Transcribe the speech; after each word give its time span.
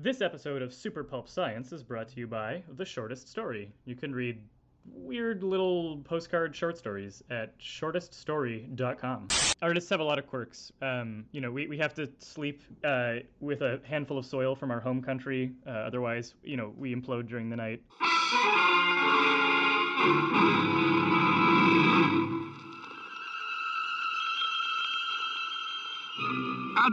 This 0.00 0.20
episode 0.20 0.62
of 0.62 0.72
Super 0.72 1.02
Pulp 1.02 1.28
Science 1.28 1.72
is 1.72 1.82
brought 1.82 2.06
to 2.10 2.20
you 2.20 2.28
by 2.28 2.62
The 2.76 2.84
Shortest 2.84 3.28
Story. 3.28 3.72
You 3.84 3.96
can 3.96 4.14
read 4.14 4.40
weird 4.86 5.42
little 5.42 5.96
postcard 6.04 6.54
short 6.54 6.78
stories 6.78 7.20
at 7.30 7.58
shorteststory.com. 7.58 9.26
Artists 9.60 9.90
have 9.90 9.98
a 9.98 10.04
lot 10.04 10.20
of 10.20 10.28
quirks. 10.28 10.70
Um, 10.80 11.24
you 11.32 11.40
know, 11.40 11.50
we, 11.50 11.66
we 11.66 11.78
have 11.78 11.94
to 11.94 12.08
sleep 12.20 12.62
uh, 12.84 13.14
with 13.40 13.62
a 13.62 13.80
handful 13.82 14.18
of 14.18 14.24
soil 14.24 14.54
from 14.54 14.70
our 14.70 14.78
home 14.78 15.02
country. 15.02 15.50
Uh, 15.66 15.70
otherwise, 15.70 16.34
you 16.44 16.56
know, 16.56 16.72
we 16.76 16.94
implode 16.94 17.28
during 17.28 17.50
the 17.50 17.56
night. 17.56 17.82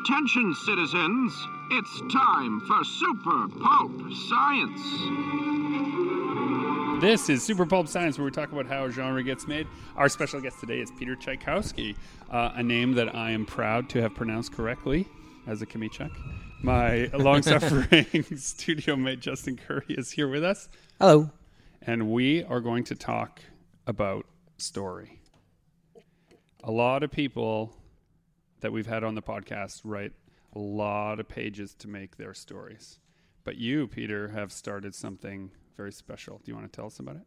Attention, 0.07 0.53
citizens. 0.53 1.47
It's 1.71 2.13
time 2.13 2.59
for 2.67 2.83
Super 2.83 3.47
Pulp 3.59 3.91
Science. 4.29 4.81
This 7.01 7.27
is 7.27 7.41
Super 7.43 7.65
Pulp 7.65 7.87
Science, 7.87 8.19
where 8.19 8.25
we 8.25 8.31
talk 8.31 8.51
about 8.51 8.67
how 8.67 8.85
a 8.85 8.91
genre 8.91 9.23
gets 9.23 9.47
made. 9.47 9.65
Our 9.95 10.07
special 10.07 10.41
guest 10.41 10.59
today 10.59 10.79
is 10.79 10.91
Peter 10.91 11.15
Chiykowski, 11.15 11.95
uh, 12.29 12.51
a 12.53 12.61
name 12.61 12.93
that 12.93 13.15
I 13.15 13.31
am 13.31 13.47
proud 13.47 13.89
to 13.89 14.01
have 14.03 14.13
pronounced 14.13 14.53
correctly 14.53 15.07
as 15.47 15.63
a 15.63 15.65
Kamichuk. 15.65 16.11
My 16.61 17.05
long 17.13 17.41
suffering 17.41 18.25
studio 18.35 18.95
mate 18.95 19.21
Justin 19.21 19.57
Currie 19.57 19.85
is 19.89 20.11
here 20.11 20.27
with 20.27 20.43
us, 20.43 20.69
Hello. 20.99 21.31
and 21.81 22.11
we 22.11 22.43
are 22.43 22.59
going 22.59 22.83
to 22.83 22.95
talk 22.95 23.41
about 23.87 24.27
story. 24.57 25.19
A 26.63 26.71
lot 26.71 27.01
of 27.01 27.09
people 27.09 27.75
that 28.61 28.71
we've 28.71 28.87
had 28.87 29.03
on 29.03 29.15
the 29.15 29.21
podcast 29.21 29.81
write 29.83 30.13
a 30.53 30.59
lot 30.59 31.19
of 31.19 31.27
pages 31.27 31.73
to 31.75 31.87
make 31.87 32.17
their 32.17 32.33
stories. 32.33 32.99
But 33.43 33.57
you, 33.57 33.87
Peter, 33.87 34.29
have 34.29 34.51
started 34.51 34.95
something 34.95 35.51
very 35.77 35.91
special. 35.91 36.41
Do 36.43 36.51
you 36.51 36.55
want 36.55 36.71
to 36.71 36.75
tell 36.75 36.87
us 36.87 36.99
about 36.99 37.17
it? 37.17 37.23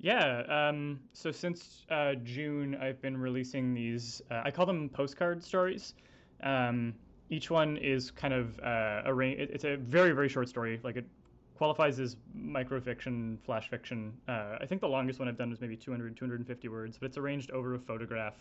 Yeah. 0.00 0.42
Um, 0.48 1.00
so 1.12 1.30
since 1.30 1.86
uh, 1.90 2.14
June, 2.22 2.76
I've 2.80 3.00
been 3.00 3.16
releasing 3.16 3.74
these. 3.74 4.22
Uh, 4.30 4.42
I 4.44 4.50
call 4.50 4.66
them 4.66 4.88
postcard 4.88 5.42
stories. 5.42 5.94
Um, 6.42 6.94
each 7.30 7.50
one 7.50 7.76
is 7.78 8.10
kind 8.10 8.34
of 8.34 8.58
uh, 8.60 9.02
a 9.04 9.14
ra- 9.14 9.26
It's 9.26 9.64
a 9.64 9.76
very 9.76 10.12
very 10.12 10.28
short 10.28 10.48
story. 10.48 10.80
Like 10.82 10.96
it 10.96 11.06
qualifies 11.54 12.00
as 12.00 12.16
microfiction, 12.36 13.38
flash 13.44 13.70
fiction. 13.70 14.12
Uh, 14.28 14.56
I 14.60 14.66
think 14.66 14.80
the 14.80 14.88
longest 14.88 15.18
one 15.18 15.28
I've 15.28 15.38
done 15.38 15.50
was 15.50 15.60
maybe 15.60 15.76
200, 15.76 16.16
250 16.16 16.68
words, 16.68 16.98
but 16.98 17.06
it's 17.06 17.16
arranged 17.16 17.50
over 17.52 17.74
a 17.74 17.78
photograph. 17.78 18.34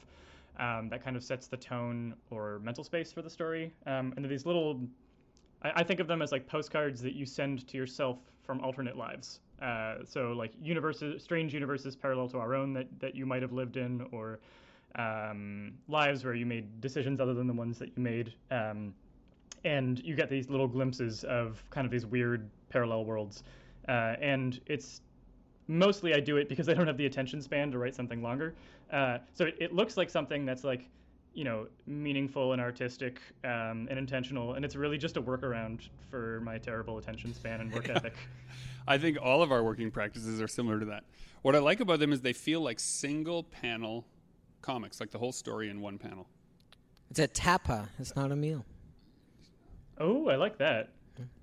Um, 0.60 0.88
that 0.90 1.04
kind 1.04 1.16
of 1.16 1.24
sets 1.24 1.48
the 1.48 1.58
tone 1.58 2.14
or 2.30 2.60
mental 2.60 2.84
space 2.84 3.12
for 3.12 3.24
the 3.24 3.30
story. 3.30 3.74
Um, 3.88 4.14
and 4.16 4.26
these 4.30 4.46
little 4.46 4.82
I, 5.64 5.72
I 5.78 5.84
think 5.84 6.00
of 6.00 6.08
them 6.08 6.22
as 6.22 6.32
like 6.32 6.48
postcards 6.48 7.02
that 7.02 7.14
you 7.14 7.26
send 7.26 7.68
to 7.68 7.78
yourself 7.78 8.20
from 8.44 8.60
alternate 8.62 8.98
lives. 8.98 9.40
Uh, 9.62 9.96
so 10.06 10.34
like 10.34 10.52
universes, 10.62 11.24
strange 11.24 11.54
universes 11.54 11.96
parallel 11.96 12.28
to 12.30 12.38
our 12.38 12.54
own 12.54 12.74
that, 12.74 12.88
that 13.00 13.16
you 13.16 13.26
might 13.26 13.42
have 13.42 13.54
lived 13.54 13.78
in, 13.78 14.06
or 14.12 14.40
um, 14.96 15.74
lives 15.88 16.24
where 16.26 16.36
you 16.36 16.46
made 16.46 16.82
decisions 16.82 17.20
other 17.20 17.34
than 17.34 17.48
the 17.48 17.54
ones 17.54 17.80
that 17.80 17.88
you 17.96 18.04
made. 18.04 18.34
Um, 18.52 18.94
and 19.64 20.00
you 20.04 20.16
get 20.16 20.30
these 20.30 20.50
little 20.50 20.68
glimpses 20.68 21.24
of 21.24 21.64
kind 21.70 21.86
of 21.86 21.92
these 21.92 22.06
weird 22.06 22.50
parallel 22.70 23.06
worlds. 23.06 23.44
Uh, 23.88 24.16
and 24.20 24.60
it's 24.66 25.02
mostly 25.68 26.14
I 26.14 26.20
do 26.20 26.36
it 26.36 26.50
because 26.50 26.68
I 26.68 26.74
don't 26.74 26.88
have 26.88 26.98
the 26.98 27.06
attention 27.06 27.42
span 27.42 27.72
to 27.72 27.78
write 27.78 27.96
something 27.96 28.22
longer. 28.22 28.54
Uh, 28.94 29.18
so 29.34 29.46
it, 29.46 29.58
it 29.60 29.74
looks 29.74 29.98
like 29.98 30.10
something 30.10 30.46
that's 30.46 30.64
like, 30.64 30.88
you 31.34 31.44
know, 31.44 31.68
meaningful 31.88 32.54
and 32.54 32.62
artistic 32.62 33.20
um, 33.44 33.88
and 33.90 33.98
intentional, 33.98 34.54
and 34.54 34.64
it's 34.64 34.76
really 34.76 35.00
just 35.00 35.18
a 35.18 35.22
workaround 35.22 35.90
for 36.12 36.40
my 36.42 36.60
terrible 36.60 37.00
attention 37.00 37.34
span 37.34 37.60
and 37.60 37.74
work 37.74 37.90
ethic. 37.96 38.14
I 38.88 39.00
think 39.00 39.18
all 39.20 39.42
of 39.42 39.52
our 39.52 39.64
working 39.64 39.90
practices 39.90 40.40
are 40.40 40.48
similar 40.48 40.80
to 40.80 40.86
that. 40.86 41.06
What 41.42 41.56
I 41.56 41.60
like 41.60 41.80
about 41.80 42.00
them 42.00 42.14
is 42.14 42.22
they 42.22 42.34
feel 42.34 42.62
like 42.62 42.80
single 42.80 43.44
panel 43.44 44.06
comics, 44.62 45.00
like 45.00 45.10
the 45.10 45.18
whole 45.18 45.32
story 45.32 45.70
in 45.70 45.82
one 45.82 45.98
panel. 45.98 46.28
It's 47.10 47.20
a 47.20 47.28
tapa. 47.28 47.90
It's 48.00 48.16
not 48.16 48.32
a 48.32 48.36
meal. 48.36 48.64
Oh, 50.00 50.30
I 50.30 50.36
like 50.36 50.58
that. 50.60 50.90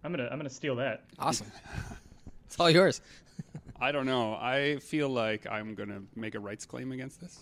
I'm 0.04 0.12
gonna 0.12 0.28
I'm 0.30 0.38
gonna 0.38 0.50
steal 0.50 0.76
that. 0.76 1.04
Awesome. 1.18 1.50
it's 2.46 2.58
all 2.58 2.70
yours. 2.70 3.00
I 3.80 3.92
don't 3.92 4.06
know. 4.06 4.34
I 4.34 4.76
feel 4.80 5.08
like 5.08 5.46
I'm 5.50 5.74
going 5.74 5.88
to 5.88 6.02
make 6.14 6.34
a 6.34 6.40
rights 6.40 6.66
claim 6.66 6.92
against 6.92 7.20
this. 7.20 7.40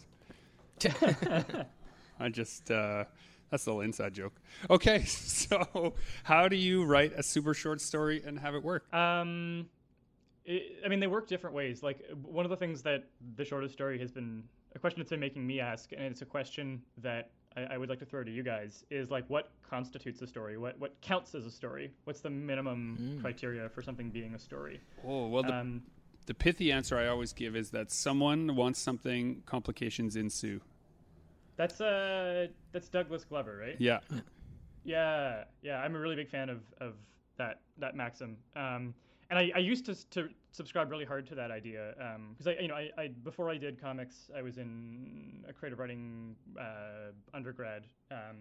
I 2.21 2.29
just, 2.29 2.71
uh, 2.71 3.05
that's 3.51 3.67
a 3.67 3.71
little 3.71 3.81
inside 3.83 4.15
joke. 4.15 4.35
Okay, 4.71 5.05
so 5.05 5.95
how 6.25 6.49
do 6.49 6.57
you 6.57 6.85
write 6.85 7.13
a 7.17 7.23
super 7.23 7.55
short 7.55 7.81
story 7.81 8.23
and 8.25 8.39
have 8.39 8.55
it 8.55 8.63
work? 8.63 8.93
Um, 8.95 9.69
it, 10.45 10.81
I 10.85 10.89
mean, 10.89 11.01
they 11.01 11.07
work 11.07 11.29
different 11.29 11.55
ways. 11.55 11.83
Like 11.83 12.05
one 12.23 12.45
of 12.45 12.51
the 12.51 12.57
things 12.57 12.83
that 12.83 13.05
the 13.37 13.45
shortest 13.45 13.75
story 13.75 13.99
has 13.99 14.11
been 14.13 14.45
a 14.75 14.79
question 14.79 15.01
that's 15.01 15.11
been 15.11 15.21
making 15.21 15.47
me 15.47 15.61
ask, 15.61 15.93
and 15.93 16.03
it's 16.03 16.23
a 16.23 16.27
question 16.27 16.83
that 16.99 17.31
I, 17.57 17.75
I 17.75 17.79
would 17.79 17.89
like 17.89 17.99
to 18.01 18.05
throw 18.05 18.23
to 18.23 18.31
you 18.31 18.43
guys 18.43 18.85
is 18.91 19.11
like, 19.11 19.25
what 19.29 19.51
constitutes 19.69 20.21
a 20.23 20.27
story? 20.27 20.59
What 20.59 20.79
what 20.79 21.01
counts 21.01 21.35
as 21.35 21.47
a 21.47 21.51
story? 21.51 21.91
What's 22.05 22.21
the 22.21 22.31
minimum 22.31 23.19
criteria 23.21 23.69
for 23.69 23.83
something 23.83 24.11
being 24.11 24.35
a 24.35 24.39
story? 24.39 24.81
Oh, 25.07 25.29
well, 25.29 25.43
the, 25.43 25.55
Um, 25.55 25.83
the 26.29 26.35
pithy 26.35 26.71
answer 26.71 26.97
I 26.99 27.09
always 27.09 27.33
give 27.33 27.57
is 27.57 27.71
that 27.71 27.91
someone 27.91 28.55
wants 28.55 28.79
something, 28.79 29.43
complications 29.47 30.15
ensue. 30.15 30.61
that's 31.57 31.81
uh, 31.81 32.49
that's 32.71 32.89
Douglas 32.89 33.25
Glover, 33.25 33.57
right? 33.57 33.77
Yeah. 33.79 34.01
Yeah, 34.85 35.45
yeah, 35.63 35.81
I'm 35.81 35.97
a 35.97 35.99
really 35.99 36.17
big 36.17 36.29
fan 36.29 36.49
of, 36.49 36.61
of 36.81 36.95
that 37.39 37.61
that 37.79 37.97
maxim. 37.97 38.37
Um, 38.55 38.95
and 39.31 39.39
I, 39.39 39.51
I 39.55 39.59
used 39.59 39.85
to, 39.87 39.95
to 40.11 40.29
subscribe 40.53 40.91
really 40.91 41.05
hard 41.05 41.27
to 41.29 41.35
that 41.35 41.51
idea 41.51 41.95
because 42.31 42.47
I 42.47 42.61
you 42.61 42.69
know 42.69 42.75
I, 42.75 42.91
I 42.97 43.09
before 43.25 43.51
I 43.51 43.57
did 43.57 43.81
comics 43.81 44.31
I 44.37 44.43
was 44.43 44.59
in 44.59 45.45
a 45.49 45.53
creative 45.53 45.79
writing 45.79 46.37
uh, 46.59 47.13
undergrad 47.35 47.85
um, 48.11 48.37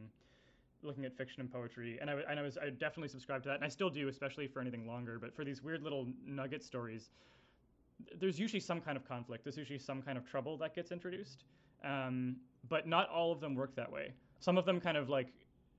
looking 0.83 1.05
at 1.05 1.17
fiction 1.17 1.41
and 1.41 1.51
poetry 1.51 1.97
and 1.99 2.09
I, 2.09 2.13
and 2.29 2.39
I 2.39 2.43
was 2.43 2.57
I 2.57 2.69
definitely 2.69 3.09
subscribed 3.09 3.43
to 3.43 3.49
that 3.49 3.55
and 3.55 3.65
I 3.65 3.67
still 3.67 3.89
do 3.89 4.07
especially 4.07 4.47
for 4.47 4.61
anything 4.61 4.87
longer 4.87 5.19
but 5.19 5.35
for 5.35 5.43
these 5.43 5.61
weird 5.61 5.83
little 5.83 6.07
nugget 6.25 6.63
stories 6.63 7.09
there's 8.19 8.39
usually 8.39 8.59
some 8.59 8.79
kind 8.81 8.97
of 8.97 9.07
conflict 9.07 9.43
there's 9.43 9.57
usually 9.57 9.79
some 9.79 10.01
kind 10.01 10.17
of 10.17 10.25
trouble 10.25 10.57
that 10.57 10.75
gets 10.75 10.91
introduced 10.91 11.43
um, 11.83 12.35
but 12.69 12.87
not 12.87 13.09
all 13.09 13.31
of 13.31 13.39
them 13.39 13.55
work 13.55 13.75
that 13.75 13.91
way 13.91 14.11
some 14.39 14.57
of 14.57 14.65
them 14.65 14.79
kind 14.79 14.97
of 14.97 15.09
like 15.09 15.27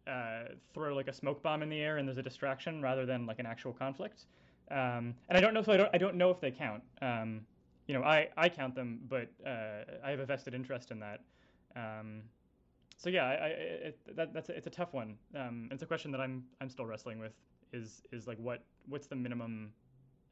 uh, 0.09 0.45
throw 0.73 0.95
like 0.95 1.09
a 1.09 1.13
smoke 1.13 1.43
bomb 1.43 1.63
in 1.63 1.69
the 1.69 1.81
air 1.81 1.99
and 1.99 2.09
there's 2.09 2.19
a 2.19 2.23
distraction 2.23 2.81
rather 2.81 3.05
than 3.05 3.27
like 3.27 3.39
an 3.39 3.47
actual 3.47 3.73
conflict. 3.73 4.25
Um, 4.71 5.15
and 5.29 5.37
I 5.37 5.41
don't 5.41 5.55
know, 5.55 5.63
so 5.63 5.73
I 5.73 5.77
don't, 5.77 5.91
I 5.95 5.99
don't 5.99 6.17
know 6.17 6.31
if 6.31 6.41
they 6.41 6.51
count. 6.51 6.83
Um, 7.03 7.43
you 7.87 7.95
know, 7.95 8.03
I, 8.03 8.29
I 8.37 8.49
count 8.49 8.75
them, 8.75 9.01
but 9.09 9.31
uh, 9.47 9.85
I 10.05 10.11
have 10.11 10.21
a 10.21 10.27
vested 10.27 10.55
interest 10.55 10.91
in 10.91 11.01
that. 11.01 11.21
Um, 11.77 12.23
so 12.97 13.11
yeah, 13.11 13.25
I, 13.25 13.33
I, 13.33 13.47
it, 13.49 14.17
that, 14.17 14.35
that's 14.35 14.49
a, 14.49 14.57
it's 14.57 14.67
a 14.67 14.71
tough 14.71 14.93
one. 14.93 15.17
Um, 15.37 15.69
it's 15.71 15.83
a 15.83 15.87
question 15.87 16.11
that 16.13 16.21
I'm 16.21 16.45
I'm 16.61 16.69
still 16.69 16.85
wrestling 16.85 17.19
with. 17.19 17.33
Is 17.73 18.03
is 18.13 18.27
like 18.27 18.39
what 18.39 18.65
what's 18.89 19.07
the 19.07 19.15
minimum 19.15 19.73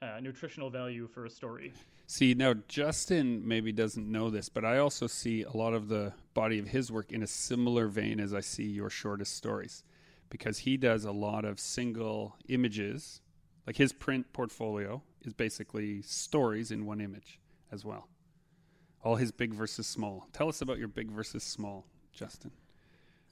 uh, 0.02 0.20
nutritional 0.20 0.70
value 0.70 1.08
for 1.08 1.24
a 1.24 1.30
story? 1.30 1.72
See, 2.06 2.34
now 2.34 2.54
Justin 2.68 3.46
maybe 3.46 3.72
doesn't 3.72 4.10
know 4.10 4.30
this, 4.30 4.48
but 4.48 4.64
I 4.64 4.78
also 4.78 5.06
see 5.06 5.42
a 5.42 5.56
lot 5.56 5.74
of 5.74 5.88
the 5.88 6.12
body 6.34 6.58
of 6.58 6.68
his 6.68 6.92
work 6.92 7.12
in 7.12 7.22
a 7.22 7.26
similar 7.26 7.88
vein 7.88 8.20
as 8.20 8.32
I 8.32 8.40
see 8.40 8.64
your 8.64 8.90
shortest 8.90 9.34
stories 9.34 9.82
because 10.30 10.58
he 10.58 10.76
does 10.76 11.04
a 11.04 11.12
lot 11.12 11.44
of 11.44 11.58
single 11.58 12.36
images. 12.48 13.20
Like 13.66 13.76
his 13.76 13.92
print 13.92 14.32
portfolio 14.32 15.02
is 15.24 15.32
basically 15.32 16.02
stories 16.02 16.70
in 16.70 16.86
one 16.86 17.00
image 17.00 17.40
as 17.72 17.84
well. 17.84 18.08
All 19.02 19.16
his 19.16 19.32
big 19.32 19.52
versus 19.52 19.86
small. 19.86 20.28
Tell 20.32 20.48
us 20.48 20.60
about 20.60 20.78
your 20.78 20.88
big 20.88 21.10
versus 21.10 21.42
small, 21.42 21.86
Justin. 22.12 22.52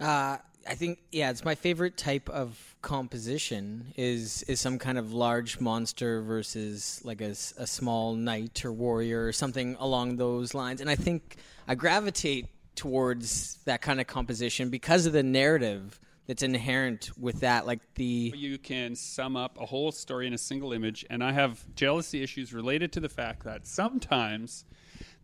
Uh, 0.01 0.39
I 0.67 0.75
think 0.75 1.01
yeah, 1.13 1.31
it's 1.31 1.45
my 1.45 1.55
favorite 1.55 1.97
type 1.97 2.29
of 2.29 2.77
composition 2.83 3.93
is 3.97 4.43
is 4.45 4.61
some 4.61 4.79
kind 4.79 4.99
of 4.99 5.13
large 5.13 5.61
monster 5.61 6.23
versus 6.23 7.01
like 7.05 7.21
a, 7.21 7.31
a 7.31 7.67
small 7.67 8.15
knight 8.15 8.65
or 8.65 8.73
warrior 8.73 9.27
or 9.27 9.33
something 9.33 9.77
along 9.79 10.17
those 10.17 10.55
lines. 10.55 10.81
And 10.81 10.91
I 10.91 10.97
think 10.97 11.37
I 11.69 11.75
gravitate 11.75 12.49
towards 12.75 13.59
that 13.65 13.83
kind 13.83 14.01
of 14.01 14.07
composition 14.07 14.71
because 14.71 15.07
of 15.07 15.13
the 15.13 15.23
narrative 15.23 16.01
that's 16.27 16.43
inherent 16.43 17.11
with 17.19 17.41
that. 17.41 17.67
Like 17.67 17.81
the 17.95 18.33
You 18.37 18.59
can 18.59 18.97
sum 18.97 19.37
up 19.37 19.59
a 19.61 19.67
whole 19.67 19.93
story 19.93 20.27
in 20.27 20.35
a 20.35 20.39
single 20.39 20.73
image, 20.73 21.05
and 21.11 21.23
I 21.23 21.33
have 21.33 21.65
jealousy 21.75 22.23
issues 22.23 22.53
related 22.53 22.93
to 22.93 23.01
the 23.01 23.09
fact 23.09 23.45
that 23.45 23.67
sometimes 23.67 24.65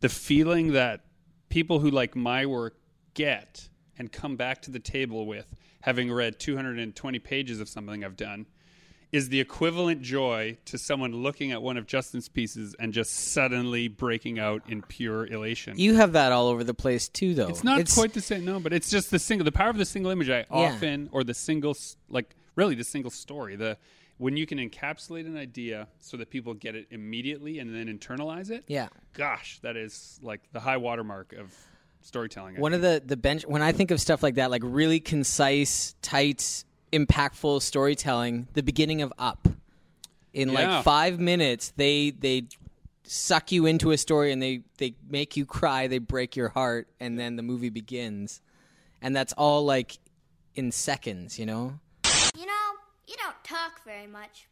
the 0.00 0.08
feeling 0.08 0.72
that 0.72 1.00
people 1.49 1.81
who 1.81 1.90
like 1.90 2.14
my 2.14 2.46
work 2.46 2.76
get 3.14 3.69
and 4.00 4.11
come 4.11 4.35
back 4.35 4.62
to 4.62 4.70
the 4.70 4.79
table 4.79 5.26
with, 5.26 5.47
having 5.82 6.11
read 6.11 6.41
220 6.41 7.19
pages 7.19 7.61
of 7.61 7.69
something 7.69 8.02
I've 8.02 8.17
done, 8.17 8.47
is 9.12 9.29
the 9.29 9.41
equivalent 9.41 10.00
joy 10.00 10.56
to 10.64 10.79
someone 10.79 11.12
looking 11.12 11.52
at 11.52 11.61
one 11.61 11.76
of 11.76 11.87
Justin's 11.87 12.26
pieces 12.26 12.75
and 12.81 12.94
just 12.94 13.11
suddenly 13.12 13.88
breaking 13.88 14.38
out 14.38 14.62
in 14.69 14.81
pure 14.81 15.26
elation. 15.26 15.79
you 15.79 15.97
have 15.97 16.12
that 16.12 16.32
all 16.32 16.47
over 16.47 16.64
the 16.64 16.73
place 16.73 17.08
too, 17.08 17.35
though. 17.35 17.49
It's 17.49 17.62
not 17.62 17.91
quite 17.93 18.14
the 18.14 18.23
same, 18.23 18.47
no, 18.47 18.58
but 18.58 18.73
it's 18.73 18.88
just 18.88 19.11
the 19.11 19.19
single, 19.19 19.44
the 19.44 19.52
power 19.52 19.69
of 19.69 19.76
the 19.76 19.85
single 19.85 20.11
image. 20.11 20.31
I 20.31 20.46
often, 20.50 21.11
or 21.12 21.23
the 21.23 21.35
single, 21.35 21.76
like 22.08 22.35
really 22.56 22.75
the 22.75 22.85
single 22.85 23.11
story. 23.11 23.55
The 23.55 23.76
when 24.17 24.38
you 24.38 24.46
can 24.46 24.58
encapsulate 24.58 25.26
an 25.26 25.37
idea 25.37 25.88
so 25.99 26.17
that 26.17 26.31
people 26.31 26.55
get 26.55 26.75
it 26.75 26.87
immediately 26.91 27.58
and 27.58 27.75
then 27.75 27.87
internalize 27.87 28.50
it. 28.50 28.64
Yeah. 28.67 28.88
Gosh, 29.12 29.58
that 29.61 29.76
is 29.76 30.19
like 30.23 30.41
the 30.53 30.61
high 30.61 30.79
watermark 30.79 31.35
of 31.35 31.55
storytelling. 32.02 32.56
I 32.56 32.61
One 32.61 32.75
of 32.75 32.82
the 32.82 33.02
the 33.05 33.17
bench 33.17 33.44
when 33.47 33.62
I 33.62 33.73
think 33.73 33.91
of 33.91 34.00
stuff 34.00 34.23
like 34.23 34.37
that, 34.37 34.50
like 34.50 34.62
really 34.64 35.00
concise, 35.00 35.94
tight, 36.02 36.64
impactful 36.93 37.62
storytelling, 37.62 38.49
the 38.55 38.62
beginning 38.62 39.02
of 39.02 39.12
Up. 39.19 39.49
In 40.32 40.50
Yeah. 40.50 40.76
like 40.76 40.85
five 40.85 41.19
minutes, 41.19 41.73
they 41.76 42.11
they 42.11 42.44
suck 43.02 43.50
you 43.50 43.67
into 43.67 43.91
a 43.91 43.99
story 43.99 44.32
and 44.32 44.41
they 44.41 44.62
they 44.79 44.94
make 45.08 45.37
you 45.37 45.44
cry, 45.44 45.88
they 45.88 45.99
break 45.99 46.37
your 46.37 46.49
heart, 46.49 46.88
and 47.00 47.19
then 47.19 47.37
the 47.37 47.43
movie 47.43 47.70
begins, 47.70 48.41
and 49.03 49.14
that's 49.14 49.32
all 49.32 49.64
like 49.64 49.99
in 50.55 50.70
seconds, 50.70 51.38
you 51.38 51.46
know. 51.46 51.79
You 52.37 52.46
know, 52.46 52.53
you 53.08 53.17
don't 53.17 53.43
talk 53.44 53.85
very 53.85 54.06
much. 54.06 54.46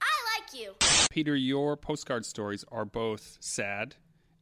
I 0.00 0.38
like 0.38 0.60
you. 0.60 0.74
Peter, 1.10 1.34
your 1.34 1.76
postcard 1.76 2.24
stories 2.24 2.64
are 2.70 2.84
both 2.84 3.38
sad 3.40 3.96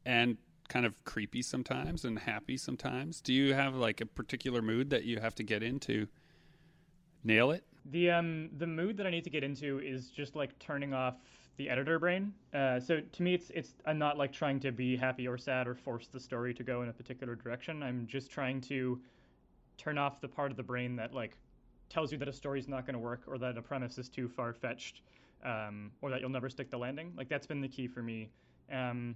and 0.05 0.37
kind 0.75 0.85
of 0.85 1.05
creepy 1.05 1.41
sometimes 1.41 2.05
and 2.05 2.19
happy 2.19 2.57
sometimes. 2.57 3.21
Do 3.21 3.33
you 3.33 3.55
have 3.55 3.77
like 3.77 4.01
a 4.01 4.07
particular 4.07 4.61
mood 4.61 4.91
that 4.91 5.05
you 5.05 5.21
have 5.21 5.33
to 5.37 5.45
get 5.45 5.63
into? 5.63 6.09
Nail 7.23 7.53
it. 7.53 7.65
The 7.93 8.11
um 8.11 8.51
the 8.59 8.67
mood 8.67 8.97
that 8.97 9.07
I 9.07 9.11
need 9.11 9.23
to 9.25 9.31
get 9.31 9.45
into 9.45 9.79
is 9.79 10.11
just 10.11 10.35
like 10.35 10.59
turning 10.59 10.93
off 10.93 11.15
the 11.59 11.71
editor 11.71 12.01
brain. 12.01 12.33
Uh, 12.53 12.81
so 12.81 13.01
to 13.01 13.23
me, 13.23 13.35
it's 13.35 13.51
it's 13.51 13.75
I'm 13.87 13.99
not 13.99 14.19
like 14.19 14.33
trying 14.33 14.59
to 14.61 14.73
be 14.73 14.97
happy 14.97 15.29
or 15.29 15.39
sad 15.39 15.69
or 15.69 15.77
force 15.77 16.09
the 16.09 16.19
story 16.19 16.53
to 16.55 16.65
go 16.65 16.83
in 16.83 16.89
a 16.89 16.93
particular 16.93 17.37
direction. 17.37 17.81
I'm 17.81 18.09
just 18.09 18.33
trying 18.33 18.61
to 18.63 19.01
turn 19.79 19.97
off 19.97 20.21
the 20.21 20.29
part 20.29 20.51
of 20.51 20.57
the 20.57 20.65
brain 20.65 20.97
that 20.97 21.15
like 21.15 21.39
tells 21.89 22.11
you 22.11 22.19
that 22.19 22.27
a 22.27 22.33
story's 22.33 22.67
not 22.67 22.85
going 22.85 22.95
to 22.95 23.01
work 23.01 23.23
or 23.29 23.39
that 23.39 23.57
a 23.57 23.63
premise 23.63 23.97
is 23.97 24.09
too 24.09 24.29
far 24.29 24.53
fetched 24.53 25.03
um, 25.45 25.93
or 26.03 26.11
that 26.11 26.21
you'll 26.21 26.31
never 26.31 26.49
stick 26.49 26.69
the 26.69 26.79
landing. 26.79 27.13
Like 27.17 27.29
that's 27.29 27.47
been 27.47 27.61
the 27.61 27.69
key 27.69 27.87
for 27.87 28.03
me. 28.03 28.31
Um, 28.73 29.15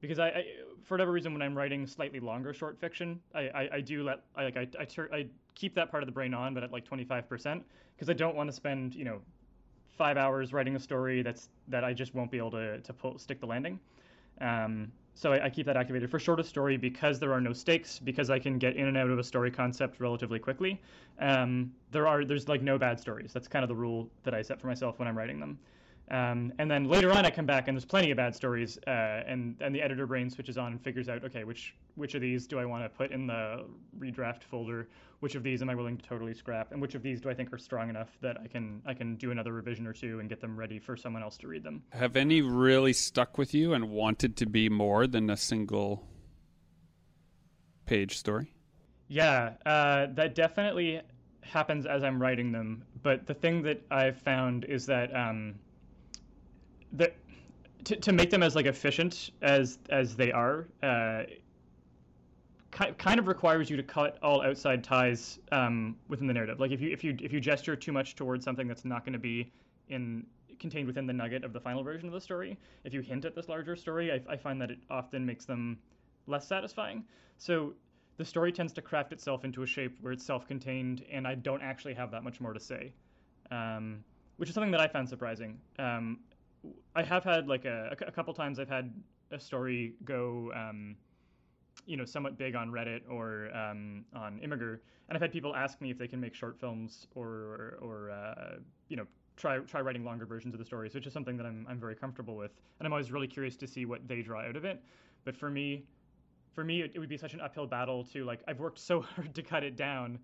because 0.00 0.18
I, 0.18 0.28
I, 0.28 0.44
for 0.84 0.94
whatever 0.94 1.12
reason, 1.12 1.32
when 1.32 1.42
I'm 1.42 1.56
writing 1.56 1.86
slightly 1.86 2.20
longer 2.20 2.52
short 2.54 2.78
fiction, 2.78 3.20
I, 3.34 3.40
I, 3.40 3.68
I 3.74 3.80
do 3.80 4.02
let 4.02 4.20
I 4.36 4.44
like 4.44 4.56
I 4.56 4.68
I, 4.78 5.16
I 5.16 5.26
keep 5.54 5.74
that 5.74 5.90
part 5.90 6.02
of 6.02 6.06
the 6.06 6.12
brain 6.12 6.34
on, 6.34 6.54
but 6.54 6.62
at 6.62 6.72
like 6.72 6.84
25 6.84 7.28
percent, 7.28 7.64
because 7.94 8.08
I 8.08 8.14
don't 8.14 8.36
want 8.36 8.48
to 8.48 8.52
spend 8.52 8.94
you 8.94 9.04
know 9.04 9.20
five 9.96 10.16
hours 10.16 10.52
writing 10.52 10.76
a 10.76 10.80
story 10.80 11.22
that's 11.22 11.48
that 11.68 11.84
I 11.84 11.92
just 11.92 12.14
won't 12.14 12.30
be 12.30 12.38
able 12.38 12.52
to 12.52 12.80
to 12.80 12.92
pull 12.92 13.18
stick 13.18 13.40
the 13.40 13.46
landing. 13.46 13.78
Um, 14.40 14.92
so 15.14 15.32
I, 15.32 15.46
I 15.46 15.50
keep 15.50 15.66
that 15.66 15.76
activated 15.76 16.08
for 16.08 16.20
shortest 16.20 16.48
story 16.48 16.76
because 16.76 17.18
there 17.18 17.32
are 17.32 17.40
no 17.40 17.52
stakes 17.52 17.98
because 17.98 18.30
I 18.30 18.38
can 18.38 18.56
get 18.56 18.76
in 18.76 18.86
and 18.86 18.96
out 18.96 19.10
of 19.10 19.18
a 19.18 19.24
story 19.24 19.50
concept 19.50 19.98
relatively 19.98 20.38
quickly. 20.38 20.80
Um, 21.18 21.72
there 21.90 22.06
are 22.06 22.24
there's 22.24 22.48
like 22.48 22.62
no 22.62 22.78
bad 22.78 23.00
stories. 23.00 23.32
That's 23.32 23.48
kind 23.48 23.64
of 23.64 23.68
the 23.68 23.74
rule 23.74 24.08
that 24.22 24.32
I 24.32 24.42
set 24.42 24.60
for 24.60 24.68
myself 24.68 25.00
when 25.00 25.08
I'm 25.08 25.18
writing 25.18 25.40
them. 25.40 25.58
Um, 26.10 26.52
and 26.58 26.70
then 26.70 26.84
later 26.84 27.12
on, 27.12 27.26
I 27.26 27.30
come 27.30 27.46
back 27.46 27.68
and 27.68 27.76
there's 27.76 27.84
plenty 27.84 28.10
of 28.10 28.16
bad 28.16 28.34
stories, 28.34 28.78
uh, 28.86 29.22
and 29.26 29.56
and 29.60 29.74
the 29.74 29.82
editor 29.82 30.06
brain 30.06 30.30
switches 30.30 30.56
on 30.56 30.72
and 30.72 30.80
figures 30.80 31.08
out, 31.08 31.24
okay, 31.24 31.44
which 31.44 31.74
which 31.96 32.14
of 32.14 32.20
these 32.20 32.46
do 32.46 32.58
I 32.58 32.64
want 32.64 32.84
to 32.84 32.88
put 32.88 33.10
in 33.10 33.26
the 33.26 33.66
redraft 33.98 34.42
folder? 34.44 34.88
Which 35.20 35.34
of 35.34 35.42
these 35.42 35.62
am 35.62 35.68
I 35.68 35.74
willing 35.74 35.96
to 35.96 36.02
totally 36.02 36.32
scrap? 36.32 36.72
And 36.72 36.80
which 36.80 36.94
of 36.94 37.02
these 37.02 37.20
do 37.20 37.28
I 37.28 37.34
think 37.34 37.52
are 37.52 37.58
strong 37.58 37.90
enough 37.90 38.16
that 38.20 38.38
I 38.40 38.46
can 38.46 38.82
I 38.86 38.94
can 38.94 39.16
do 39.16 39.30
another 39.30 39.52
revision 39.52 39.86
or 39.86 39.92
two 39.92 40.20
and 40.20 40.28
get 40.28 40.40
them 40.40 40.56
ready 40.56 40.78
for 40.78 40.96
someone 40.96 41.22
else 41.22 41.36
to 41.38 41.48
read 41.48 41.62
them? 41.62 41.82
Have 41.90 42.16
any 42.16 42.40
really 42.42 42.92
stuck 42.92 43.36
with 43.36 43.52
you 43.52 43.74
and 43.74 43.90
wanted 43.90 44.36
to 44.36 44.46
be 44.46 44.68
more 44.68 45.06
than 45.06 45.28
a 45.28 45.36
single 45.36 46.06
page 47.84 48.16
story? 48.16 48.52
Yeah, 49.08 49.54
uh, 49.66 50.06
that 50.14 50.34
definitely 50.34 51.00
happens 51.40 51.86
as 51.86 52.04
I'm 52.04 52.20
writing 52.20 52.52
them. 52.52 52.84
But 53.02 53.26
the 53.26 53.34
thing 53.34 53.62
that 53.62 53.82
I've 53.90 54.18
found 54.18 54.64
is 54.66 54.86
that 54.86 55.14
um, 55.16 55.54
that 56.92 57.14
to, 57.84 57.96
to 57.96 58.12
make 58.12 58.30
them 58.30 58.42
as 58.42 58.54
like 58.54 58.66
efficient 58.66 59.30
as 59.42 59.78
as 59.90 60.16
they 60.16 60.32
are, 60.32 60.66
uh, 60.82 61.22
ki- 62.72 62.92
kind 62.98 63.18
of 63.18 63.28
requires 63.28 63.70
you 63.70 63.76
to 63.76 63.82
cut 63.82 64.18
all 64.22 64.42
outside 64.42 64.82
ties 64.84 65.38
um, 65.52 65.96
within 66.08 66.26
the 66.26 66.34
narrative. 66.34 66.60
Like 66.60 66.70
if 66.70 66.80
you 66.80 66.90
if 66.90 67.02
you 67.04 67.16
if 67.20 67.32
you 67.32 67.40
gesture 67.40 67.76
too 67.76 67.92
much 67.92 68.16
towards 68.16 68.44
something 68.44 68.66
that's 68.66 68.84
not 68.84 69.04
going 69.04 69.12
to 69.12 69.18
be 69.18 69.52
in 69.88 70.26
contained 70.58 70.86
within 70.86 71.06
the 71.06 71.12
nugget 71.12 71.44
of 71.44 71.52
the 71.52 71.60
final 71.60 71.82
version 71.82 72.08
of 72.08 72.12
the 72.12 72.20
story, 72.20 72.58
if 72.84 72.92
you 72.92 73.00
hint 73.00 73.24
at 73.24 73.34
this 73.34 73.48
larger 73.48 73.76
story, 73.76 74.12
I, 74.12 74.20
I 74.32 74.36
find 74.36 74.60
that 74.60 74.70
it 74.70 74.78
often 74.90 75.24
makes 75.24 75.44
them 75.44 75.78
less 76.26 76.46
satisfying. 76.46 77.04
So 77.36 77.74
the 78.16 78.24
story 78.24 78.50
tends 78.50 78.72
to 78.72 78.82
craft 78.82 79.12
itself 79.12 79.44
into 79.44 79.62
a 79.62 79.66
shape 79.66 79.96
where 80.00 80.12
it's 80.12 80.24
self-contained, 80.24 81.04
and 81.10 81.28
I 81.28 81.36
don't 81.36 81.62
actually 81.62 81.94
have 81.94 82.10
that 82.10 82.24
much 82.24 82.40
more 82.40 82.52
to 82.52 82.58
say, 82.58 82.92
um, 83.52 84.02
which 84.36 84.48
is 84.48 84.54
something 84.54 84.72
that 84.72 84.80
I 84.80 84.88
found 84.88 85.08
surprising. 85.08 85.60
Um, 85.78 86.18
I 86.94 87.02
have 87.02 87.24
had 87.24 87.46
like 87.48 87.64
a, 87.64 87.96
a 88.06 88.12
couple 88.12 88.32
times 88.34 88.58
I've 88.58 88.68
had 88.68 88.92
a 89.30 89.38
story 89.38 89.94
go, 90.04 90.52
um, 90.54 90.96
you 91.86 91.96
know, 91.96 92.04
somewhat 92.04 92.38
big 92.38 92.54
on 92.56 92.70
Reddit 92.70 93.02
or 93.08 93.50
um, 93.56 94.04
on 94.14 94.40
Imgur, 94.40 94.78
and 95.08 95.16
I've 95.16 95.20
had 95.22 95.32
people 95.32 95.54
ask 95.54 95.80
me 95.80 95.90
if 95.90 95.98
they 95.98 96.08
can 96.08 96.20
make 96.20 96.34
short 96.34 96.58
films 96.58 97.06
or 97.14 97.78
or 97.80 98.10
uh, 98.10 98.56
you 98.88 98.96
know 98.96 99.06
try 99.36 99.58
try 99.60 99.80
writing 99.80 100.04
longer 100.04 100.26
versions 100.26 100.54
of 100.54 100.58
the 100.58 100.64
stories, 100.66 100.94
which 100.94 101.06
is 101.06 101.12
something 101.12 101.36
that 101.36 101.46
I'm 101.46 101.66
I'm 101.68 101.78
very 101.80 101.94
comfortable 101.94 102.36
with, 102.36 102.52
and 102.78 102.86
I'm 102.86 102.92
always 102.92 103.12
really 103.12 103.28
curious 103.28 103.56
to 103.58 103.66
see 103.66 103.86
what 103.86 104.06
they 104.08 104.22
draw 104.22 104.40
out 104.42 104.56
of 104.56 104.64
it. 104.64 104.82
But 105.24 105.36
for 105.36 105.50
me, 105.50 105.84
for 106.54 106.64
me, 106.64 106.82
it, 106.82 106.92
it 106.94 106.98
would 106.98 107.08
be 107.08 107.16
such 107.16 107.34
an 107.34 107.40
uphill 107.40 107.66
battle 107.66 108.04
to 108.12 108.24
like. 108.24 108.40
I've 108.48 108.60
worked 108.60 108.78
so 108.78 109.00
hard 109.16 109.34
to 109.34 109.42
cut 109.42 109.64
it 109.64 109.76
down, 109.76 110.18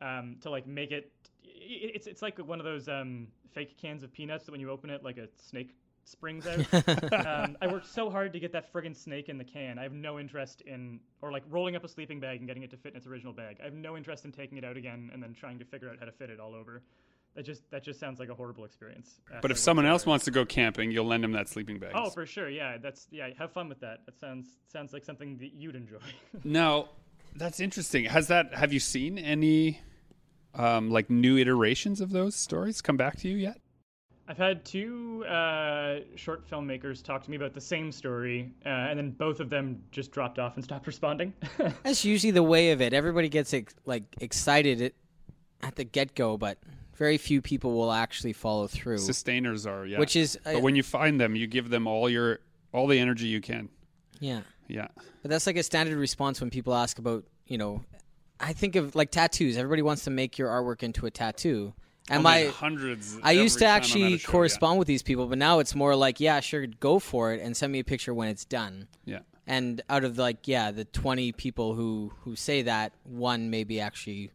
um, 0.00 0.36
to 0.42 0.50
like 0.50 0.66
make 0.66 0.92
it. 0.92 1.12
it- 1.44 1.92
It's 1.94 2.06
it's 2.06 2.22
like 2.22 2.38
one 2.38 2.58
of 2.60 2.64
those 2.64 2.88
um, 2.88 3.28
fake 3.52 3.76
cans 3.76 4.02
of 4.02 4.12
peanuts 4.12 4.44
that 4.46 4.52
when 4.52 4.60
you 4.60 4.70
open 4.70 4.90
it, 4.90 5.02
like 5.04 5.18
a 5.18 5.28
snake 5.36 5.74
springs 6.04 6.46
out. 6.46 6.58
um, 7.26 7.56
I 7.60 7.66
worked 7.66 7.86
so 7.86 8.10
hard 8.10 8.32
to 8.32 8.40
get 8.40 8.52
that 8.52 8.72
friggin' 8.72 8.96
snake 8.96 9.28
in 9.28 9.38
the 9.38 9.44
can. 9.44 9.78
I 9.78 9.82
have 9.82 9.92
no 9.92 10.18
interest 10.18 10.62
in, 10.62 11.00
or 11.22 11.32
like 11.32 11.42
rolling 11.48 11.76
up 11.76 11.84
a 11.84 11.88
sleeping 11.88 12.20
bag 12.20 12.38
and 12.38 12.46
getting 12.46 12.62
it 12.62 12.70
to 12.70 12.76
fit 12.76 12.92
in 12.92 12.98
its 12.98 13.06
original 13.06 13.32
bag. 13.32 13.58
I 13.60 13.64
have 13.64 13.74
no 13.74 13.96
interest 13.96 14.24
in 14.24 14.32
taking 14.32 14.58
it 14.58 14.64
out 14.64 14.76
again 14.76 15.10
and 15.12 15.22
then 15.22 15.34
trying 15.34 15.58
to 15.58 15.64
figure 15.64 15.88
out 15.88 15.96
how 15.98 16.06
to 16.06 16.12
fit 16.12 16.30
it 16.30 16.40
all 16.40 16.54
over. 16.54 16.82
That 17.36 17.44
just 17.44 17.70
that 17.70 17.84
just 17.84 18.00
sounds 18.00 18.18
like 18.18 18.28
a 18.28 18.34
horrible 18.34 18.64
experience. 18.64 19.20
But 19.40 19.52
if 19.52 19.58
someone 19.58 19.86
else 19.86 20.04
wants 20.04 20.24
to 20.24 20.32
go 20.32 20.44
camping, 20.44 20.90
you'll 20.90 21.06
lend 21.06 21.22
them 21.22 21.30
that 21.32 21.48
sleeping 21.48 21.78
bag. 21.78 21.92
Oh, 21.94 22.10
for 22.10 22.26
sure. 22.26 22.48
Yeah, 22.48 22.78
that's 22.78 23.06
yeah. 23.12 23.28
Have 23.38 23.52
fun 23.52 23.68
with 23.68 23.78
that. 23.80 24.04
That 24.06 24.18
sounds 24.18 24.58
sounds 24.66 24.92
like 24.92 25.04
something 25.04 25.38
that 25.38 25.52
you'd 25.52 25.76
enjoy. 25.76 25.98
Now, 26.44 26.88
that's 27.36 27.60
interesting. 27.60 28.06
Has 28.06 28.26
that? 28.28 28.52
Have 28.54 28.72
you 28.72 28.80
seen 28.80 29.16
any 29.16 29.80
um, 30.54 30.90
like 30.90 31.08
new 31.08 31.38
iterations 31.38 32.00
of 32.00 32.10
those 32.10 32.34
stories 32.34 32.80
come 32.80 32.96
back 32.96 33.16
to 33.18 33.28
you 33.28 33.36
yet? 33.36 33.60
I've 34.30 34.36
had 34.38 34.64
two 34.64 35.24
uh, 35.26 36.00
short 36.14 36.48
filmmakers 36.48 37.02
talk 37.02 37.24
to 37.24 37.30
me 37.32 37.36
about 37.36 37.52
the 37.52 37.60
same 37.60 37.90
story, 37.90 38.52
uh, 38.64 38.68
and 38.68 38.96
then 38.96 39.10
both 39.10 39.40
of 39.40 39.50
them 39.50 39.82
just 39.90 40.12
dropped 40.12 40.38
off 40.38 40.54
and 40.54 40.62
stopped 40.62 40.86
responding. 40.92 41.32
That's 41.82 42.04
usually 42.04 42.30
the 42.30 42.44
way 42.44 42.70
of 42.70 42.80
it. 42.80 42.92
Everybody 42.92 43.28
gets 43.28 43.52
ex- 43.52 43.74
like 43.86 44.04
excited 44.20 44.80
at, 44.82 44.92
at 45.62 45.74
the 45.74 45.82
get 45.82 46.14
go, 46.14 46.36
but 46.36 46.58
very 46.94 47.18
few 47.18 47.42
people 47.42 47.72
will 47.74 47.90
actually 47.90 48.32
follow 48.32 48.68
through. 48.68 48.98
Sustainers 48.98 49.66
are, 49.66 49.84
yeah. 49.84 49.98
Which 49.98 50.14
is, 50.14 50.36
uh, 50.46 50.52
but 50.52 50.62
when 50.62 50.76
you 50.76 50.84
find 50.84 51.20
them, 51.20 51.34
you 51.34 51.48
give 51.48 51.68
them 51.68 51.88
all 51.88 52.08
your 52.08 52.38
all 52.72 52.86
the 52.86 53.00
energy 53.00 53.26
you 53.26 53.40
can. 53.40 53.68
yeah, 54.20 54.42
Yeah. 54.68 54.86
but 55.22 55.30
that's 55.32 55.48
like 55.48 55.56
a 55.56 55.64
standard 55.64 55.98
response 55.98 56.40
when 56.40 56.50
people 56.50 56.72
ask 56.72 57.00
about 57.00 57.24
you 57.48 57.58
know. 57.58 57.82
I 58.38 58.52
think 58.52 58.76
of 58.76 58.94
like 58.94 59.10
tattoos. 59.10 59.56
Everybody 59.58 59.82
wants 59.82 60.04
to 60.04 60.10
make 60.10 60.38
your 60.38 60.48
artwork 60.48 60.84
into 60.84 61.04
a 61.04 61.10
tattoo. 61.10 61.74
And 62.08 62.22
my 62.22 62.44
hundreds. 62.44 63.18
I 63.22 63.32
used 63.32 63.58
to 63.58 63.64
time 63.64 63.68
I'm 63.68 63.74
at 63.74 63.76
actually 63.76 64.18
show, 64.18 64.28
yeah. 64.28 64.32
correspond 64.32 64.78
with 64.78 64.88
these 64.88 65.02
people, 65.02 65.26
but 65.26 65.38
now 65.38 65.58
it's 65.58 65.74
more 65.74 65.94
like, 65.94 66.18
yeah, 66.18 66.40
sure, 66.40 66.66
go 66.66 66.98
for 66.98 67.32
it 67.32 67.40
and 67.40 67.56
send 67.56 67.72
me 67.72 67.78
a 67.80 67.84
picture 67.84 68.12
when 68.12 68.28
it's 68.28 68.44
done. 68.44 68.88
Yeah. 69.04 69.20
And 69.46 69.82
out 69.88 70.04
of 70.04 70.18
like, 70.18 70.48
yeah, 70.48 70.70
the 70.70 70.84
20 70.84 71.32
people 71.32 71.74
who 71.74 72.12
who 72.22 72.36
say 72.36 72.62
that, 72.62 72.92
one 73.04 73.50
maybe 73.50 73.80
actually 73.80 74.30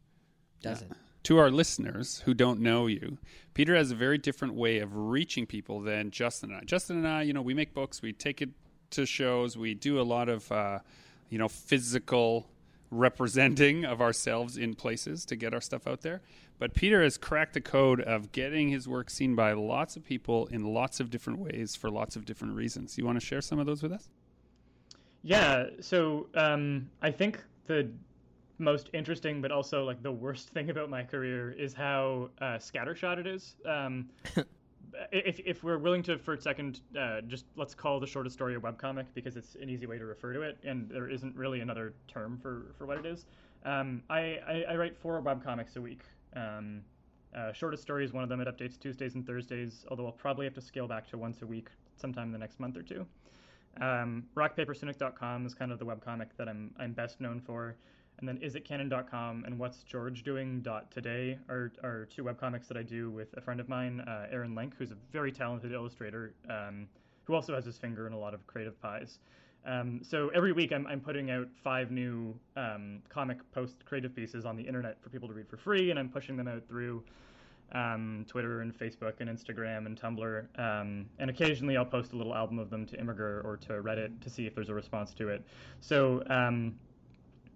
does 0.61 0.81
it. 0.81 0.91
To 1.23 1.37
our 1.37 1.49
listeners 1.49 2.21
who 2.25 2.33
don't 2.33 2.59
know 2.59 2.87
you, 2.87 3.17
Peter 3.53 3.75
has 3.75 3.91
a 3.91 3.95
very 3.95 4.17
different 4.17 4.53
way 4.53 4.79
of 4.79 4.95
reaching 4.95 5.45
people 5.45 5.81
than 5.81 6.11
Justin 6.11 6.51
and 6.51 6.61
I. 6.61 6.63
Justin 6.65 6.97
and 6.97 7.07
I, 7.07 7.23
you 7.23 7.33
know, 7.33 7.41
we 7.41 7.53
make 7.53 7.73
books, 7.73 8.01
we 8.01 8.13
take 8.13 8.41
it 8.41 8.49
to 8.91 9.05
shows, 9.05 9.57
we 9.57 9.73
do 9.73 9.99
a 9.99 10.03
lot 10.03 10.29
of, 10.29 10.51
uh, 10.51 10.79
you 11.29 11.37
know, 11.37 11.47
physical 11.47 12.47
representing 12.97 13.85
of 13.85 14.01
ourselves 14.01 14.57
in 14.57 14.73
places 14.75 15.25
to 15.25 15.35
get 15.35 15.53
our 15.53 15.61
stuff 15.61 15.87
out 15.87 16.01
there. 16.01 16.21
But 16.57 16.73
Peter 16.73 17.03
has 17.03 17.17
cracked 17.17 17.53
the 17.53 17.61
code 17.61 18.01
of 18.01 18.31
getting 18.31 18.69
his 18.69 18.87
work 18.87 19.09
seen 19.09 19.35
by 19.35 19.53
lots 19.53 19.95
of 19.95 20.05
people 20.05 20.47
in 20.47 20.73
lots 20.73 20.99
of 20.99 21.09
different 21.09 21.39
ways 21.39 21.75
for 21.75 21.89
lots 21.89 22.15
of 22.15 22.25
different 22.25 22.55
reasons. 22.55 22.97
You 22.97 23.05
want 23.05 23.19
to 23.19 23.25
share 23.25 23.41
some 23.41 23.59
of 23.59 23.65
those 23.65 23.83
with 23.83 23.91
us? 23.91 24.09
Yeah, 25.21 25.65
so 25.81 26.27
um, 26.35 26.89
I 27.01 27.11
think 27.11 27.43
the 27.65 27.89
most 28.57 28.89
interesting, 28.93 29.41
but 29.41 29.51
also 29.51 29.83
like 29.83 30.01
the 30.01 30.11
worst 30.11 30.49
thing 30.49 30.69
about 30.69 30.89
my 30.89 31.03
career 31.03 31.51
is 31.51 31.73
how 31.73 32.29
uh, 32.39 32.57
scattershot 32.57 33.17
it 33.17 33.27
is. 33.27 33.55
Um, 33.65 34.09
if, 35.11 35.39
if 35.39 35.63
we're 35.63 35.77
willing 35.77 36.03
to, 36.03 36.17
for 36.17 36.33
a 36.33 36.41
second, 36.41 36.81
uh, 36.99 37.21
just 37.21 37.45
let's 37.55 37.75
call 37.75 37.99
the 37.99 38.07
shortest 38.07 38.35
story 38.35 38.55
a 38.55 38.59
webcomic 38.59 39.05
because 39.13 39.37
it's 39.37 39.55
an 39.55 39.69
easy 39.69 39.85
way 39.85 39.97
to 39.97 40.05
refer 40.05 40.33
to 40.33 40.41
it, 40.41 40.57
and 40.63 40.89
there 40.89 41.09
isn't 41.09 41.35
really 41.35 41.61
another 41.61 41.93
term 42.07 42.37
for, 42.41 42.73
for 42.77 42.85
what 42.85 42.97
it 42.97 43.05
is. 43.05 43.25
Um, 43.65 44.03
I, 44.09 44.39
I, 44.47 44.65
I 44.69 44.75
write 44.75 44.97
four 44.97 45.21
webcomics 45.21 45.75
a 45.77 45.81
week. 45.81 46.01
Um, 46.35 46.81
Uh, 47.35 47.51
shortest 47.51 47.83
stories, 47.83 48.13
one 48.13 48.23
of 48.23 48.29
them, 48.29 48.39
it 48.39 48.47
updates 48.47 48.79
Tuesdays 48.79 49.15
and 49.15 49.25
Thursdays, 49.27 49.85
although 49.89 50.05
I'll 50.05 50.13
probably 50.13 50.45
have 50.45 50.53
to 50.53 50.61
scale 50.61 50.87
back 50.87 51.05
to 51.09 51.17
once 51.17 51.41
a 51.41 51.45
week 51.45 51.67
sometime 51.97 52.27
in 52.27 52.31
the 52.31 52.37
next 52.37 52.61
month 52.61 52.77
or 52.77 52.81
two. 52.81 53.05
Um, 53.81 54.23
RockPaperCynic.com 54.37 55.45
is 55.45 55.53
kind 55.53 55.73
of 55.73 55.79
the 55.79 55.85
webcomic 55.85 56.27
that 56.37 56.47
I'm, 56.47 56.73
I'm 56.79 56.93
best 56.93 57.19
known 57.19 57.41
for. 57.41 57.75
And 58.19 58.27
then 58.27 58.37
isitcanon.com 58.37 59.43
and 59.45 59.59
what's 59.59 59.83
George 59.83 60.23
doing 60.23 60.65
today 60.89 61.37
are, 61.49 61.71
are 61.83 62.07
two 62.09 62.23
webcomics 62.23 62.67
that 62.67 62.77
I 62.77 62.83
do 62.83 63.11
with 63.11 63.27
a 63.35 63.41
friend 63.41 63.59
of 63.59 63.67
mine, 63.67 64.01
uh, 64.01 64.27
Aaron 64.31 64.55
Link, 64.55 64.73
who's 64.77 64.91
a 64.91 64.97
very 65.11 65.31
talented 65.31 65.73
illustrator, 65.73 66.33
um, 66.49 66.87
who 67.25 67.33
also 67.33 67.53
has 67.53 67.65
his 67.65 67.77
finger 67.77 68.07
in 68.07 68.13
a 68.13 68.17
lot 68.17 68.33
of 68.33 68.45
creative 68.47 68.81
pies. 68.81 69.19
Um, 69.65 70.01
so 70.03 70.29
every 70.29 70.51
week 70.51 70.71
I'm, 70.71 70.85
I'm 70.87 71.01
putting 71.01 71.31
out 71.31 71.47
five 71.63 71.91
new 71.91 72.35
um, 72.55 73.01
comic 73.09 73.39
post 73.51 73.83
creative 73.85 74.15
pieces 74.15 74.45
on 74.45 74.55
the 74.55 74.63
internet 74.63 75.01
for 75.01 75.09
people 75.09 75.27
to 75.27 75.33
read 75.33 75.49
for 75.49 75.57
free, 75.57 75.89
and 75.89 75.99
I'm 75.99 76.09
pushing 76.09 76.37
them 76.37 76.47
out 76.47 76.67
through 76.67 77.03
um, 77.71 78.25
Twitter 78.27 78.61
and 78.61 78.77
Facebook 78.77 79.13
and 79.19 79.29
Instagram 79.29 79.87
and 79.87 79.99
Tumblr. 79.99 80.45
Um, 80.59 81.07
and 81.17 81.29
occasionally 81.29 81.77
I'll 81.77 81.85
post 81.85 82.13
a 82.13 82.15
little 82.15 82.35
album 82.35 82.59
of 82.59 82.69
them 82.69 82.85
to 82.85 82.97
Imgur 82.97 83.43
or 83.43 83.57
to 83.61 83.73
Reddit 83.73 84.21
to 84.21 84.29
see 84.29 84.45
if 84.45 84.53
there's 84.53 84.69
a 84.69 84.73
response 84.73 85.13
to 85.15 85.29
it. 85.29 85.43
So 85.79 86.23
um, 86.29 86.75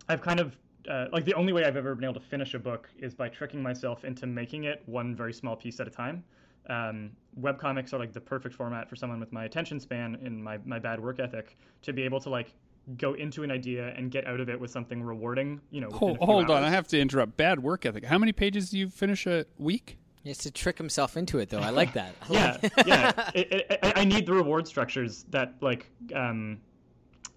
I've 0.09 0.21
kind 0.21 0.39
of 0.39 0.57
uh, 0.89 1.05
like 1.11 1.23
the 1.23 1.35
only 1.35 1.53
way 1.53 1.65
I've 1.65 1.77
ever 1.77 1.93
been 1.95 2.05
able 2.05 2.19
to 2.19 2.27
finish 2.27 2.53
a 2.55 2.59
book 2.59 2.89
is 2.97 3.13
by 3.13 3.29
tricking 3.29 3.61
myself 3.61 4.03
into 4.03 4.25
making 4.25 4.63
it 4.63 4.81
one 4.85 5.15
very 5.15 5.33
small 5.33 5.55
piece 5.55 5.79
at 5.79 5.87
a 5.87 5.91
time. 5.91 6.23
Um, 6.69 7.11
webcomics 7.39 7.93
are 7.93 7.99
like 7.99 8.13
the 8.13 8.21
perfect 8.21 8.55
format 8.55 8.89
for 8.89 8.95
someone 8.95 9.19
with 9.19 9.31
my 9.31 9.45
attention 9.45 9.79
span 9.79 10.17
and 10.23 10.43
my, 10.43 10.57
my 10.65 10.79
bad 10.79 10.99
work 10.99 11.19
ethic 11.19 11.57
to 11.83 11.93
be 11.93 12.03
able 12.03 12.19
to 12.21 12.29
like 12.29 12.53
go 12.97 13.13
into 13.13 13.43
an 13.43 13.51
idea 13.51 13.93
and 13.95 14.11
get 14.11 14.25
out 14.25 14.39
of 14.39 14.49
it 14.49 14.59
with 14.59 14.71
something 14.71 15.01
rewarding. 15.01 15.61
You 15.71 15.81
know, 15.81 15.89
hold, 15.91 16.17
hold 16.17 16.49
on, 16.49 16.63
I 16.63 16.69
have 16.69 16.87
to 16.89 16.99
interrupt. 16.99 17.37
Bad 17.37 17.61
work 17.61 17.85
ethic. 17.85 18.05
How 18.05 18.17
many 18.17 18.31
pages 18.31 18.69
do 18.69 18.77
you 18.77 18.89
finish 18.89 19.27
a 19.27 19.45
week? 19.57 19.97
He 20.23 20.29
has 20.29 20.39
to 20.39 20.51
trick 20.51 20.77
himself 20.77 21.15
into 21.15 21.39
it, 21.39 21.49
though. 21.49 21.59
I 21.59 21.69
like 21.69 21.93
that. 21.93 22.13
I 22.23 22.25
yeah, 22.33 22.57
like 22.61 22.87
yeah. 22.87 23.29
It, 23.35 23.51
it, 23.51 23.79
I 23.95 24.05
need 24.05 24.25
the 24.25 24.33
reward 24.33 24.67
structures 24.67 25.25
that 25.29 25.53
like 25.61 25.89
um, 26.13 26.59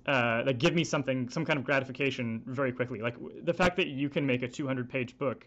uh, 0.07 0.43
that 0.43 0.59
give 0.59 0.75
me 0.75 0.85
something, 0.85 1.29
some 1.29 1.45
kind 1.45 1.59
of 1.59 1.65
gratification 1.65 2.43
very 2.47 2.73
quickly. 2.73 3.01
Like 3.01 3.17
the 3.45 3.55
fact 3.55 3.77
that 3.77 3.89
you 3.89 4.09
can 4.09 4.27
make 4.27 4.43
a 4.43 4.49
200-page 4.49 5.19
book 5.19 5.47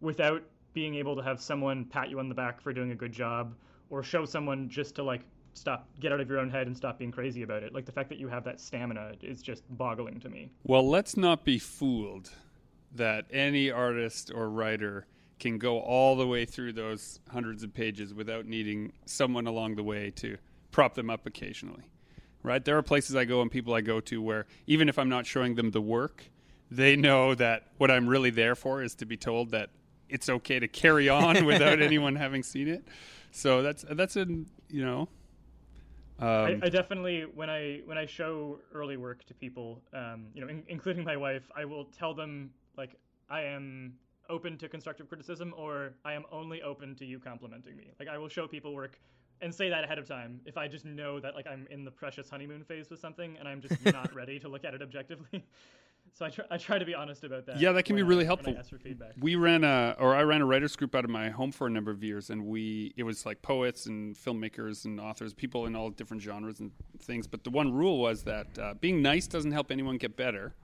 without 0.00 0.42
being 0.74 0.96
able 0.96 1.16
to 1.16 1.22
have 1.22 1.40
someone 1.40 1.84
pat 1.84 2.10
you 2.10 2.18
on 2.18 2.28
the 2.28 2.34
back 2.34 2.60
for 2.60 2.72
doing 2.72 2.90
a 2.90 2.94
good 2.94 3.12
job, 3.12 3.54
or 3.90 4.02
show 4.02 4.24
someone 4.24 4.68
just 4.68 4.94
to 4.96 5.02
like 5.02 5.22
stop, 5.54 5.88
get 6.00 6.12
out 6.12 6.20
of 6.20 6.28
your 6.28 6.38
own 6.38 6.50
head 6.50 6.66
and 6.66 6.76
stop 6.76 6.98
being 6.98 7.12
crazy 7.12 7.42
about 7.42 7.62
it. 7.62 7.72
Like 7.72 7.86
the 7.86 7.92
fact 7.92 8.08
that 8.10 8.18
you 8.18 8.28
have 8.28 8.44
that 8.44 8.60
stamina 8.60 9.12
is 9.22 9.40
just 9.40 9.62
boggling 9.70 10.20
to 10.20 10.28
me. 10.28 10.50
Well, 10.64 10.88
let's 10.88 11.16
not 11.16 11.44
be 11.44 11.58
fooled 11.58 12.30
that 12.92 13.26
any 13.30 13.70
artist 13.70 14.30
or 14.34 14.50
writer 14.50 15.06
can 15.38 15.58
go 15.58 15.80
all 15.80 16.16
the 16.16 16.26
way 16.26 16.44
through 16.44 16.72
those 16.72 17.20
hundreds 17.30 17.62
of 17.62 17.74
pages 17.74 18.14
without 18.14 18.46
needing 18.46 18.92
someone 19.06 19.46
along 19.46 19.76
the 19.76 19.82
way 19.82 20.10
to 20.10 20.36
prop 20.70 20.94
them 20.94 21.10
up 21.10 21.26
occasionally. 21.26 21.84
Right? 22.44 22.64
There 22.64 22.78
are 22.78 22.82
places 22.82 23.16
I 23.16 23.24
go 23.24 23.40
and 23.42 23.50
people 23.50 23.74
I 23.74 23.80
go 23.80 24.00
to 24.00 24.22
where 24.22 24.46
even 24.66 24.88
if 24.88 24.98
I'm 24.98 25.08
not 25.08 25.26
showing 25.26 25.56
them 25.56 25.72
the 25.72 25.80
work, 25.80 26.30
they 26.70 26.94
know 26.94 27.34
that 27.34 27.68
what 27.78 27.90
I'm 27.90 28.06
really 28.06 28.30
there 28.30 28.54
for 28.54 28.82
is 28.82 28.94
to 28.96 29.06
be 29.06 29.16
told 29.16 29.50
that 29.50 29.70
it's 30.08 30.28
okay 30.28 30.60
to 30.60 30.68
carry 30.68 31.08
on 31.08 31.44
without 31.46 31.80
anyone 31.80 32.14
having 32.14 32.42
seen 32.42 32.68
it. 32.68 32.84
So 33.30 33.62
that's 33.62 33.84
that's 33.90 34.16
a 34.16 34.26
you 34.68 34.84
know. 34.84 35.08
Um, 36.20 36.28
I, 36.28 36.60
I, 36.62 36.68
definitely 36.68 37.22
when 37.34 37.50
I 37.50 37.80
when 37.86 37.98
I 37.98 38.06
show 38.06 38.60
early 38.72 38.96
work 38.96 39.24
to 39.24 39.34
people, 39.34 39.82
um, 39.92 40.26
you 40.32 40.40
know, 40.40 40.48
in, 40.48 40.62
including 40.68 41.02
my 41.02 41.16
wife, 41.16 41.50
I 41.56 41.64
will 41.64 41.86
tell 41.86 42.14
them 42.14 42.50
like 42.76 42.94
I 43.28 43.42
am 43.42 43.94
open 44.30 44.56
to 44.58 44.68
constructive 44.68 45.08
criticism 45.08 45.52
or 45.56 45.94
I 46.04 46.12
am 46.12 46.24
only 46.30 46.62
open 46.62 46.94
to 46.96 47.04
you 47.04 47.18
complimenting 47.18 47.76
me. 47.76 47.90
Like 47.98 48.08
I 48.08 48.18
will 48.18 48.28
show 48.28 48.46
people 48.46 48.74
work 48.74 49.00
and 49.40 49.54
say 49.54 49.68
that 49.68 49.84
ahead 49.84 49.98
of 49.98 50.06
time 50.06 50.40
if 50.46 50.56
I 50.56 50.68
just 50.68 50.84
know 50.84 51.20
that 51.20 51.34
like 51.34 51.46
I'm 51.46 51.66
in 51.70 51.84
the 51.84 51.90
precious 51.90 52.30
honeymoon 52.30 52.64
phase 52.64 52.90
with 52.90 53.00
something 53.00 53.36
and 53.38 53.48
I'm 53.48 53.60
just 53.60 53.84
not 53.84 54.14
ready 54.16 54.38
to 54.40 54.48
look 54.48 54.64
at 54.64 54.74
it 54.74 54.82
objectively. 54.82 55.44
So 56.12 56.26
I 56.26 56.30
try, 56.30 56.44
I 56.50 56.58
try 56.58 56.78
to 56.78 56.84
be 56.84 56.94
honest 56.94 57.24
about 57.24 57.46
that. 57.46 57.58
Yeah, 57.58 57.72
that 57.72 57.84
can 57.84 57.96
be 57.96 58.02
really 58.02 58.22
I, 58.24 58.26
helpful. 58.26 58.54
feedback. 58.80 59.14
We 59.18 59.34
ran 59.34 59.64
a, 59.64 59.96
or 59.98 60.14
I 60.14 60.22
ran 60.22 60.42
a 60.42 60.46
writers 60.46 60.76
group 60.76 60.94
out 60.94 61.04
of 61.04 61.10
my 61.10 61.30
home 61.30 61.50
for 61.50 61.66
a 61.66 61.70
number 61.70 61.90
of 61.90 62.04
years, 62.04 62.30
and 62.30 62.46
we 62.46 62.92
it 62.96 63.02
was 63.02 63.26
like 63.26 63.42
poets 63.42 63.86
and 63.86 64.14
filmmakers 64.14 64.84
and 64.84 65.00
authors, 65.00 65.34
people 65.34 65.66
in 65.66 65.74
all 65.74 65.90
different 65.90 66.22
genres 66.22 66.60
and 66.60 66.70
things. 67.00 67.26
But 67.26 67.42
the 67.42 67.50
one 67.50 67.72
rule 67.72 67.98
was 67.98 68.22
that 68.24 68.58
uh, 68.58 68.74
being 68.74 69.02
nice 69.02 69.26
doesn't 69.26 69.50
help 69.50 69.72
anyone 69.72 69.96
get 69.96 70.16
better, 70.16 70.54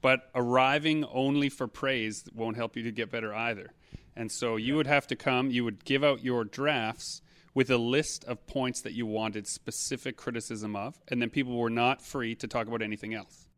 but 0.00 0.30
arriving 0.34 1.04
only 1.04 1.48
for 1.48 1.68
praise 1.68 2.24
won't 2.34 2.56
help 2.56 2.76
you 2.76 2.82
to 2.82 2.90
get 2.90 3.10
better 3.10 3.32
either. 3.32 3.74
And 4.16 4.32
so 4.32 4.56
you 4.56 4.74
would 4.74 4.88
have 4.88 5.06
to 5.08 5.16
come, 5.16 5.50
you 5.50 5.64
would 5.64 5.84
give 5.84 6.02
out 6.02 6.24
your 6.24 6.44
drafts 6.44 7.22
with 7.54 7.70
a 7.70 7.78
list 7.78 8.24
of 8.24 8.46
points 8.46 8.82
that 8.82 8.92
you 8.92 9.06
wanted 9.06 9.46
specific 9.46 10.16
criticism 10.16 10.76
of, 10.76 11.00
and 11.08 11.20
then 11.20 11.30
people 11.30 11.56
were 11.56 11.70
not 11.70 12.02
free 12.02 12.34
to 12.36 12.46
talk 12.46 12.66
about 12.66 12.82
anything 12.82 13.14
else. 13.14 13.48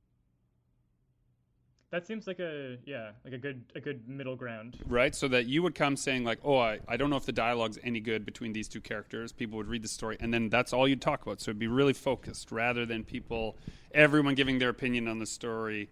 That 1.90 2.06
seems 2.06 2.28
like 2.28 2.38
a 2.38 2.76
yeah, 2.84 3.10
like 3.24 3.34
a 3.34 3.38
good 3.38 3.64
a 3.74 3.80
good 3.80 4.08
middle 4.08 4.36
ground. 4.36 4.78
Right? 4.86 5.12
So 5.12 5.26
that 5.28 5.46
you 5.46 5.62
would 5.64 5.74
come 5.74 5.96
saying 5.96 6.22
like, 6.22 6.38
"Oh, 6.44 6.56
I, 6.56 6.78
I 6.86 6.96
don't 6.96 7.10
know 7.10 7.16
if 7.16 7.26
the 7.26 7.32
dialogue's 7.32 7.80
any 7.82 7.98
good 7.98 8.24
between 8.24 8.52
these 8.52 8.68
two 8.68 8.80
characters." 8.80 9.32
People 9.32 9.56
would 9.56 9.66
read 9.66 9.82
the 9.82 9.88
story 9.88 10.16
and 10.20 10.32
then 10.32 10.48
that's 10.48 10.72
all 10.72 10.86
you'd 10.86 11.02
talk 11.02 11.22
about. 11.22 11.40
So 11.40 11.50
it'd 11.50 11.58
be 11.58 11.66
really 11.66 11.92
focused 11.92 12.52
rather 12.52 12.86
than 12.86 13.02
people 13.02 13.56
everyone 13.92 14.36
giving 14.36 14.60
their 14.60 14.68
opinion 14.68 15.08
on 15.08 15.18
the 15.18 15.26
story 15.26 15.90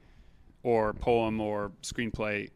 or 0.63 0.95
poem 0.95 1.41
or 1.41 1.73
screenplay 1.83 2.51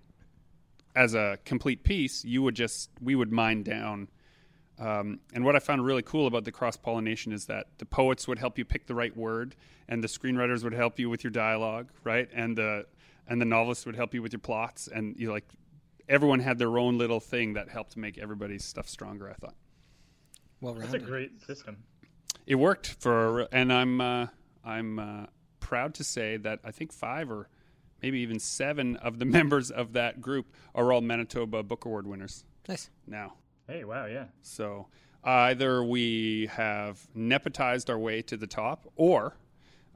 as 0.95 1.15
a 1.15 1.37
complete 1.45 1.83
piece. 1.83 2.25
You 2.25 2.43
would 2.43 2.55
just 2.55 2.91
we 3.01 3.17
would 3.17 3.33
mine 3.33 3.65
down 3.65 4.07
um, 4.83 5.21
and 5.33 5.45
what 5.45 5.55
I 5.55 5.61
found 5.61 5.85
really 5.85 6.03
cool 6.03 6.27
about 6.27 6.45
the 6.45 6.51
cross 6.51 6.77
pollination 6.77 7.33
is 7.33 7.47
that 7.47 7.67
the 7.79 7.87
poets 7.87 8.27
would 8.27 8.41
help 8.41 8.59
you 8.59 8.65
pick 8.65 8.87
the 8.87 8.97
right 8.97 9.17
word, 9.17 9.55
and 9.89 10.03
the 10.03 10.09
screenwriters 10.09 10.65
would 10.65 10.73
help 10.73 10.99
you 10.99 11.09
with 11.09 11.23
your 11.23 11.31
dialogue, 11.31 11.91
right? 12.03 12.29
And 12.35 12.57
the 12.57 12.87
and 13.29 13.41
the 13.41 13.45
novelists 13.45 13.87
would 13.87 13.95
help 13.95 14.13
you 14.13 14.23
with 14.23 14.33
your 14.33 14.41
plots, 14.41 14.89
and 14.89 15.15
you 15.17 15.31
like 15.31 15.45
everyone 16.09 16.41
had 16.41 16.59
their 16.59 16.79
own 16.79 16.99
little 16.99 17.21
thing 17.21 17.53
that 17.53 17.69
helped 17.69 17.97
make 17.97 18.19
everybody's 18.19 18.65
stuff 18.65 18.89
stronger. 18.89 19.31
I 19.31 19.35
thought. 19.35 19.55
Well, 20.61 20.75
that's 20.75 20.95
a 20.95 20.99
great 20.99 21.41
system. 21.43 21.85
It 22.45 22.57
worked 22.57 22.89
for, 22.99 23.47
and 23.53 23.73
I'm 23.73 24.01
uh, 24.01 24.27
I'm 24.65 24.99
uh, 24.99 25.27
proud 25.61 25.95
to 25.95 26.05
say 26.05 26.39
that 26.39 26.59
I 26.65 26.73
think 26.73 26.93
five 26.93 27.31
or 27.31 27.49
maybe 28.03 28.19
even 28.19 28.41
seven 28.41 28.97
of 28.97 29.21
the 29.21 29.25
members 29.39 29.71
of 29.71 29.93
that 29.93 30.21
group 30.21 30.53
are 30.75 30.93
all 30.93 31.03
Manitoba 31.03 31.63
Book 31.63 31.85
Award 31.85 32.09
winners. 32.09 32.43
Nice. 32.69 32.91
Now. 33.07 33.35
Hey, 33.73 33.85
wow, 33.85 34.05
yeah. 34.05 34.27
So 34.43 34.89
either 35.25 35.83
we 35.83 36.51
have 36.53 37.01
nepotized 37.17 37.89
our 37.89 37.99
way 37.99 38.21
to 38.21 38.37
the 38.37 38.47
top, 38.47 38.87
or 38.97 39.35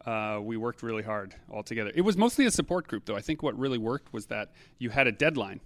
uh, 0.06 0.38
we 0.42 0.56
worked 0.56 0.82
really 0.82 1.02
hard 1.02 1.34
all 1.50 1.62
together. 1.62 1.92
It 1.94 2.00
was 2.00 2.16
mostly 2.16 2.46
a 2.46 2.50
support 2.50 2.88
group, 2.88 3.04
though. 3.04 3.16
I 3.16 3.20
think 3.20 3.42
what 3.42 3.58
really 3.58 3.76
worked 3.76 4.14
was 4.14 4.26
that 4.26 4.52
you 4.78 4.88
had 4.88 5.06
a 5.06 5.12
deadline. 5.12 5.60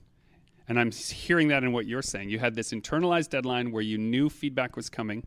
And 0.66 0.78
I'm 0.78 0.90
hearing 0.90 1.48
that 1.48 1.62
in 1.62 1.72
what 1.72 1.86
you're 1.86 2.02
saying. 2.02 2.30
You 2.30 2.40
had 2.40 2.56
this 2.56 2.72
internalized 2.72 3.28
deadline 3.28 3.70
where 3.70 3.82
you 3.82 3.96
knew 3.96 4.28
feedback 4.28 4.74
was 4.74 4.88
coming 4.88 5.22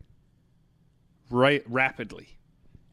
right 1.29 1.63
rapidly. 1.69 2.37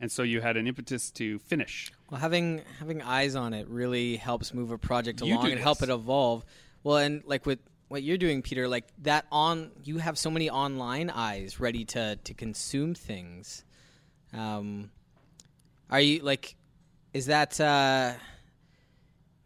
And 0.01 0.11
so 0.11 0.23
you 0.23 0.41
had 0.41 0.57
an 0.57 0.69
impetus 0.69 1.11
to 1.13 1.41
finish. 1.41 1.93
Well, 2.11 2.21
having 2.21 2.63
having 2.79 3.03
eyes 3.03 3.35
on 3.35 3.55
it 3.55 3.69
really 3.69 4.17
helps 4.17 4.55
move 4.55 4.71
a 4.71 4.79
project 4.79 5.21
along 5.21 5.51
and 5.51 5.61
help 5.61 5.83
it 5.83 5.91
evolve. 5.91 6.45
Well, 6.83 6.97
and 6.97 7.23
like 7.27 7.45
with 7.45 7.59
what 7.91 8.05
you're 8.05 8.19
doing, 8.19 8.41
Peter, 8.41 8.69
like 8.69 8.85
that 9.03 9.27
on 9.33 9.73
you 9.83 9.99
have 9.99 10.17
so 10.17 10.31
many 10.31 10.49
online 10.49 11.11
eyes 11.11 11.59
ready 11.59 11.85
to 11.87 12.17
to 12.23 12.35
consume 12.35 12.95
things. 12.95 13.65
Um, 14.33 14.91
are 15.91 16.01
you 16.01 16.23
like? 16.23 16.55
Is 17.13 17.27
that? 17.27 17.61
Uh, 17.61 18.13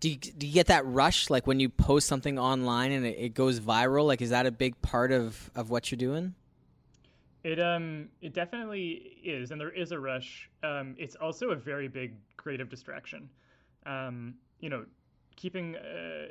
do 0.01 0.11
you, 0.11 0.17
do 0.17 0.47
you 0.47 0.53
get 0.53 0.67
that 0.67 0.85
rush 0.85 1.31
like 1.31 1.47
when 1.47 1.59
you 1.59 1.71
post 1.71 2.07
something 2.07 2.39
online 2.39 2.93
and 2.93 3.07
it, 3.07 3.17
it 3.19 3.35
goes 3.35 3.61
viral? 3.61 4.07
Like, 4.07 4.21
is 4.21 4.29
that 4.29 4.45
a 4.45 4.53
big 4.53 4.81
part 4.83 5.11
of 5.11 5.51
of 5.55 5.71
what 5.71 5.91
you're 5.91 5.97
doing? 5.97 6.35
It 7.45 7.59
um 7.59 8.11
it 8.21 8.35
definitely 8.35 9.17
is, 9.25 9.53
and 9.53 9.61
there 9.61 9.71
is 9.71 9.91
a 9.91 9.99
rush. 9.99 10.51
Um, 10.63 10.97
it's 10.99 11.17
also 11.17 11.49
a 11.53 11.57
very 11.57 11.89
big 11.89 12.13
creative 12.37 12.69
distraction. 12.69 13.31
Um, 13.87 14.35
you 14.61 14.69
know, 14.69 14.85
keeping 15.35 15.77
uh, 15.77 16.27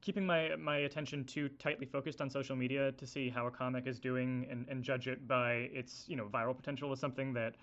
keeping 0.00 0.24
my 0.24 0.56
my 0.56 0.78
attention 0.78 1.24
too 1.24 1.48
tightly 1.58 1.86
focused 1.86 2.20
on 2.20 2.30
social 2.30 2.56
media 2.56 2.92
to 2.92 3.06
see 3.06 3.28
how 3.28 3.46
a 3.46 3.50
comic 3.50 3.86
is 3.86 3.98
doing 3.98 4.46
and, 4.50 4.66
and 4.68 4.82
judge 4.82 5.08
it 5.08 5.26
by 5.28 5.68
its 5.72 6.04
you 6.08 6.16
know 6.16 6.26
viral 6.26 6.56
potential 6.56 6.92
is 6.92 7.00
something 7.00 7.32
that 7.34 7.54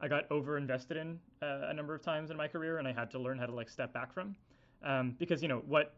I 0.00 0.08
got 0.08 0.30
over 0.30 0.58
invested 0.58 0.96
in 0.96 1.18
uh, 1.42 1.68
a 1.68 1.74
number 1.74 1.94
of 1.94 2.02
times 2.02 2.30
in 2.30 2.36
my 2.36 2.48
career, 2.48 2.78
and 2.78 2.88
I 2.88 2.92
had 2.92 3.10
to 3.12 3.18
learn 3.18 3.38
how 3.38 3.46
to 3.46 3.54
like 3.54 3.68
step 3.68 3.92
back 3.92 4.12
from, 4.12 4.34
um, 4.82 5.14
because 5.18 5.40
you 5.40 5.48
know 5.48 5.62
what 5.66 5.94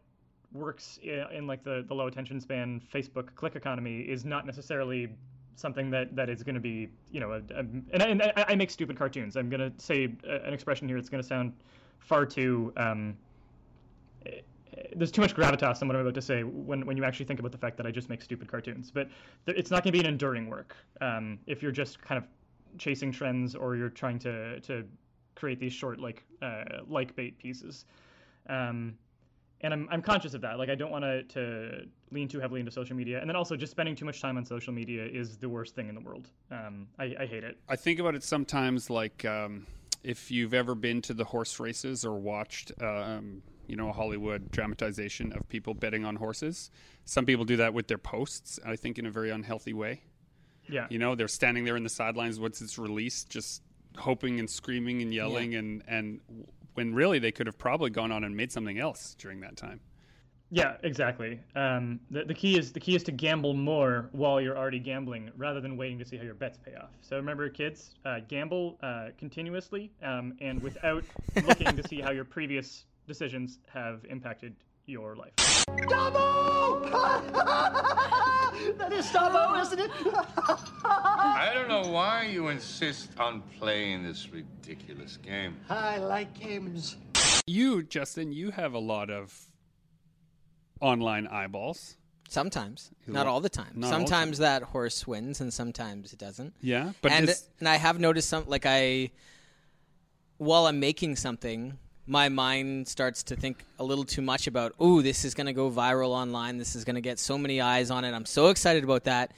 works 0.53 0.99
in, 1.03 1.25
in, 1.33 1.47
like 1.47 1.63
the 1.63 1.83
the 1.87 1.93
low 1.93 2.07
attention 2.07 2.39
span 2.39 2.81
Facebook 2.93 3.35
click 3.35 3.55
economy 3.55 4.01
is 4.01 4.23
not 4.23 4.45
necessarily 4.45 5.09
something 5.55 5.89
that 5.89 6.15
that 6.15 6.29
is 6.29 6.43
going 6.43 6.55
to 6.55 6.61
be 6.61 6.87
you 7.11 7.19
know 7.19 7.31
a, 7.31 7.37
a, 7.53 7.59
and, 7.59 8.01
I, 8.03 8.05
and 8.05 8.21
I, 8.21 8.45
I, 8.49 8.55
make 8.55 8.69
stupid 8.69 8.97
cartoons. 8.97 9.35
I'm 9.35 9.49
going 9.49 9.71
to 9.71 9.73
say 9.83 10.05
an 10.23 10.53
expression 10.53 10.87
here. 10.87 10.97
It's 10.97 11.09
going 11.09 11.21
to 11.21 11.27
sound 11.27 11.53
far 11.99 12.25
too. 12.25 12.71
Um, 12.77 13.17
there's 14.95 15.11
too 15.11 15.21
much 15.21 15.35
gravitas 15.35 15.81
in 15.81 15.87
what 15.87 15.95
I'm 15.95 16.01
about 16.01 16.15
to 16.15 16.21
say 16.21 16.43
when, 16.43 16.85
when 16.85 16.97
you 16.97 17.03
actually 17.03 17.25
think 17.25 17.39
about 17.39 17.51
the 17.51 17.57
fact 17.57 17.77
that 17.77 17.85
I 17.85 17.91
just 17.91 18.09
make 18.09 18.21
stupid 18.21 18.47
cartoons. 18.47 18.91
But 18.91 19.09
th- 19.45 19.57
it's 19.57 19.71
not 19.71 19.83
going 19.83 19.93
to 19.93 19.99
be 19.99 19.99
an 19.99 20.11
enduring 20.11 20.47
work 20.47 20.75
um, 21.01 21.39
if 21.47 21.61
you're 21.61 21.71
just 21.71 22.01
kind 22.01 22.17
of 22.17 22.25
chasing 22.77 23.11
trends 23.11 23.55
or 23.55 23.75
you're 23.75 23.89
trying 23.89 24.19
to 24.19 24.59
to 24.61 24.85
create 25.35 25.59
these 25.59 25.73
short 25.73 25.99
like 25.99 26.23
uh, 26.41 26.63
like 26.87 27.15
bait 27.15 27.37
pieces. 27.37 27.85
Um, 28.49 28.97
and 29.61 29.73
I'm, 29.73 29.87
I'm 29.91 30.01
conscious 30.01 30.33
of 30.33 30.41
that. 30.41 30.59
Like 30.59 30.69
I 30.69 30.75
don't 30.75 30.91
want 30.91 31.03
to 31.03 31.23
to 31.23 31.87
lean 32.11 32.27
too 32.27 32.39
heavily 32.39 32.59
into 32.59 32.71
social 32.71 32.95
media, 32.95 33.19
and 33.19 33.29
then 33.29 33.35
also 33.35 33.55
just 33.55 33.71
spending 33.71 33.95
too 33.95 34.05
much 34.05 34.21
time 34.21 34.37
on 34.37 34.45
social 34.45 34.73
media 34.73 35.05
is 35.05 35.37
the 35.37 35.49
worst 35.49 35.75
thing 35.75 35.89
in 35.89 35.95
the 35.95 36.01
world. 36.01 36.29
Um, 36.51 36.87
I, 36.99 37.15
I 37.19 37.25
hate 37.25 37.43
it. 37.43 37.57
I 37.67 37.75
think 37.75 37.99
about 37.99 38.15
it 38.15 38.23
sometimes 38.23 38.89
like 38.89 39.25
um, 39.25 39.65
if 40.03 40.31
you've 40.31 40.53
ever 40.53 40.75
been 40.75 41.01
to 41.03 41.13
the 41.13 41.23
horse 41.23 41.59
races 41.59 42.05
or 42.05 42.17
watched, 42.17 42.71
um, 42.81 43.41
you 43.67 43.75
know, 43.75 43.89
a 43.89 43.93
Hollywood 43.93 44.51
dramatization 44.51 45.33
of 45.33 45.47
people 45.49 45.73
betting 45.73 46.05
on 46.05 46.15
horses. 46.15 46.71
Some 47.05 47.25
people 47.25 47.45
do 47.45 47.57
that 47.57 47.73
with 47.73 47.87
their 47.87 47.97
posts. 47.97 48.59
I 48.65 48.75
think 48.75 48.97
in 48.99 49.05
a 49.05 49.11
very 49.11 49.29
unhealthy 49.29 49.73
way. 49.73 50.01
Yeah. 50.69 50.87
You 50.89 50.99
know, 50.99 51.15
they're 51.15 51.27
standing 51.27 51.63
there 51.63 51.77
in 51.77 51.83
the 51.83 51.89
sidelines 51.89 52.39
once 52.39 52.61
it's 52.61 52.77
released, 52.77 53.29
just 53.29 53.61
hoping 53.97 54.39
and 54.39 54.49
screaming 54.49 55.01
and 55.01 55.13
yelling, 55.13 55.53
Yeah. 55.53 55.59
and 55.59 55.83
and 55.87 56.19
when 56.73 56.93
really 56.93 57.19
they 57.19 57.31
could 57.31 57.47
have 57.47 57.57
probably 57.57 57.89
gone 57.89 58.11
on 58.11 58.23
and 58.23 58.35
made 58.35 58.51
something 58.51 58.77
else 58.77 59.15
during 59.17 59.39
that 59.41 59.57
time. 59.57 59.79
Yeah, 60.49 60.77
exactly. 60.83 61.41
Um, 61.55 61.99
the, 62.09 62.23
the 62.23 62.33
key 62.33 62.57
is 62.57 62.71
the 62.71 62.79
key 62.79 62.95
is 62.95 63.03
to 63.03 63.11
gamble 63.11 63.53
more 63.53 64.07
while 64.13 64.39
you're 64.39 64.57
already 64.57 64.79
gambling, 64.79 65.29
rather 65.35 65.59
than 65.59 65.75
waiting 65.75 65.99
to 65.99 66.05
see 66.05 66.15
how 66.15 66.23
your 66.23 66.35
bets 66.35 66.57
pay 66.57 66.75
off. 66.75 66.91
So 67.01 67.17
remember, 67.17 67.49
kids, 67.49 67.95
uh, 68.05 68.19
gamble 68.29 68.77
uh, 68.81 69.07
continuously 69.17 69.91
um, 70.03 70.35
and 70.39 70.61
without 70.61 71.03
looking 71.35 71.75
to 71.75 71.85
see 71.87 71.99
how 71.99 72.11
your 72.11 72.23
previous 72.23 72.85
decisions 73.17 73.59
have 73.73 74.05
impacted 74.09 74.55
your 74.85 75.15
life. 75.15 75.33
Dabo! 75.67 76.91
that 78.77 78.91
is 78.93 79.09
Sabo, 79.09 79.59
isn't 79.59 79.79
it? 79.79 79.91
I 80.85 81.51
don't 81.53 81.67
know 81.67 81.89
why 81.91 82.23
you 82.23 82.49
insist 82.49 83.09
on 83.19 83.41
playing 83.57 84.03
this 84.03 84.29
ridiculous 84.29 85.17
game. 85.17 85.57
I 85.69 85.97
like 85.97 86.33
games. 86.39 86.97
You, 87.45 87.83
Justin, 87.83 88.31
you 88.31 88.51
have 88.51 88.73
a 88.73 88.79
lot 88.79 89.09
of 89.09 89.33
online 90.81 91.27
eyeballs. 91.27 91.95
Sometimes, 92.29 92.91
Is 93.07 93.13
not 93.13 93.25
all 93.25 93.39
the 93.39 93.47
time. 93.49 93.71
not 93.75 93.85
all 93.87 93.91
the 93.91 93.97
sometimes 94.07 94.37
that 94.39 94.61
horse 94.63 95.07
wins, 95.07 95.39
and 95.39 95.53
sometimes 95.53 96.11
it 96.11 96.19
doesn't. 96.19 96.53
Yeah, 96.61 96.91
but 97.01 97.13
and 97.13 97.25
this- 97.27 97.47
and 97.59 97.69
I 97.69 97.77
have 97.77 97.99
noticed 98.01 98.27
some 98.29 98.43
like 98.47 98.65
I, 98.65 99.11
while 100.37 100.65
I'm 100.67 100.77
making 100.81 101.15
something, 101.15 101.77
my 102.07 102.29
mind 102.29 102.87
starts 102.87 103.21
to 103.23 103.35
think 103.35 103.65
a 103.77 103.83
little 103.83 104.05
too 104.05 104.21
much 104.21 104.47
about. 104.47 104.73
Oh, 104.79 105.01
this 105.01 105.25
is 105.25 105.33
going 105.33 105.47
to 105.47 105.53
go 105.53 105.69
viral 105.69 106.09
online. 106.09 106.57
This 106.57 106.75
is 106.75 106.85
going 106.85 106.95
to 106.95 107.01
get 107.01 107.19
so 107.19 107.37
many 107.37 107.59
eyes 107.59 107.91
on 107.91 108.05
it. 108.05 108.13
I'm 108.13 108.25
so 108.25 108.47
excited 108.47 108.83
about 108.83 109.03
that, 109.03 109.33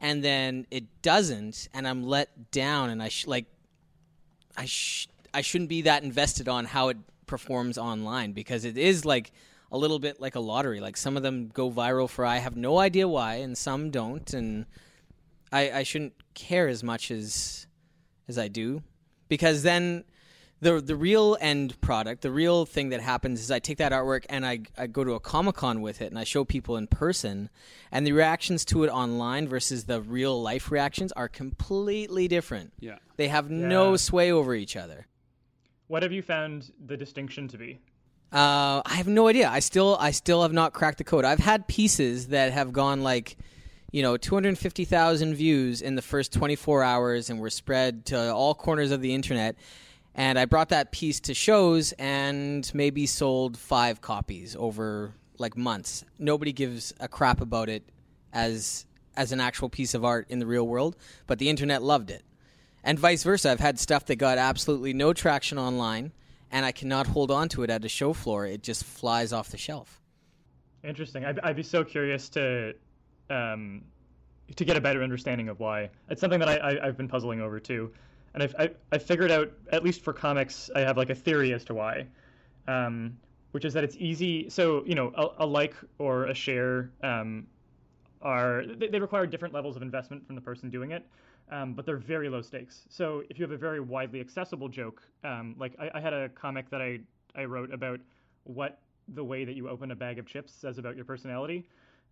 and 0.00 0.24
then 0.24 0.66
it 0.70 0.84
doesn't, 1.02 1.68
and 1.74 1.86
I'm 1.86 2.02
let 2.02 2.50
down. 2.50 2.88
And 2.88 3.02
I 3.02 3.08
sh- 3.08 3.26
like, 3.26 3.44
I 4.56 4.64
sh- 4.64 5.08
I 5.34 5.42
shouldn't 5.42 5.68
be 5.68 5.82
that 5.82 6.02
invested 6.02 6.48
on 6.48 6.64
how 6.64 6.88
it 6.88 6.96
performs 7.26 7.76
online 7.76 8.32
because 8.32 8.64
it 8.64 8.78
is 8.78 9.04
like 9.04 9.32
a 9.70 9.76
little 9.76 9.98
bit 9.98 10.20
like 10.20 10.34
a 10.34 10.40
lottery. 10.40 10.80
Like 10.80 10.96
some 10.96 11.16
of 11.16 11.22
them 11.22 11.48
go 11.52 11.70
viral 11.70 12.08
for 12.08 12.24
I 12.24 12.38
have 12.38 12.56
no 12.56 12.78
idea 12.78 13.06
why, 13.06 13.34
and 13.34 13.56
some 13.56 13.90
don't, 13.90 14.32
and 14.32 14.64
I, 15.52 15.70
I 15.70 15.82
shouldn't 15.82 16.14
care 16.32 16.68
as 16.68 16.82
much 16.82 17.10
as 17.10 17.66
as 18.28 18.38
I 18.38 18.48
do 18.48 18.82
because 19.28 19.62
then 19.62 20.04
the 20.64 20.80
the 20.80 20.96
real 20.96 21.36
end 21.40 21.80
product, 21.80 22.22
the 22.22 22.30
real 22.30 22.64
thing 22.66 22.88
that 22.88 23.00
happens 23.00 23.40
is 23.40 23.50
I 23.50 23.58
take 23.58 23.78
that 23.78 23.92
artwork 23.92 24.24
and 24.28 24.44
I, 24.44 24.60
I 24.76 24.86
go 24.86 25.04
to 25.04 25.12
a 25.12 25.20
comic 25.20 25.56
con 25.56 25.82
with 25.82 26.00
it 26.00 26.06
and 26.06 26.18
I 26.18 26.24
show 26.24 26.44
people 26.44 26.76
in 26.76 26.86
person, 26.86 27.50
and 27.92 28.06
the 28.06 28.12
reactions 28.12 28.64
to 28.66 28.82
it 28.84 28.88
online 28.88 29.46
versus 29.46 29.84
the 29.84 30.00
real 30.00 30.40
life 30.42 30.70
reactions 30.72 31.12
are 31.12 31.28
completely 31.28 32.26
different. 32.26 32.72
Yeah. 32.80 32.98
They 33.16 33.28
have 33.28 33.50
no 33.50 33.96
sway 33.96 34.32
over 34.32 34.54
each 34.54 34.74
other. 34.74 35.06
What 35.86 36.02
have 36.02 36.12
you 36.12 36.22
found 36.22 36.72
the 36.84 36.96
distinction 36.96 37.46
to 37.48 37.58
be? 37.58 37.78
Uh, 38.32 38.82
I 38.84 38.94
have 38.94 39.06
no 39.06 39.28
idea. 39.28 39.48
I 39.48 39.60
still 39.60 39.96
I 40.00 40.10
still 40.10 40.42
have 40.42 40.52
not 40.52 40.72
cracked 40.72 40.98
the 40.98 41.04
code. 41.04 41.24
I've 41.24 41.38
had 41.38 41.68
pieces 41.68 42.28
that 42.28 42.52
have 42.52 42.72
gone 42.72 43.02
like, 43.02 43.36
you 43.92 44.02
know, 44.02 44.16
250,000 44.16 45.34
views 45.34 45.82
in 45.82 45.94
the 45.94 46.02
first 46.02 46.32
24 46.32 46.82
hours 46.82 47.30
and 47.30 47.38
were 47.38 47.50
spread 47.50 48.06
to 48.06 48.32
all 48.32 48.54
corners 48.54 48.90
of 48.90 49.02
the 49.02 49.14
internet. 49.14 49.56
And 50.14 50.38
I 50.38 50.44
brought 50.44 50.68
that 50.68 50.92
piece 50.92 51.20
to 51.20 51.34
shows 51.34 51.92
and 51.92 52.70
maybe 52.74 53.06
sold 53.06 53.56
5 53.56 54.00
copies 54.00 54.54
over 54.56 55.14
like 55.38 55.56
months. 55.56 56.04
Nobody 56.18 56.52
gives 56.52 56.94
a 57.00 57.08
crap 57.08 57.40
about 57.40 57.68
it 57.68 57.82
as 58.32 58.86
as 59.16 59.30
an 59.30 59.40
actual 59.40 59.68
piece 59.68 59.94
of 59.94 60.04
art 60.04 60.26
in 60.28 60.40
the 60.40 60.46
real 60.46 60.66
world, 60.66 60.96
but 61.28 61.38
the 61.38 61.48
internet 61.48 61.82
loved 61.82 62.10
it. 62.10 62.24
And 62.82 62.98
vice 62.98 63.22
versa. 63.22 63.50
I've 63.50 63.60
had 63.60 63.78
stuff 63.78 64.06
that 64.06 64.16
got 64.16 64.38
absolutely 64.38 64.92
no 64.92 65.12
traction 65.12 65.56
online 65.56 66.12
and 66.50 66.64
I 66.64 66.70
cannot 66.72 67.08
hold 67.08 67.32
on 67.32 67.48
to 67.50 67.64
it 67.64 67.70
at 67.70 67.84
a 67.84 67.88
show 67.88 68.12
floor. 68.12 68.46
It 68.46 68.62
just 68.62 68.84
flies 68.84 69.32
off 69.32 69.50
the 69.50 69.58
shelf. 69.58 70.00
Interesting. 70.84 71.24
I'd, 71.24 71.40
I'd 71.40 71.56
be 71.56 71.64
so 71.64 71.82
curious 71.82 72.28
to 72.30 72.74
um, 73.28 73.82
to 74.54 74.64
get 74.64 74.76
a 74.76 74.80
better 74.80 75.02
understanding 75.02 75.48
of 75.48 75.58
why. 75.58 75.90
It's 76.10 76.20
something 76.20 76.38
that 76.38 76.48
I, 76.48 76.56
I, 76.56 76.86
I've 76.86 76.96
been 76.96 77.08
puzzling 77.08 77.40
over 77.40 77.58
too, 77.58 77.92
and 78.34 78.42
I've 78.42 78.54
I, 78.58 78.70
I 78.92 78.98
figured 78.98 79.30
out 79.30 79.52
at 79.72 79.82
least 79.82 80.02
for 80.02 80.12
comics, 80.12 80.70
I 80.74 80.80
have 80.80 80.96
like 80.96 81.10
a 81.10 81.14
theory 81.14 81.52
as 81.52 81.64
to 81.64 81.74
why, 81.74 82.06
um, 82.68 83.16
which 83.52 83.64
is 83.64 83.72
that 83.74 83.84
it's 83.84 83.96
easy. 83.98 84.50
So 84.50 84.84
you 84.84 84.94
know, 84.94 85.12
a, 85.16 85.44
a 85.44 85.46
like 85.46 85.74
or 85.98 86.26
a 86.26 86.34
share 86.34 86.90
um, 87.02 87.46
are 88.20 88.64
they, 88.66 88.88
they 88.88 89.00
require 89.00 89.26
different 89.26 89.54
levels 89.54 89.76
of 89.76 89.82
investment 89.82 90.26
from 90.26 90.34
the 90.34 90.40
person 90.40 90.70
doing 90.70 90.90
it. 90.90 91.06
Um, 91.50 91.74
but 91.74 91.84
they're 91.84 91.98
very 91.98 92.30
low 92.30 92.40
stakes. 92.40 92.84
So 92.88 93.22
if 93.28 93.38
you 93.38 93.42
have 93.42 93.52
a 93.52 93.58
very 93.58 93.78
widely 93.78 94.18
accessible 94.18 94.68
joke, 94.68 95.02
um, 95.24 95.54
like 95.58 95.74
I, 95.78 95.90
I 95.94 96.00
had 96.00 96.14
a 96.14 96.30
comic 96.30 96.70
that 96.70 96.80
I, 96.80 97.00
I 97.36 97.44
wrote 97.44 97.70
about 97.72 98.00
what 98.44 98.78
the 99.08 99.22
way 99.22 99.44
that 99.44 99.54
you 99.54 99.68
open 99.68 99.90
a 99.90 99.94
bag 99.94 100.18
of 100.18 100.24
chips 100.24 100.54
says 100.54 100.78
about 100.78 100.96
your 100.96 101.04
personality. 101.04 101.66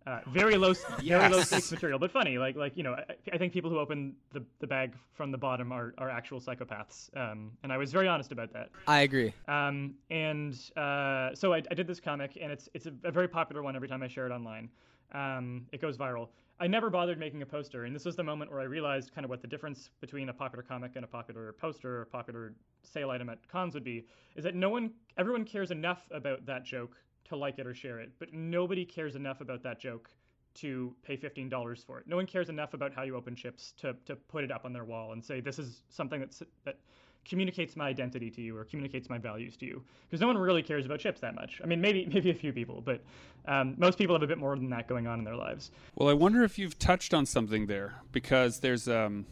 Uh, 0.05 0.19
very 0.27 0.57
low, 0.57 0.73
very 1.01 1.29
low 1.29 1.41
stakes 1.41 1.71
material, 1.71 1.97
but 1.97 2.11
funny. 2.11 2.37
Like, 2.37 2.55
like 2.57 2.75
you 2.75 2.83
know, 2.83 2.93
I, 2.93 3.05
I 3.31 3.37
think 3.37 3.53
people 3.53 3.69
who 3.69 3.79
open 3.79 4.15
the, 4.33 4.43
the 4.59 4.67
bag 4.67 4.93
from 5.13 5.31
the 5.31 5.37
bottom 5.37 5.71
are, 5.71 5.93
are 5.97 6.09
actual 6.09 6.41
psychopaths. 6.41 7.09
Um, 7.15 7.51
and 7.63 7.71
I 7.71 7.77
was 7.77 7.91
very 7.91 8.07
honest 8.07 8.31
about 8.31 8.51
that. 8.53 8.69
I 8.87 9.01
agree. 9.01 9.33
Um, 9.47 9.93
and 10.09 10.53
uh, 10.75 11.33
so 11.35 11.53
I, 11.53 11.61
I 11.71 11.73
did 11.73 11.87
this 11.87 12.01
comic, 12.01 12.37
and 12.41 12.51
it's 12.51 12.67
it's 12.73 12.85
a, 12.85 12.93
a 13.05 13.11
very 13.11 13.29
popular 13.29 13.63
one 13.63 13.75
every 13.75 13.87
time 13.87 14.03
I 14.03 14.07
share 14.07 14.25
it 14.25 14.31
online. 14.31 14.69
Um, 15.13 15.67
it 15.71 15.79
goes 15.79 15.97
viral. 15.97 16.29
I 16.59 16.67
never 16.67 16.89
bothered 16.89 17.17
making 17.17 17.41
a 17.41 17.45
poster, 17.45 17.85
and 17.85 17.95
this 17.95 18.05
was 18.05 18.15
the 18.15 18.23
moment 18.23 18.51
where 18.51 18.59
I 18.59 18.65
realized 18.65 19.13
kind 19.13 19.25
of 19.25 19.29
what 19.29 19.41
the 19.41 19.47
difference 19.47 19.89
between 20.01 20.29
a 20.29 20.33
popular 20.33 20.63
comic 20.63 20.95
and 20.95 21.03
a 21.03 21.07
popular 21.07 21.53
poster 21.53 21.97
or 21.97 22.01
a 22.03 22.05
popular 22.05 22.53
sale 22.83 23.09
item 23.09 23.29
at 23.29 23.45
cons 23.47 23.73
would 23.73 23.83
be. 23.83 24.05
Is 24.35 24.43
that 24.43 24.53
no 24.53 24.69
one, 24.69 24.91
everyone 25.17 25.45
cares 25.45 25.71
enough 25.71 26.03
about 26.11 26.45
that 26.45 26.63
joke 26.63 26.95
to 27.25 27.35
like 27.35 27.59
it 27.59 27.67
or 27.67 27.73
share 27.73 27.99
it, 27.99 28.11
but 28.19 28.33
nobody 28.33 28.85
cares 28.85 29.15
enough 29.15 29.41
about 29.41 29.63
that 29.63 29.79
joke 29.79 30.09
to 30.55 30.93
pay 31.03 31.15
fifteen 31.15 31.49
dollars 31.49 31.83
for 31.85 31.99
it. 31.99 32.07
No 32.07 32.15
one 32.15 32.27
cares 32.27 32.49
enough 32.49 32.73
about 32.73 32.93
how 32.93 33.03
you 33.03 33.15
open 33.15 33.35
chips 33.35 33.73
to 33.77 33.95
to 34.05 34.15
put 34.15 34.43
it 34.43 34.51
up 34.51 34.65
on 34.65 34.73
their 34.73 34.83
wall 34.83 35.13
and 35.13 35.23
say 35.23 35.39
this 35.39 35.59
is 35.59 35.81
something 35.89 36.19
that's 36.19 36.43
that 36.65 36.77
communicates 37.25 37.77
my 37.77 37.87
identity 37.87 38.29
to 38.29 38.41
you 38.41 38.55
or 38.55 38.65
communicates 38.65 39.09
my 39.09 39.17
values 39.17 39.55
to 39.55 39.65
you. 39.65 39.81
Because 40.09 40.19
no 40.19 40.27
one 40.27 40.37
really 40.37 40.61
cares 40.61 40.85
about 40.85 40.99
chips 40.99 41.21
that 41.21 41.33
much. 41.35 41.59
I 41.63 41.67
mean 41.67 41.81
maybe 41.81 42.05
maybe 42.13 42.29
a 42.29 42.35
few 42.35 42.53
people 42.53 42.81
but 42.81 43.01
um, 43.45 43.75
most 43.77 43.97
people 43.97 44.13
have 44.15 44.23
a 44.23 44.27
bit 44.27 44.37
more 44.37 44.55
than 44.55 44.69
that 44.69 44.87
going 44.87 45.07
on 45.07 45.19
in 45.19 45.25
their 45.25 45.35
lives. 45.35 45.71
Well, 45.95 46.09
I 46.09 46.13
wonder 46.13 46.43
if 46.43 46.59
you've 46.59 46.77
touched 46.77 47.13
on 47.13 47.25
something 47.25 47.65
there 47.67 47.95
because 48.11 48.59
there's 48.59 48.87
um, 48.87 49.25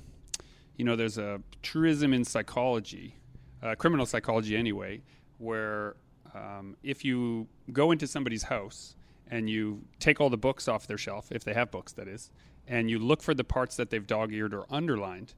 you 0.82 0.86
know, 0.86 0.96
there's 0.96 1.20
a 1.20 1.42
truism 1.62 2.12
in 2.12 2.26
psychology, 2.26 3.16
uh, 3.62 3.76
criminal 3.76 4.08
psychology 4.08 4.58
anyway, 4.58 5.04
where 5.38 5.96
um, 6.34 6.78
if 6.84 7.04
you 7.04 7.48
go 7.72 7.92
into 7.92 8.08
somebody's 8.08 8.44
house 8.44 8.96
and 9.30 9.50
you 9.50 9.82
take 10.00 10.20
all 10.20 10.30
the 10.30 10.38
books 10.38 10.68
off 10.68 10.88
their 10.88 10.98
shelf, 10.98 11.32
if 11.32 11.44
they 11.44 11.54
have 11.54 11.72
books, 11.72 11.94
that 11.94 12.08
is, 12.08 12.30
and 12.68 12.90
you 12.90 13.00
look 13.00 13.22
for 13.22 13.34
the 13.34 13.44
parts 13.44 13.76
that 13.78 13.90
they've 13.90 14.06
dog-eared 14.06 14.54
or 14.54 14.66
underlined, 14.70 15.34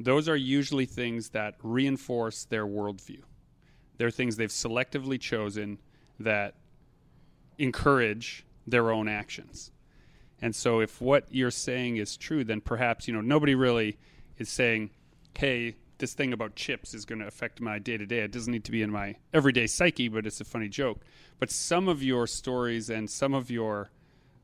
those 0.00 0.28
are 0.28 0.36
usually 0.36 0.86
things 0.86 1.30
that 1.30 1.54
reinforce 1.62 2.44
their 2.44 2.66
worldview. 2.66 3.22
They're 3.96 4.10
things 4.10 4.36
they've 4.36 4.48
selectively 4.48 5.20
chosen 5.20 5.78
that 6.20 6.54
encourage 7.58 8.44
their 8.66 8.90
own 8.90 9.08
actions. 9.08 9.72
And 10.40 10.54
so 10.54 10.80
if 10.80 11.00
what 11.00 11.24
you're 11.30 11.50
saying 11.50 11.96
is 11.96 12.16
true, 12.16 12.44
then 12.44 12.60
perhaps, 12.60 13.08
you 13.08 13.14
know, 13.14 13.20
nobody 13.20 13.56
really 13.56 13.98
is 14.36 14.48
saying, 14.48 14.90
hey, 15.36 15.74
this 15.98 16.14
thing 16.14 16.32
about 16.32 16.54
chips 16.54 16.94
is 16.94 17.04
going 17.04 17.20
to 17.20 17.26
affect 17.26 17.60
my 17.60 17.78
day 17.78 17.96
to 17.96 18.06
day. 18.06 18.20
It 18.20 18.32
doesn't 18.32 18.52
need 18.52 18.64
to 18.64 18.70
be 18.70 18.82
in 18.82 18.90
my 18.90 19.16
everyday 19.32 19.66
psyche, 19.66 20.08
but 20.08 20.26
it's 20.26 20.40
a 20.40 20.44
funny 20.44 20.68
joke. 20.68 21.00
But 21.38 21.50
some 21.50 21.88
of 21.88 22.02
your 22.02 22.26
stories 22.26 22.90
and 22.90 23.10
some 23.10 23.34
of 23.34 23.50
your 23.50 23.90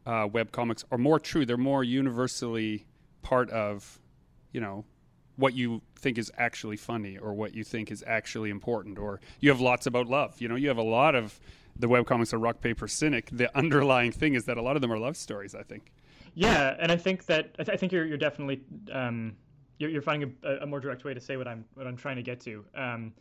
uh, 0.06 0.28
web 0.30 0.52
comics 0.52 0.84
are 0.90 0.98
more 0.98 1.18
true. 1.18 1.46
They're 1.46 1.56
more 1.56 1.84
universally 1.84 2.86
part 3.22 3.50
of, 3.50 4.00
you 4.52 4.60
know, 4.60 4.84
what 5.36 5.54
you 5.54 5.82
think 5.96 6.18
is 6.18 6.30
actually 6.36 6.76
funny 6.76 7.18
or 7.18 7.32
what 7.32 7.54
you 7.54 7.64
think 7.64 7.90
is 7.90 8.04
actually 8.06 8.50
important. 8.50 8.98
Or 8.98 9.20
you 9.40 9.50
have 9.50 9.60
lots 9.60 9.86
about 9.86 10.08
love. 10.08 10.40
You 10.40 10.48
know, 10.48 10.56
you 10.56 10.68
have 10.68 10.78
a 10.78 10.82
lot 10.82 11.14
of 11.14 11.40
the 11.76 11.88
web 11.88 12.06
comics 12.06 12.32
are 12.32 12.38
rock 12.38 12.60
paper 12.60 12.88
cynic, 12.88 13.28
the 13.32 13.56
underlying 13.58 14.12
thing 14.12 14.34
is 14.34 14.44
that 14.44 14.56
a 14.56 14.62
lot 14.62 14.76
of 14.76 14.82
them 14.82 14.92
are 14.92 14.98
love 14.98 15.16
stories. 15.16 15.54
I 15.54 15.62
think. 15.62 15.92
Yeah, 16.34 16.76
and 16.78 16.90
I 16.90 16.96
think 16.96 17.26
that 17.26 17.54
I, 17.58 17.62
th- 17.62 17.74
I 17.74 17.76
think 17.76 17.92
you're 17.92 18.04
you're 18.04 18.18
definitely 18.18 18.60
um, 18.92 19.36
you're, 19.84 19.92
you're 19.92 20.02
finding 20.02 20.34
a, 20.42 20.56
a 20.62 20.66
more 20.66 20.80
direct 20.80 21.04
way 21.04 21.14
to 21.14 21.20
say 21.20 21.36
what 21.36 21.46
I'm 21.46 21.64
what 21.74 21.86
I'm 21.86 21.96
trying 21.96 22.16
to 22.16 22.22
get 22.22 22.40
to. 22.40 22.64
Um, 22.74 23.12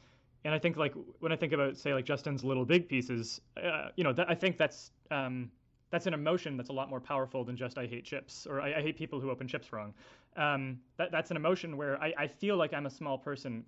and 0.45 0.53
I 0.53 0.59
think 0.59 0.77
like 0.77 0.93
when 1.19 1.31
I 1.31 1.35
think 1.35 1.53
about 1.53 1.77
say 1.77 1.93
like 1.93 2.05
Justin's 2.05 2.43
little 2.43 2.65
big 2.65 2.87
pieces, 2.87 3.41
uh, 3.61 3.89
you 3.95 4.03
know, 4.03 4.13
I 4.27 4.35
think 4.35 4.57
that's 4.57 4.91
um, 5.11 5.51
that's 5.91 6.07
an 6.07 6.13
emotion 6.13 6.57
that's 6.57 6.69
a 6.69 6.73
lot 6.73 6.89
more 6.89 6.99
powerful 6.99 7.43
than 7.43 7.55
just 7.55 7.77
I 7.77 7.85
hate 7.85 8.05
chips 8.05 8.47
or 8.49 8.61
I, 8.61 8.75
I 8.79 8.81
hate 8.81 8.97
people 8.97 9.19
who 9.19 9.29
open 9.29 9.47
chips 9.47 9.71
wrong. 9.71 9.93
Um, 10.35 10.79
that 10.97 11.11
that's 11.11 11.31
an 11.31 11.37
emotion 11.37 11.77
where 11.77 12.01
I, 12.01 12.13
I 12.17 12.27
feel 12.27 12.57
like 12.57 12.73
I'm 12.73 12.85
a 12.85 12.89
small 12.89 13.17
person 13.17 13.63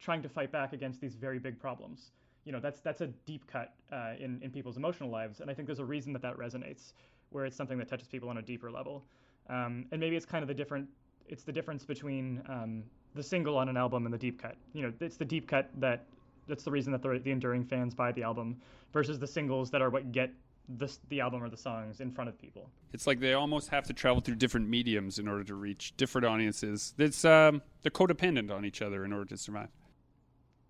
trying 0.00 0.22
to 0.22 0.28
fight 0.28 0.52
back 0.52 0.72
against 0.72 1.00
these 1.00 1.14
very 1.14 1.38
big 1.38 1.58
problems. 1.58 2.10
You 2.44 2.52
know, 2.52 2.60
that's 2.60 2.80
that's 2.80 3.00
a 3.00 3.08
deep 3.26 3.46
cut 3.46 3.74
uh, 3.92 4.12
in 4.18 4.40
in 4.42 4.50
people's 4.50 4.76
emotional 4.76 5.10
lives, 5.10 5.40
and 5.40 5.50
I 5.50 5.54
think 5.54 5.66
there's 5.66 5.80
a 5.80 5.84
reason 5.84 6.12
that 6.14 6.22
that 6.22 6.36
resonates, 6.36 6.92
where 7.30 7.44
it's 7.44 7.56
something 7.56 7.78
that 7.78 7.88
touches 7.88 8.08
people 8.08 8.28
on 8.28 8.38
a 8.38 8.42
deeper 8.42 8.70
level. 8.70 9.04
Um, 9.50 9.86
and 9.92 10.00
maybe 10.00 10.16
it's 10.16 10.26
kind 10.26 10.42
of 10.42 10.48
the 10.48 10.54
different 10.54 10.88
it's 11.28 11.44
the 11.44 11.52
difference 11.52 11.84
between 11.84 12.42
um, 12.48 12.82
the 13.14 13.22
single 13.22 13.56
on 13.56 13.68
an 13.68 13.76
album 13.76 14.04
and 14.04 14.12
the 14.12 14.18
deep 14.18 14.40
cut. 14.40 14.56
You 14.72 14.82
know, 14.82 14.92
it's 15.00 15.16
the 15.16 15.24
deep 15.24 15.48
cut 15.48 15.70
that 15.78 16.06
that's 16.46 16.64
the 16.64 16.70
reason 16.70 16.92
that 16.92 17.02
the, 17.02 17.20
the 17.22 17.30
enduring 17.30 17.64
fans 17.64 17.94
buy 17.94 18.12
the 18.12 18.22
album 18.22 18.56
versus 18.92 19.18
the 19.18 19.26
singles 19.26 19.70
that 19.70 19.82
are 19.82 19.90
what 19.90 20.12
get 20.12 20.32
the 20.76 20.94
the 21.08 21.20
album 21.20 21.42
or 21.42 21.48
the 21.48 21.56
songs 21.56 22.00
in 22.00 22.10
front 22.10 22.28
of 22.28 22.38
people. 22.38 22.70
It's 22.92 23.06
like 23.06 23.20
they 23.20 23.34
almost 23.34 23.68
have 23.68 23.86
to 23.86 23.92
travel 23.92 24.20
through 24.20 24.36
different 24.36 24.68
mediums 24.68 25.18
in 25.18 25.28
order 25.28 25.44
to 25.44 25.54
reach 25.54 25.96
different 25.96 26.26
audiences. 26.26 26.94
It's 26.98 27.24
um, 27.24 27.62
they're 27.82 27.90
codependent 27.90 28.50
on 28.50 28.64
each 28.64 28.82
other 28.82 29.04
in 29.04 29.12
order 29.12 29.26
to 29.26 29.36
survive. 29.36 29.68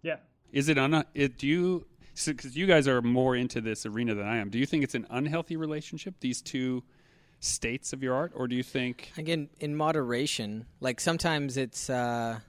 Yeah. 0.02 0.16
Is 0.52 0.68
it 0.68 0.78
un? 0.78 1.04
It, 1.14 1.38
do 1.38 1.46
you? 1.46 1.86
Because 2.24 2.56
you 2.56 2.66
guys 2.66 2.88
are 2.88 3.00
more 3.00 3.36
into 3.36 3.60
this 3.60 3.86
arena 3.86 4.14
than 4.14 4.26
I 4.26 4.38
am. 4.38 4.50
Do 4.50 4.58
you 4.58 4.66
think 4.66 4.82
it's 4.82 4.96
an 4.96 5.06
unhealthy 5.08 5.56
relationship? 5.56 6.14
These 6.20 6.42
two 6.42 6.82
states 7.40 7.92
of 7.92 8.02
your 8.02 8.14
art, 8.14 8.32
or 8.34 8.48
do 8.48 8.54
you 8.56 8.62
think 8.62 9.12
again 9.16 9.48
in 9.60 9.74
moderation? 9.76 10.66
Like 10.80 11.00
sometimes 11.00 11.56
it's 11.56 11.88
uh, 11.90 12.40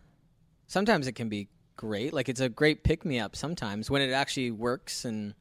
sometimes 0.67 1.07
it 1.07 1.13
can 1.13 1.29
be 1.29 1.47
great. 1.75 2.13
Like 2.13 2.29
it's 2.29 2.41
a 2.41 2.49
great 2.49 2.83
pick 2.83 3.05
me 3.05 3.19
up 3.19 3.35
sometimes 3.35 3.89
when 3.89 4.01
it 4.01 4.11
actually 4.11 4.51
works 4.51 5.05
and. 5.05 5.33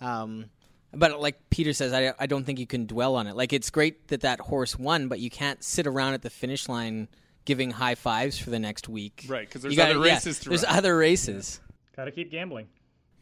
Um, 0.00 0.46
but 0.92 1.20
like 1.20 1.50
Peter 1.50 1.72
says, 1.72 1.92
I, 1.92 2.12
I 2.18 2.26
don't 2.26 2.44
think 2.44 2.58
you 2.58 2.66
can 2.66 2.86
dwell 2.86 3.16
on 3.16 3.26
it. 3.26 3.36
Like 3.36 3.52
it's 3.52 3.70
great 3.70 4.08
that 4.08 4.20
that 4.22 4.40
horse 4.40 4.78
won, 4.78 5.08
but 5.08 5.20
you 5.20 5.28
can't 5.30 5.62
sit 5.62 5.86
around 5.86 6.14
at 6.14 6.22
the 6.22 6.30
finish 6.30 6.68
line 6.68 7.08
giving 7.44 7.70
high 7.70 7.94
fives 7.96 8.38
for 8.38 8.50
the 8.50 8.58
next 8.58 8.88
week. 8.88 9.24
Right, 9.28 9.46
because 9.46 9.62
there's 9.62 9.74
You 9.74 9.78
gotta- 9.78 9.92
other 9.92 10.00
races 10.00 10.38
There's 10.40 10.64
other 10.64 10.96
races. 10.96 11.60
Got 11.96 12.06
to 12.06 12.10
keep 12.12 12.30
gambling. 12.30 12.68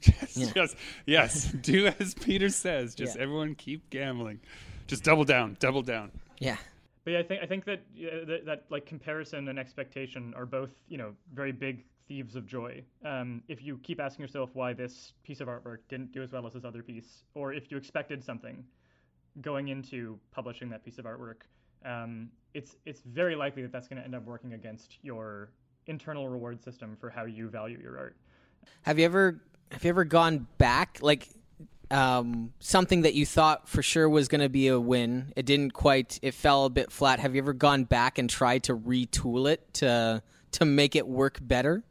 Yes, 0.06 0.36
Yeah. 0.36 0.52
yes, 0.54 0.74
yes. 1.06 1.44
Do 1.62 1.86
as 1.98 2.14
Peter 2.14 2.48
says. 2.50 2.94
Just 2.94 3.16
Yeah. 3.16 3.22
everyone 3.22 3.54
keep 3.54 3.88
gambling. 3.90 4.40
Just 4.86 5.04
double 5.04 5.24
down, 5.24 5.56
double 5.60 5.82
down. 5.82 6.10
Yeah. 6.38 6.56
But 7.04 7.12
yeah, 7.12 7.18
I 7.18 7.22
think 7.22 7.42
I 7.42 7.46
think 7.46 7.64
that, 7.66 7.80
uh, 7.98 8.24
that 8.26 8.46
that 8.46 8.64
like 8.70 8.86
comparison 8.86 9.48
and 9.48 9.58
expectation 9.58 10.32
are 10.36 10.46
both 10.46 10.70
you 10.88 10.96
know 10.96 11.12
very 11.34 11.52
big 11.52 11.84
thieves 12.08 12.36
of 12.36 12.46
joy. 12.46 12.82
Um, 13.04 13.42
if 13.48 13.62
you 13.62 13.78
keep 13.82 14.00
asking 14.00 14.22
yourself 14.22 14.50
why 14.54 14.72
this 14.72 15.12
piece 15.22 15.40
of 15.40 15.48
artwork 15.48 15.78
didn't 15.88 16.12
do 16.12 16.22
as 16.22 16.32
well 16.32 16.46
as 16.46 16.54
this 16.54 16.64
other 16.64 16.82
piece, 16.82 17.24
or 17.34 17.52
if 17.52 17.70
you 17.70 17.76
expected 17.76 18.22
something 18.22 18.64
going 19.40 19.68
into 19.68 20.18
publishing 20.30 20.70
that 20.70 20.84
piece 20.84 20.98
of 20.98 21.04
artwork, 21.04 21.42
um, 21.84 22.30
it's 22.54 22.76
it's 22.86 23.02
very 23.04 23.34
likely 23.36 23.62
that 23.62 23.72
that's 23.72 23.88
going 23.88 23.98
to 23.98 24.04
end 24.04 24.14
up 24.14 24.24
working 24.24 24.54
against 24.54 24.98
your 25.02 25.50
internal 25.86 26.28
reward 26.28 26.62
system 26.62 26.96
for 26.98 27.10
how 27.10 27.24
you 27.24 27.48
value 27.48 27.78
your 27.82 27.98
art. 27.98 28.16
Have 28.82 28.98
you 28.98 29.04
ever 29.04 29.42
have 29.72 29.84
you 29.84 29.90
ever 29.90 30.04
gone 30.04 30.46
back 30.58 30.98
like 31.02 31.28
um, 31.90 32.52
something 32.60 33.02
that 33.02 33.14
you 33.14 33.26
thought 33.26 33.68
for 33.68 33.82
sure 33.82 34.08
was 34.08 34.28
going 34.28 34.40
to 34.40 34.48
be 34.48 34.68
a 34.68 34.78
win? 34.78 35.32
It 35.36 35.46
didn't 35.46 35.72
quite. 35.72 36.18
It 36.22 36.34
fell 36.34 36.64
a 36.64 36.70
bit 36.70 36.90
flat. 36.90 37.20
Have 37.20 37.34
you 37.34 37.42
ever 37.42 37.52
gone 37.52 37.84
back 37.84 38.18
and 38.18 38.28
tried 38.28 38.64
to 38.64 38.76
retool 38.76 39.50
it 39.50 39.74
to 39.74 40.22
to 40.52 40.64
make 40.64 40.96
it 40.96 41.06
work 41.06 41.38
better? 41.40 41.84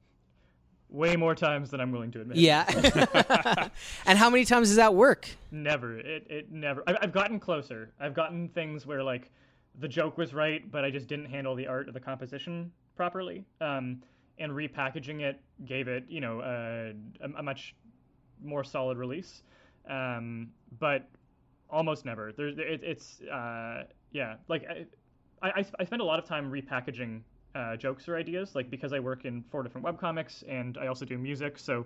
Way 0.90 1.16
more 1.16 1.34
times 1.34 1.72
than 1.72 1.82
I'm 1.82 1.92
willing 1.92 2.12
to 2.12 2.22
admit. 2.22 2.38
Yeah. 2.38 2.66
and 4.06 4.18
how 4.18 4.30
many 4.30 4.46
times 4.46 4.70
does 4.70 4.78
that 4.78 4.94
work? 4.94 5.28
Never. 5.52 5.98
It 5.98 6.28
it 6.30 6.52
never. 6.52 6.84
I've, 6.86 6.98
I've 7.02 7.12
gotten 7.12 7.40
closer. 7.40 7.92
I've 8.00 8.14
gotten 8.14 8.50
things 8.50 8.86
where 8.86 9.04
like 9.04 9.32
the 9.80 9.88
joke 9.88 10.18
was 10.18 10.34
right, 10.34 10.70
but 10.72 10.86
I 10.86 10.92
just 10.92 11.08
didn't 11.08 11.26
handle 11.26 11.56
the 11.56 11.68
art 11.68 11.90
or 11.90 11.92
the 11.92 12.00
composition 12.00 12.72
properly. 12.96 13.44
Um, 13.60 14.04
and 14.40 14.52
repackaging 14.52 15.22
it 15.22 15.40
gave 15.66 15.88
it, 15.88 16.06
you 16.08 16.22
know, 16.22 16.40
uh, 16.40 16.94
a, 17.22 17.40
a 17.40 17.44
much 17.44 17.76
more 18.44 18.64
solid 18.64 18.98
release. 18.98 19.44
Um, 19.90 20.50
but 20.80 21.10
almost 21.70 22.06
never. 22.06 22.32
There's 22.32 22.58
it, 22.58 22.82
it's 22.84 23.22
uh, 23.22 23.84
yeah. 24.12 24.36
Like 24.48 24.66
I, 25.42 25.48
I 25.48 25.66
I 25.80 25.84
spend 25.86 26.02
a 26.02 26.06
lot 26.06 26.20
of 26.20 26.26
time 26.26 26.52
repackaging 26.52 27.22
uh, 27.56 27.76
jokes 27.76 28.08
or 28.08 28.16
ideas, 28.16 28.56
like 28.56 28.70
because 28.70 28.94
I 28.94 29.00
work 29.00 29.26
in 29.26 29.44
four 29.52 29.64
different 29.64 29.86
webcomics 29.86 30.44
and 30.48 30.78
I 30.78 30.88
also 30.88 31.06
do 31.06 31.18
music, 31.18 31.58
so 31.58 31.86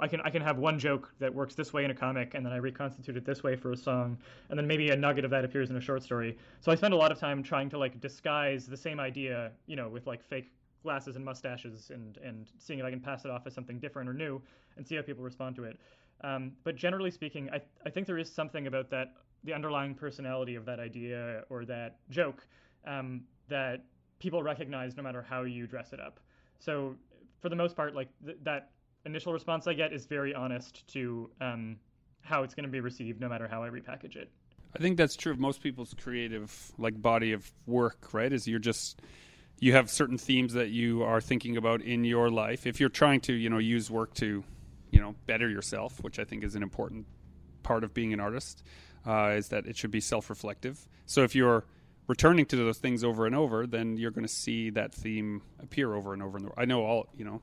I 0.00 0.08
can 0.08 0.20
I 0.22 0.30
can 0.30 0.42
have 0.42 0.58
one 0.58 0.78
joke 0.78 1.12
that 1.18 1.34
works 1.34 1.54
this 1.54 1.72
way 1.72 1.84
in 1.84 1.90
a 1.90 1.94
comic, 1.94 2.34
and 2.34 2.44
then 2.44 2.52
I 2.52 2.56
reconstitute 2.56 3.16
it 3.16 3.24
this 3.24 3.42
way 3.42 3.56
for 3.56 3.72
a 3.72 3.76
song, 3.76 4.16
and 4.48 4.58
then 4.58 4.66
maybe 4.66 4.90
a 4.90 4.96
nugget 4.96 5.24
of 5.24 5.30
that 5.30 5.44
appears 5.44 5.70
in 5.70 5.76
a 5.76 5.80
short 5.80 6.02
story. 6.02 6.38
So 6.60 6.72
I 6.72 6.74
spend 6.74 6.94
a 6.94 6.96
lot 6.96 7.12
of 7.12 7.18
time 7.18 7.42
trying 7.42 7.68
to 7.70 7.78
like 7.78 8.00
disguise 8.00 8.66
the 8.66 8.76
same 8.76 9.00
idea, 9.00 9.52
you 9.66 9.76
know, 9.76 9.88
with 9.88 10.06
like 10.06 10.22
fake 10.22 10.50
glasses 10.82 11.16
and 11.16 11.24
mustaches, 11.24 11.90
and 11.90 12.18
and 12.18 12.50
seeing 12.58 12.78
if 12.78 12.84
I 12.84 12.90
can 12.90 13.00
pass 13.00 13.24
it 13.24 13.30
off 13.30 13.46
as 13.46 13.54
something 13.54 13.78
different 13.78 14.08
or 14.08 14.14
new, 14.14 14.40
and 14.76 14.86
see 14.86 14.96
how 14.96 15.02
people 15.02 15.24
respond 15.24 15.56
to 15.56 15.64
it. 15.64 15.78
Um, 16.22 16.52
but 16.64 16.76
generally 16.76 17.10
speaking, 17.10 17.50
I 17.50 17.60
I 17.84 17.90
think 17.90 18.06
there 18.06 18.18
is 18.18 18.30
something 18.30 18.66
about 18.66 18.90
that 18.90 19.14
the 19.44 19.52
underlying 19.52 19.94
personality 19.94 20.54
of 20.54 20.64
that 20.66 20.78
idea 20.78 21.42
or 21.50 21.64
that 21.64 21.96
joke 22.10 22.46
um, 22.86 23.22
that 23.48 23.84
people 24.18 24.42
recognize 24.42 24.96
no 24.96 25.02
matter 25.02 25.20
how 25.20 25.42
you 25.42 25.66
dress 25.66 25.92
it 25.92 26.00
up. 26.00 26.20
So 26.58 26.94
for 27.40 27.48
the 27.48 27.56
most 27.56 27.74
part, 27.74 27.94
like 27.94 28.08
th- 28.24 28.38
that 28.44 28.70
initial 29.04 29.32
response 29.32 29.66
I 29.66 29.74
get 29.74 29.92
is 29.92 30.06
very 30.06 30.32
honest 30.32 30.86
to 30.88 31.28
um, 31.40 31.76
how 32.20 32.44
it's 32.44 32.54
going 32.54 32.64
to 32.64 32.70
be 32.70 32.80
received, 32.80 33.20
no 33.20 33.28
matter 33.28 33.48
how 33.48 33.64
I 33.64 33.68
repackage 33.68 34.14
it. 34.14 34.30
I 34.74 34.78
think 34.78 34.96
that's 34.96 35.16
true 35.16 35.32
of 35.32 35.38
most 35.38 35.60
people's 35.60 35.92
creative 35.92 36.72
like 36.78 37.00
body 37.00 37.32
of 37.32 37.50
work, 37.66 38.14
right? 38.14 38.32
Is 38.32 38.46
you're 38.46 38.60
just 38.60 39.02
you 39.58 39.72
have 39.72 39.90
certain 39.90 40.18
themes 40.18 40.54
that 40.54 40.70
you 40.70 41.02
are 41.02 41.20
thinking 41.20 41.56
about 41.56 41.82
in 41.82 42.04
your 42.04 42.30
life. 42.30 42.66
If 42.66 42.80
you're 42.80 42.88
trying 42.88 43.20
to, 43.22 43.32
you 43.32 43.50
know, 43.50 43.58
use 43.58 43.90
work 43.90 44.14
to, 44.14 44.44
you 44.92 45.00
know, 45.00 45.16
better 45.26 45.48
yourself, 45.48 46.00
which 46.04 46.20
I 46.20 46.24
think 46.24 46.44
is 46.44 46.54
an 46.54 46.62
important 46.62 47.06
part 47.64 47.82
of 47.82 47.92
being 47.92 48.12
an 48.12 48.20
artist, 48.20 48.62
uh, 49.06 49.34
is 49.36 49.48
that 49.48 49.66
it 49.66 49.76
should 49.76 49.90
be 49.90 50.00
self-reflective. 50.00 50.86
So 51.06 51.24
if 51.24 51.34
you're 51.34 51.64
returning 52.06 52.46
to 52.46 52.56
those 52.56 52.78
things 52.78 53.02
over 53.02 53.26
and 53.26 53.34
over, 53.34 53.66
then 53.66 53.96
you're 53.96 54.10
going 54.10 54.26
to 54.26 54.32
see 54.32 54.70
that 54.70 54.92
theme 54.92 55.42
appear 55.60 55.94
over 55.94 56.12
and 56.12 56.22
over 56.22 56.36
and 56.36 56.46
over. 56.46 56.54
I 56.60 56.66
know 56.66 56.84
all, 56.84 57.08
you 57.16 57.24
know, 57.24 57.42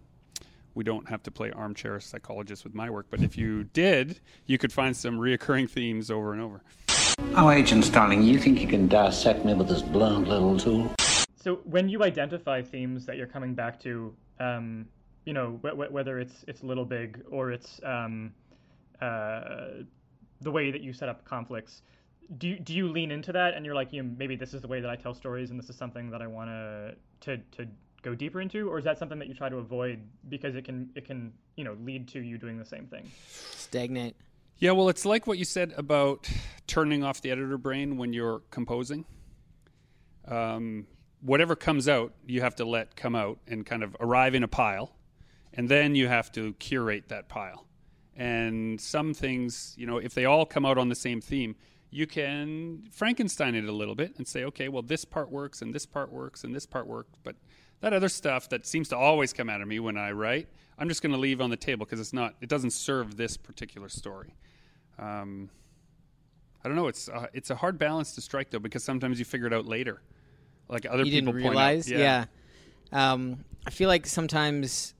we 0.76 0.84
don't 0.84 1.10
have 1.10 1.24
to 1.24 1.32
play 1.32 1.52
armchair 1.52 2.00
psychologist 2.00 2.64
with 2.64 2.76
my 2.76 2.90
work, 2.90 3.08
but 3.10 3.22
if 3.22 3.38
you 3.38 3.64
did, 3.66 4.20
you 4.46 4.58
could 4.58 4.72
find 4.72 4.96
some 4.96 5.18
reoccurring 5.18 5.70
themes 5.70 6.12
over 6.12 6.32
and 6.32 6.42
over. 6.42 6.62
Oh, 7.36 7.50
Agent 7.50 7.84
Starling, 7.84 8.22
you 8.22 8.38
think 8.40 8.62
you 8.62 8.68
can 8.68 8.88
dissect 8.88 9.44
me 9.44 9.54
with 9.54 9.68
this 9.68 9.82
blunt 9.82 10.28
little 10.28 10.58
tool? 10.58 10.92
So 11.36 11.56
when 11.64 11.90
you 11.90 12.04
identify 12.04 12.62
themes 12.62 13.06
that 13.06 13.18
you're 13.18 13.28
coming 13.28 13.56
back 13.56 13.80
to, 13.82 14.14
um, 14.40 14.86
you 15.26 15.34
know, 15.34 15.60
wh- 15.64 15.76
wh- 15.76 15.92
whether 15.92 16.20
it's 16.20 16.44
it's 16.48 16.64
Little 16.64 16.86
Big 16.86 17.22
or 17.30 17.52
it's 17.52 17.80
um, 17.84 18.34
uh, 19.02 19.84
the 20.42 20.52
way 20.52 20.72
that 20.72 20.82
you 20.82 20.94
set 20.94 21.10
up 21.10 21.26
conflicts, 21.26 21.82
do 22.38 22.48
you, 22.48 22.60
do 22.60 22.74
you 22.74 22.88
lean 22.88 23.12
into 23.12 23.32
that 23.34 23.54
and 23.54 23.66
you're 23.66 23.76
like, 23.76 23.92
you 23.92 24.04
know, 24.04 24.10
maybe 24.18 24.36
this 24.36 24.54
is 24.54 24.62
the 24.62 24.68
way 24.68 24.80
that 24.82 24.90
I 24.90 24.96
tell 24.96 25.14
stories 25.14 25.50
and 25.50 25.60
this 25.60 25.70
is 25.70 25.76
something 25.76 26.10
that 26.12 26.22
I 26.22 26.28
want 26.28 26.50
to 26.50 26.96
to 27.22 27.38
to 27.58 27.68
go 28.02 28.16
deeper 28.16 28.40
into, 28.42 28.70
or 28.70 28.78
is 28.78 28.86
that 28.86 28.98
something 28.98 29.20
that 29.20 29.28
you 29.28 29.34
try 29.34 29.50
to 29.50 29.58
avoid 29.58 30.00
because 30.30 30.56
it 30.56 30.66
can 30.66 30.90
it 30.96 31.06
can 31.06 31.34
you 31.56 31.64
know 31.64 31.76
lead 31.84 32.08
to 32.10 32.20
you 32.20 32.38
doing 32.38 32.58
the 32.58 32.66
same 32.66 32.86
thing? 32.86 33.10
Stagnate. 33.28 34.16
Yeah, 34.60 34.72
well, 34.72 34.90
it's 34.90 35.06
like 35.06 35.26
what 35.26 35.38
you 35.38 35.46
said 35.46 35.74
about 35.78 36.30
turning 36.68 37.04
off 37.04 37.22
the 37.22 37.32
editor 37.32 37.58
brain 37.58 37.98
when 37.98 38.12
you're 38.12 38.42
composing. 38.52 39.06
Um, 40.28 40.86
whatever 41.22 41.56
comes 41.56 41.88
out, 41.88 42.14
you 42.28 42.42
have 42.42 42.56
to 42.58 42.66
let 42.66 42.96
come 42.96 43.16
out 43.16 43.40
and 43.48 43.66
kind 43.66 43.84
of 43.84 43.96
arrive 44.00 44.36
in 44.36 44.44
a 44.44 44.48
pile, 44.48 44.92
and 45.54 45.70
then 45.70 45.96
you 45.96 46.08
have 46.08 46.32
to 46.34 46.54
curate 46.54 47.10
that 47.10 47.28
pile. 47.30 47.66
And 48.16 48.80
some 48.80 49.14
things, 49.14 49.74
you 49.78 49.88
know, 49.88 49.98
if 49.98 50.14
they 50.14 50.26
all 50.26 50.46
come 50.46 50.66
out 50.66 50.78
on 50.78 50.90
the 50.90 50.96
same 50.96 51.22
theme, 51.22 51.56
you 51.90 52.06
can 52.06 52.84
Frankenstein 52.92 53.56
it 53.56 53.66
a 53.66 53.72
little 53.72 53.96
bit 53.96 54.16
and 54.18 54.28
say, 54.28 54.44
okay, 54.44 54.68
well, 54.68 54.84
this 54.84 55.06
part 55.06 55.32
works, 55.32 55.62
and 55.62 55.74
this 55.74 55.86
part 55.86 56.12
works, 56.12 56.44
and 56.44 56.54
this 56.54 56.66
part 56.66 56.86
works, 56.86 57.18
but 57.24 57.36
that 57.80 57.94
other 57.94 58.10
stuff 58.10 58.50
that 58.50 58.66
seems 58.66 58.90
to 58.90 58.98
always 58.98 59.34
come 59.34 59.50
out 59.50 59.62
of 59.62 59.68
me 59.68 59.80
when 59.80 59.98
I 59.98 60.12
write, 60.12 60.50
I'm 60.78 60.88
just 60.90 61.02
going 61.02 61.14
to 61.14 61.18
leave 61.18 61.42
on 61.42 61.50
the 61.50 61.58
table 61.58 61.86
because 61.86 62.00
it's 62.00 62.14
not, 62.14 62.36
it 62.42 62.50
doesn't 62.50 62.72
serve 62.72 63.16
this 63.18 63.38
particular 63.38 63.90
story. 63.90 64.36
Um, 64.98 65.50
I 66.64 66.68
don't 66.68 66.76
know. 66.76 66.88
It's 66.88 67.08
uh, 67.08 67.28
it's 67.34 67.50
a 67.50 67.56
hard 67.56 67.78
balance 67.78 68.16
to 68.16 68.22
strike 68.22 68.52
though 68.52 68.60
because 68.60 68.84
sometimes 68.84 69.18
you 69.18 69.26
figure 69.26 69.48
it 69.48 69.54
out 69.54 69.66
later, 69.66 70.02
like 70.68 70.86
other 70.86 71.04
you 71.04 71.12
people 71.12 71.32
didn't 71.34 71.44
point 71.44 71.56
realize. 71.56 71.92
out. 71.92 71.98
Yeah. 71.98 72.26
Um, 72.92 73.46
I 73.66 73.70
feel 73.70 73.88
like 73.88 74.06
sometimes, 74.06 74.94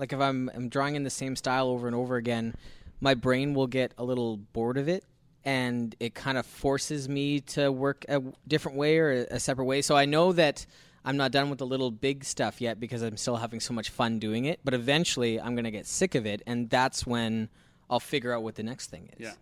like 0.00 0.12
if 0.12 0.18
I'm 0.18 0.50
I'm 0.54 0.68
drawing 0.68 0.96
in 0.96 1.04
the 1.04 1.10
same 1.10 1.36
style 1.36 1.68
over 1.68 1.86
and 1.86 1.94
over 1.94 2.16
again, 2.16 2.54
my 3.00 3.14
brain 3.14 3.54
will 3.54 3.68
get 3.68 3.92
a 3.98 4.02
little 4.02 4.38
bored 4.38 4.78
of 4.78 4.88
it 4.88 5.04
and 5.44 5.94
it 6.00 6.14
kind 6.14 6.36
of 6.36 6.44
forces 6.46 7.08
me 7.08 7.40
to 7.40 7.70
work 7.70 8.04
a 8.08 8.22
different 8.48 8.76
way 8.76 8.98
or 8.98 9.10
a, 9.10 9.36
a 9.36 9.40
separate 9.40 9.64
way. 9.64 9.82
So 9.82 9.96
I 9.96 10.04
know 10.04 10.32
that 10.32 10.66
I'm 11.04 11.16
not 11.16 11.32
done 11.32 11.48
with 11.48 11.58
the 11.58 11.66
little 11.66 11.90
big 11.90 12.24
stuff 12.24 12.60
yet 12.60 12.78
because 12.78 13.02
I'm 13.02 13.16
still 13.16 13.36
having 13.36 13.60
so 13.60 13.72
much 13.72 13.90
fun 13.90 14.18
doing 14.18 14.44
it. 14.44 14.60
But 14.64 14.74
eventually, 14.74 15.40
I'm 15.40 15.54
going 15.54 15.64
to 15.64 15.70
get 15.70 15.86
sick 15.86 16.14
of 16.14 16.26
it, 16.26 16.42
and 16.46 16.68
that's 16.68 17.06
when 17.06 17.48
I'll 17.88 18.00
figure 18.00 18.34
out 18.34 18.42
what 18.42 18.54
the 18.54 18.62
next 18.62 18.90
thing 18.90 19.08
is. 19.16 19.20
Yeah, 19.20 19.32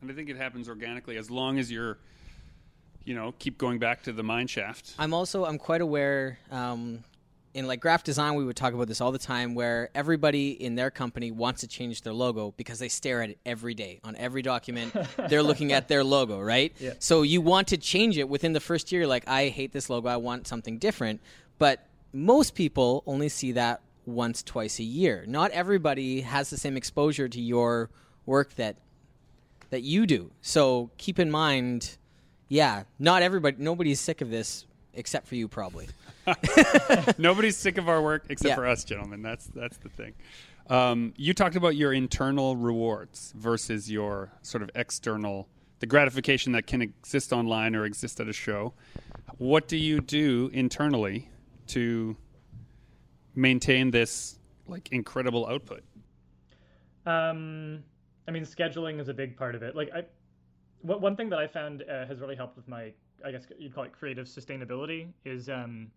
and 0.00 0.10
I 0.10 0.14
think 0.14 0.28
it 0.28 0.36
happens 0.36 0.68
organically 0.68 1.16
as 1.16 1.30
long 1.30 1.58
as 1.58 1.70
you're, 1.70 1.98
you 3.04 3.14
know, 3.14 3.32
keep 3.38 3.58
going 3.58 3.78
back 3.78 4.02
to 4.04 4.12
the 4.12 4.24
mine 4.24 4.48
shaft. 4.48 4.94
I'm 4.98 5.14
also 5.14 5.44
I'm 5.44 5.58
quite 5.58 5.80
aware. 5.80 6.38
Um, 6.50 7.04
in 7.54 7.66
like 7.66 7.80
graphic 7.80 8.04
design, 8.04 8.34
we 8.34 8.44
would 8.44 8.56
talk 8.56 8.72
about 8.72 8.88
this 8.88 9.00
all 9.00 9.12
the 9.12 9.18
time, 9.18 9.54
where 9.54 9.90
everybody 9.94 10.50
in 10.50 10.74
their 10.74 10.90
company 10.90 11.30
wants 11.30 11.60
to 11.60 11.66
change 11.66 12.02
their 12.02 12.12
logo 12.12 12.54
because 12.56 12.78
they 12.78 12.88
stare 12.88 13.22
at 13.22 13.30
it 13.30 13.38
every 13.44 13.74
day 13.74 14.00
on 14.04 14.16
every 14.16 14.42
document. 14.42 14.94
they're 15.28 15.42
looking 15.42 15.72
at 15.72 15.88
their 15.88 16.02
logo, 16.02 16.40
right? 16.40 16.74
Yeah. 16.78 16.94
So 16.98 17.22
you 17.22 17.40
want 17.40 17.68
to 17.68 17.76
change 17.76 18.16
it 18.18 18.28
within 18.28 18.52
the 18.52 18.60
first 18.60 18.90
year. 18.92 19.06
Like, 19.06 19.28
I 19.28 19.48
hate 19.48 19.72
this 19.72 19.90
logo. 19.90 20.08
I 20.08 20.16
want 20.16 20.46
something 20.46 20.78
different. 20.78 21.20
But 21.58 21.86
most 22.12 22.54
people 22.54 23.02
only 23.06 23.28
see 23.28 23.52
that 23.52 23.82
once, 24.06 24.42
twice 24.42 24.78
a 24.78 24.84
year. 24.84 25.24
Not 25.26 25.50
everybody 25.50 26.22
has 26.22 26.50
the 26.50 26.56
same 26.56 26.76
exposure 26.76 27.28
to 27.28 27.40
your 27.40 27.90
work 28.26 28.54
that 28.54 28.76
that 29.70 29.82
you 29.82 30.06
do. 30.06 30.30
So 30.42 30.90
keep 30.98 31.18
in 31.18 31.30
mind, 31.30 31.96
yeah, 32.48 32.82
not 32.98 33.22
everybody, 33.22 33.56
nobody's 33.58 34.00
sick 34.00 34.20
of 34.20 34.28
this 34.28 34.66
except 34.92 35.26
for 35.26 35.34
you, 35.34 35.48
probably. 35.48 35.88
Nobody's 37.18 37.56
sick 37.56 37.78
of 37.78 37.88
our 37.88 38.02
work 38.02 38.24
except 38.28 38.50
Yeah. 38.50 38.54
for 38.54 38.66
us, 38.66 38.84
gentlemen. 38.84 39.22
That's 39.22 39.46
that's 39.46 39.76
the 39.78 39.88
thing. 39.88 40.14
Um, 40.68 41.12
you 41.16 41.34
talked 41.34 41.56
about 41.56 41.74
your 41.76 41.92
internal 41.92 42.56
rewards 42.56 43.32
versus 43.36 43.90
your 43.90 44.30
sort 44.42 44.62
of 44.62 44.70
external, 44.74 45.48
the 45.80 45.86
gratification 45.86 46.52
that 46.52 46.66
can 46.66 46.80
exist 46.82 47.32
online 47.32 47.74
or 47.74 47.84
exist 47.84 48.20
at 48.20 48.28
a 48.28 48.32
show. 48.32 48.72
What 49.38 49.66
do 49.66 49.76
you 49.76 50.00
do 50.00 50.50
internally 50.52 51.28
to 51.68 52.16
maintain 53.34 53.90
this 53.90 54.38
like 54.68 54.88
incredible 54.92 55.46
output? 55.46 55.82
Um, 57.06 57.82
I 58.28 58.30
mean, 58.30 58.44
scheduling 58.44 59.00
is 59.00 59.08
a 59.08 59.14
big 59.14 59.36
part 59.36 59.54
of 59.56 59.62
it. 59.64 59.74
Like, 59.74 59.90
I, 59.92 60.04
what 60.82 61.00
one 61.00 61.16
thing 61.16 61.28
that 61.30 61.38
I 61.40 61.48
found 61.48 61.82
uh, 61.90 62.06
has 62.06 62.20
really 62.20 62.36
helped 62.36 62.56
with 62.56 62.68
my, 62.68 62.92
I 63.24 63.32
guess 63.32 63.42
you'd 63.58 63.74
call 63.74 63.84
it 63.84 63.92
creative 63.92 64.26
sustainability, 64.26 65.08
is 65.24 65.48
um, 65.48 65.90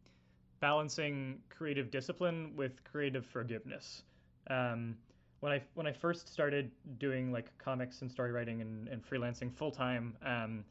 balancing 0.59 1.39
creative 1.49 1.91
discipline 1.91 2.53
with 2.55 2.83
creative 2.83 3.25
forgiveness. 3.25 4.03
Um, 4.49 4.95
when 5.39 5.51
I 5.51 5.61
when 5.73 5.85
I 5.85 5.91
first 5.91 6.31
started 6.31 6.71
doing 6.97 7.31
like 7.31 7.55
comics 7.57 8.01
and 8.01 8.11
story 8.11 8.31
writing 8.31 8.61
and, 8.61 8.87
and 8.87 9.03
freelancing 9.07 9.53
full 9.53 9.71
time, 9.71 10.15
um, 10.25 10.63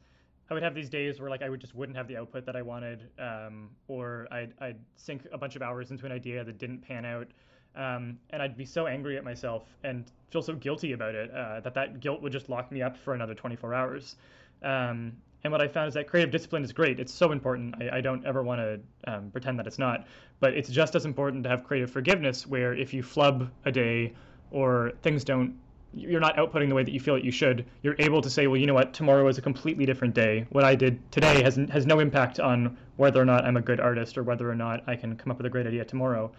I 0.49 0.53
would 0.53 0.63
have 0.63 0.75
these 0.75 0.89
days 0.89 1.19
where 1.19 1.29
like 1.29 1.41
I 1.41 1.49
would 1.49 1.61
just 1.61 1.75
wouldn't 1.75 1.97
have 1.97 2.07
the 2.07 2.17
output 2.17 2.45
that 2.45 2.55
I 2.55 2.61
wanted, 2.61 3.09
um, 3.19 3.69
or 3.87 4.27
I'd 4.31 4.53
I'd 4.59 4.77
sink 4.95 5.27
a 5.31 5.37
bunch 5.37 5.55
of 5.55 5.61
hours 5.61 5.91
into 5.91 6.05
an 6.05 6.11
idea 6.11 6.43
that 6.43 6.57
didn't 6.57 6.79
pan 6.79 7.05
out, 7.05 7.27
um, 7.75 8.19
and 8.31 8.41
I'd 8.41 8.57
be 8.57 8.65
so 8.65 8.87
angry 8.87 9.17
at 9.17 9.23
myself 9.23 9.63
and 9.83 10.11
feel 10.29 10.41
so 10.41 10.55
guilty 10.55 10.91
about 10.93 11.15
it 11.15 11.31
uh, 11.31 11.61
that 11.61 11.73
that 11.73 11.99
guilt 11.99 12.21
would 12.21 12.31
just 12.31 12.49
lock 12.49 12.71
me 12.71 12.81
up 12.81 12.97
for 12.97 13.13
another 13.13 13.33
24 13.33 13.73
hours. 13.73 14.15
Um, 14.61 15.13
and 15.45 15.51
what 15.51 15.61
I 15.61 15.67
found 15.67 15.87
is 15.87 15.93
that 15.93 16.07
creative 16.07 16.31
discipline 16.31 16.63
is 16.63 16.73
great. 16.73 16.99
It's 16.99 17.13
so 17.13 17.31
important. 17.31 17.75
I, 17.79 17.97
I 17.97 18.01
don't 18.01 18.25
ever 18.25 18.41
want 18.41 18.61
to 18.61 18.79
um, 19.13 19.29
pretend 19.29 19.59
that 19.59 19.67
it's 19.67 19.77
not, 19.77 20.07
but 20.39 20.55
it's 20.55 20.69
just 20.69 20.95
as 20.95 21.05
important 21.05 21.43
to 21.43 21.49
have 21.49 21.63
creative 21.63 21.91
forgiveness, 21.91 22.47
where 22.47 22.73
if 22.73 22.95
you 22.95 23.03
flub 23.03 23.51
a 23.63 23.71
day 23.71 24.13
or 24.49 24.93
things 25.03 25.23
don't 25.23 25.55
you're 25.93 26.19
not 26.19 26.35
outputting 26.35 26.67
the 26.67 26.73
way 26.73 26.83
that 26.83 26.91
you 26.91 26.99
feel 26.99 27.13
that 27.13 27.23
you 27.23 27.31
should, 27.31 27.63
you're 27.83 27.95
able 27.99 28.21
to 28.21 28.29
say, 28.29 28.47
well, 28.47 28.57
you 28.57 28.65
know 28.65 28.73
what, 28.73 28.91
tomorrow 28.91 29.25
is 29.27 29.37
a 29.37 29.41
completely 29.41 29.85
different 29.85 30.15
day. 30.15 30.45
What 30.49 30.63
I 30.63 30.73
did 30.73 30.99
today 31.11 31.43
has 31.43 31.57
has 31.69 31.85
no 31.85 31.99
impact 31.99 32.39
on 32.39 32.75
whether 32.97 33.21
or 33.21 33.25
not 33.25 33.45
I'm 33.45 33.55
a 33.55 33.61
good 33.61 33.79
artist 33.79 34.17
or 34.17 34.23
whether 34.23 34.49
or 34.49 34.55
not 34.55 34.83
I 34.87 34.95
can 34.95 35.15
come 35.15 35.29
up 35.29 35.37
with 35.37 35.45
a 35.45 35.49
great 35.51 35.67
idea 35.67 35.85
tomorrow. 35.85 36.31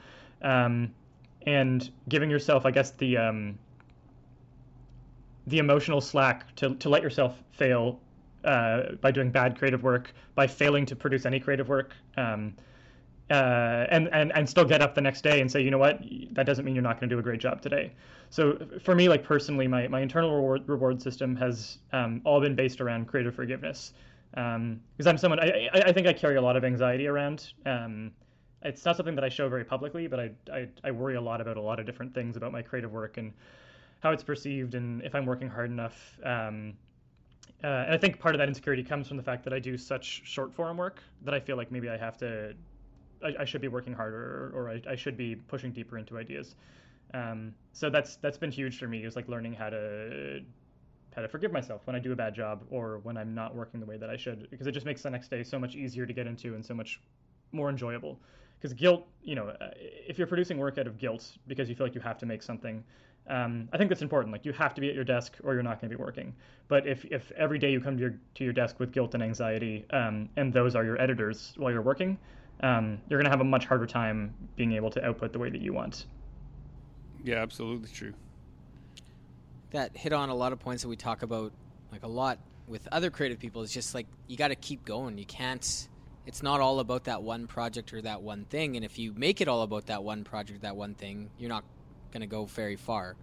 Um, 0.42 0.92
and 1.46 1.88
giving 2.08 2.28
yourself, 2.28 2.66
I 2.66 2.72
guess, 2.72 2.90
the 2.90 3.18
um, 3.18 3.56
the 5.46 5.58
emotional 5.58 6.00
slack 6.00 6.56
to 6.56 6.74
to 6.74 6.88
let 6.88 7.02
yourself 7.02 7.40
fail 7.52 8.00
uh, 8.46 8.92
by 9.00 9.10
doing 9.10 9.30
bad 9.30 9.58
creative 9.58 9.82
work, 9.82 10.12
by 10.34 10.46
failing 10.46 10.86
to 10.86 10.96
produce 10.96 11.26
any 11.26 11.40
creative 11.40 11.68
work. 11.68 11.94
Um, 12.16 12.54
uh, 13.28 13.86
and, 13.90 14.08
and 14.12 14.30
and 14.36 14.48
still 14.48 14.64
get 14.64 14.80
up 14.80 14.94
the 14.94 15.00
next 15.00 15.22
day 15.22 15.40
and 15.40 15.50
say, 15.50 15.60
you 15.60 15.70
know 15.70 15.78
what, 15.78 16.00
that 16.30 16.46
doesn't 16.46 16.64
mean 16.64 16.76
you're 16.76 16.82
not 16.82 17.00
going 17.00 17.10
to 17.10 17.14
do 17.16 17.18
a 17.18 17.22
great 17.22 17.40
job 17.40 17.60
today. 17.60 17.92
So 18.30 18.56
for 18.82 18.94
me, 18.94 19.08
like 19.08 19.24
personally, 19.24 19.66
my, 19.66 19.88
my 19.88 20.00
internal 20.00 20.32
reward, 20.34 20.68
reward 20.68 21.02
system 21.02 21.34
has 21.36 21.78
um, 21.92 22.20
all 22.24 22.40
been 22.40 22.54
based 22.54 22.80
around 22.80 23.06
creative 23.06 23.34
forgiveness. 23.34 23.92
Because 24.30 25.06
I'm 25.06 25.18
someone, 25.18 25.40
I, 25.40 25.68
I, 25.72 25.80
I 25.86 25.92
think 25.92 26.06
I 26.06 26.12
carry 26.12 26.36
a 26.36 26.42
lot 26.42 26.56
of 26.56 26.64
anxiety 26.64 27.06
around. 27.06 27.52
Um, 27.64 28.12
it's 28.62 28.84
not 28.84 28.96
something 28.96 29.14
that 29.14 29.24
I 29.24 29.28
show 29.28 29.48
very 29.48 29.64
publicly, 29.64 30.06
but 30.06 30.20
I, 30.20 30.30
I, 30.52 30.68
I 30.84 30.90
worry 30.90 31.16
a 31.16 31.20
lot 31.20 31.40
about 31.40 31.56
a 31.56 31.60
lot 31.60 31.80
of 31.80 31.86
different 31.86 32.14
things 32.14 32.36
about 32.36 32.52
my 32.52 32.62
creative 32.62 32.92
work 32.92 33.16
and 33.16 33.32
how 34.00 34.10
it's 34.10 34.24
perceived 34.24 34.74
and 34.74 35.02
if 35.02 35.14
I'm 35.14 35.26
working 35.26 35.48
hard 35.48 35.70
enough. 35.70 36.18
Um, 36.24 36.74
uh, 37.64 37.66
and 37.66 37.94
I 37.94 37.98
think 37.98 38.18
part 38.18 38.34
of 38.34 38.38
that 38.38 38.48
insecurity 38.48 38.82
comes 38.82 39.08
from 39.08 39.16
the 39.16 39.22
fact 39.22 39.44
that 39.44 39.52
I 39.52 39.58
do 39.58 39.76
such 39.76 40.22
short 40.24 40.54
form 40.54 40.76
work 40.76 41.02
that 41.22 41.34
I 41.34 41.40
feel 41.40 41.56
like 41.56 41.70
maybe 41.72 41.88
I 41.88 41.96
have 41.96 42.16
to 42.18 42.54
I, 43.24 43.34
I 43.40 43.44
should 43.44 43.60
be 43.60 43.68
working 43.68 43.92
harder 43.92 44.52
or, 44.54 44.68
I, 44.68 44.92
I 44.92 44.96
should 44.96 45.16
be 45.16 45.36
pushing 45.36 45.72
deeper 45.72 45.98
into 45.98 46.18
ideas. 46.18 46.54
Um, 47.14 47.54
so 47.72 47.88
that's 47.88 48.16
that's 48.16 48.36
been 48.36 48.50
huge 48.50 48.78
for 48.78 48.88
me 48.88 49.04
is 49.04 49.16
like 49.16 49.28
learning 49.28 49.54
how 49.54 49.70
to 49.70 50.40
how 51.14 51.22
to 51.22 51.28
forgive 51.28 51.52
myself 51.52 51.82
when 51.86 51.96
I 51.96 51.98
do 51.98 52.12
a 52.12 52.16
bad 52.16 52.34
job 52.34 52.64
or 52.68 52.98
when 52.98 53.16
I'm 53.16 53.34
not 53.34 53.54
working 53.54 53.80
the 53.80 53.86
way 53.86 53.96
that 53.96 54.10
I 54.10 54.16
should 54.16 54.50
because 54.50 54.66
it 54.66 54.72
just 54.72 54.84
makes 54.84 55.02
the 55.02 55.10
next 55.10 55.28
day 55.28 55.42
so 55.42 55.58
much 55.58 55.74
easier 55.74 56.04
to 56.04 56.12
get 56.12 56.26
into 56.26 56.54
and 56.54 56.64
so 56.64 56.74
much 56.74 57.00
more 57.52 57.70
enjoyable. 57.70 58.20
Because 58.58 58.74
guilt, 58.74 59.06
you 59.22 59.34
know, 59.34 59.48
uh, 59.48 59.70
if 59.76 60.18
you're 60.18 60.26
producing 60.26 60.58
work 60.58 60.78
out 60.78 60.86
of 60.86 60.98
guilt 60.98 61.38
because 61.46 61.68
you 61.68 61.74
feel 61.74 61.86
like 61.86 61.94
you 61.94 62.00
have 62.00 62.18
to 62.18 62.26
make 62.26 62.42
something, 62.42 62.82
um, 63.28 63.68
I 63.72 63.78
think 63.78 63.88
that's 63.90 64.02
important. 64.02 64.32
Like 64.32 64.44
you 64.44 64.52
have 64.52 64.74
to 64.74 64.80
be 64.80 64.88
at 64.88 64.94
your 64.94 65.04
desk 65.04 65.36
or 65.44 65.54
you're 65.54 65.62
not 65.62 65.80
going 65.80 65.90
to 65.90 65.96
be 65.96 66.02
working. 66.02 66.34
But 66.68 66.86
if, 66.86 67.04
if 67.06 67.32
every 67.32 67.58
day 67.58 67.72
you 67.72 67.80
come 67.80 67.96
to 67.96 68.00
your 68.02 68.14
to 68.36 68.44
your 68.44 68.52
desk 68.52 68.78
with 68.80 68.92
guilt 68.92 69.14
and 69.14 69.22
anxiety, 69.22 69.84
um, 69.90 70.28
and 70.36 70.52
those 70.52 70.74
are 70.76 70.84
your 70.84 71.00
editors 71.00 71.52
while 71.56 71.72
you're 71.72 71.82
working, 71.82 72.18
um, 72.62 72.98
you're 73.08 73.18
going 73.18 73.24
to 73.26 73.30
have 73.30 73.40
a 73.40 73.44
much 73.44 73.66
harder 73.66 73.86
time 73.86 74.34
being 74.56 74.72
able 74.72 74.90
to 74.90 75.04
output 75.04 75.32
the 75.32 75.38
way 75.38 75.50
that 75.50 75.60
you 75.60 75.72
want. 75.72 76.06
Yeah, 77.24 77.36
absolutely 77.42 77.88
true. 77.90 78.14
that 79.70 79.96
hit 79.96 80.12
on 80.12 80.28
a 80.28 80.34
lot 80.34 80.52
of 80.52 80.58
points 80.60 80.82
that 80.82 80.88
we 80.88 80.96
talk 80.96 81.22
about 81.22 81.52
like 81.92 82.02
a 82.02 82.08
lot 82.08 82.38
with 82.66 82.86
other 82.92 83.10
creative 83.10 83.38
people 83.38 83.62
it's 83.62 83.72
just 83.72 83.94
like 83.94 84.06
you 84.26 84.36
got 84.36 84.48
to 84.48 84.56
keep 84.56 84.84
going 84.84 85.18
you 85.18 85.26
can't 85.26 85.88
it's 86.24 86.42
not 86.42 86.60
all 86.60 86.80
about 86.80 87.04
that 87.04 87.22
one 87.22 87.46
project 87.46 87.92
or 87.92 88.02
that 88.02 88.22
one 88.22 88.44
thing 88.46 88.76
and 88.76 88.84
if 88.84 88.98
you 88.98 89.12
make 89.14 89.40
it 89.40 89.48
all 89.48 89.62
about 89.62 89.86
that 89.86 90.02
one 90.02 90.24
project 90.24 90.62
that 90.62 90.76
one 90.76 90.94
thing 90.94 91.30
you're 91.38 91.48
not 91.48 91.64
going 92.16 92.28
to 92.28 92.34
go 92.34 92.46
very 92.46 92.76
far 92.76 93.14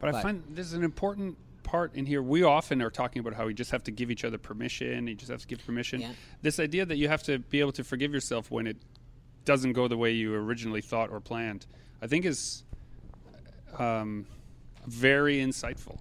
But, 0.00 0.08
I 0.08 0.12
But- 0.12 0.22
find 0.22 0.42
there's 0.50 0.72
an 0.72 0.82
important 0.82 1.36
part 1.62 1.94
in 1.94 2.06
here. 2.06 2.22
We 2.22 2.42
often 2.42 2.82
are 2.82 2.90
talking 2.90 3.20
about 3.20 3.34
how 3.34 3.46
we 3.46 3.54
just 3.54 3.70
have 3.70 3.84
to 3.84 3.92
give 3.92 4.10
each 4.10 4.24
other 4.24 4.36
permission. 4.36 5.06
You 5.06 5.14
just 5.14 5.30
have 5.30 5.40
to 5.42 5.46
give 5.46 5.64
permission. 5.64 6.00
Yeah. 6.00 6.12
This 6.42 6.58
idea 6.58 6.84
that 6.84 6.96
you 6.96 7.08
have 7.08 7.22
to 7.24 7.38
be 7.38 7.60
able 7.60 7.70
to 7.72 7.84
forgive 7.84 8.12
yourself 8.12 8.50
when 8.50 8.66
it 8.66 8.76
doesn't 9.44 9.74
go 9.74 9.86
the 9.86 9.96
way 9.96 10.10
you 10.10 10.34
originally 10.34 10.80
thought 10.80 11.10
or 11.10 11.20
planned, 11.20 11.66
I 12.02 12.08
think 12.08 12.24
is 12.24 12.64
um, 13.78 14.26
very 14.86 15.36
insightful. 15.36 16.00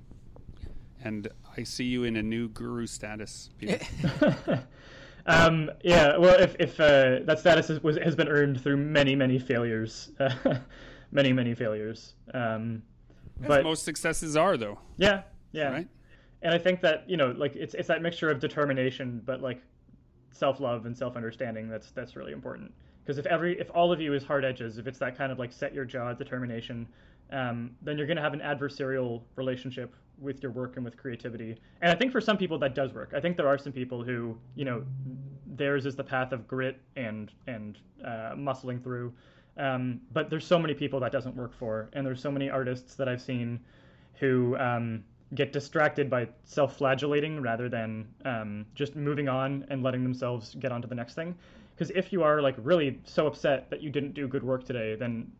And 1.03 1.27
I 1.55 1.63
see 1.63 1.85
you 1.85 2.03
in 2.03 2.15
a 2.15 2.23
new 2.23 2.49
guru 2.49 2.87
status. 2.87 3.51
Peter. 3.59 3.79
Um, 5.25 5.69
yeah, 5.83 6.17
well, 6.17 6.39
if, 6.39 6.55
if 6.59 6.79
uh, 6.79 7.19
that 7.25 7.39
status 7.39 7.69
is, 7.69 7.83
was, 7.83 7.97
has 7.97 8.15
been 8.15 8.27
earned 8.27 8.61
through 8.61 8.77
many, 8.77 9.15
many 9.15 9.37
failures, 9.37 10.09
many, 11.11 11.33
many 11.33 11.53
failures. 11.53 12.13
Um, 12.33 12.83
but 13.39 13.63
most 13.63 13.83
successes 13.83 14.35
are, 14.35 14.57
though. 14.57 14.79
yeah, 14.97 15.23
yeah, 15.51 15.71
Right? 15.71 15.87
and 16.43 16.53
I 16.53 16.57
think 16.57 16.81
that 16.81 17.09
you 17.09 17.17
know, 17.17 17.31
like 17.37 17.55
it's 17.55 17.73
it's 17.73 17.87
that 17.87 18.01
mixture 18.01 18.29
of 18.29 18.39
determination, 18.39 19.21
but 19.25 19.41
like 19.41 19.61
self 20.31 20.59
love 20.59 20.85
and 20.85 20.97
self 20.97 21.15
understanding. 21.15 21.69
That's 21.69 21.91
that's 21.91 22.15
really 22.15 22.31
important. 22.33 22.71
Because 23.03 23.17
if 23.17 23.25
every 23.25 23.59
if 23.59 23.69
all 23.73 23.91
of 23.91 23.99
you 23.99 24.13
is 24.13 24.23
hard 24.23 24.45
edges, 24.45 24.77
if 24.77 24.87
it's 24.87 24.99
that 24.99 25.17
kind 25.17 25.31
of 25.31 25.39
like 25.39 25.51
set 25.51 25.73
your 25.73 25.85
jaw 25.85 26.13
determination, 26.13 26.87
um, 27.31 27.71
then 27.81 27.97
you're 27.97 28.07
going 28.07 28.17
to 28.17 28.23
have 28.23 28.33
an 28.33 28.41
adversarial 28.41 29.21
relationship 29.35 29.95
with 30.19 30.43
your 30.43 30.51
work 30.51 30.75
and 30.75 30.85
with 30.85 30.97
creativity. 30.97 31.57
And 31.81 31.91
I 31.91 31.95
think 31.95 32.11
for 32.11 32.21
some 32.21 32.37
people 32.37 32.59
that 32.59 32.75
does 32.75 32.93
work. 32.93 33.13
I 33.15 33.19
think 33.19 33.37
there 33.37 33.47
are 33.47 33.57
some 33.57 33.73
people 33.73 34.03
who 34.03 34.37
you 34.55 34.65
know 34.65 34.83
theirs 35.55 35.85
is 35.85 35.95
the 35.95 36.03
path 36.03 36.31
of 36.31 36.47
grit 36.47 36.79
and 36.95 37.31
and 37.47 37.79
uh, 38.05 38.33
muscling 38.35 38.83
through. 38.83 39.13
Um, 39.61 40.01
but 40.11 40.29
there's 40.29 40.45
so 40.45 40.57
many 40.59 40.73
people 40.73 40.99
that 41.01 41.11
doesn't 41.11 41.35
work 41.35 41.53
for, 41.53 41.89
and 41.93 42.05
there's 42.05 42.21
so 42.21 42.31
many 42.31 42.49
artists 42.49 42.95
that 42.95 43.07
I've 43.07 43.21
seen 43.21 43.59
who 44.19 44.57
um, 44.57 45.03
get 45.35 45.53
distracted 45.53 46.09
by 46.09 46.27
self-flagellating 46.43 47.41
rather 47.41 47.69
than 47.69 48.07
um, 48.25 48.65
just 48.75 48.95
moving 48.95 49.29
on 49.29 49.65
and 49.69 49.83
letting 49.83 50.03
themselves 50.03 50.55
get 50.55 50.71
on 50.71 50.81
to 50.81 50.87
the 50.87 50.95
next 50.95 51.13
thing. 51.13 51.35
Because 51.75 51.91
if 51.91 52.11
you 52.11 52.23
are 52.23 52.41
like 52.41 52.55
really 52.57 52.99
so 53.03 53.27
upset 53.27 53.69
that 53.69 53.81
you 53.81 53.89
didn't 53.89 54.13
do 54.13 54.27
good 54.27 54.43
work 54.43 54.63
today, 54.65 54.95
then 54.95 55.31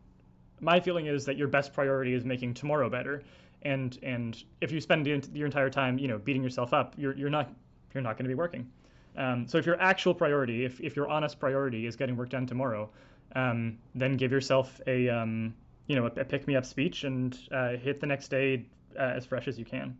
my 0.60 0.80
feeling 0.80 1.06
is 1.06 1.24
that 1.24 1.36
your 1.36 1.48
best 1.48 1.72
priority 1.72 2.14
is 2.14 2.24
making 2.24 2.54
tomorrow 2.54 2.88
better. 2.88 3.22
and 3.62 3.98
and 4.02 4.44
if 4.60 4.72
you 4.72 4.80
spend 4.80 5.06
your 5.06 5.46
entire 5.46 5.70
time 5.70 5.98
you 5.98 6.08
know 6.08 6.18
beating 6.18 6.42
yourself 6.42 6.72
up, 6.72 6.94
you're 6.96 7.16
you're 7.16 7.30
not 7.30 7.50
you're 7.94 8.02
not 8.02 8.16
going 8.16 8.24
to 8.24 8.28
be 8.28 8.34
working. 8.34 8.68
Um, 9.16 9.46
so 9.46 9.58
if 9.58 9.66
your 9.66 9.80
actual 9.80 10.14
priority, 10.14 10.64
if 10.64 10.80
if 10.80 10.96
your 10.96 11.08
honest 11.08 11.38
priority 11.38 11.86
is 11.86 11.96
getting 11.96 12.16
work 12.16 12.30
done 12.30 12.46
tomorrow, 12.46 12.90
um, 13.36 13.78
then 13.94 14.16
give 14.16 14.32
yourself 14.32 14.80
a 14.86 15.08
um, 15.08 15.54
you 15.86 15.96
know 15.96 16.06
a, 16.06 16.20
a 16.20 16.24
pick 16.24 16.46
me 16.46 16.56
up 16.56 16.64
speech 16.64 17.04
and 17.04 17.38
uh, 17.50 17.76
hit 17.76 18.00
the 18.00 18.06
next 18.06 18.28
day 18.28 18.64
uh, 18.98 19.02
as 19.02 19.26
fresh 19.26 19.48
as 19.48 19.58
you 19.58 19.64
can. 19.64 19.96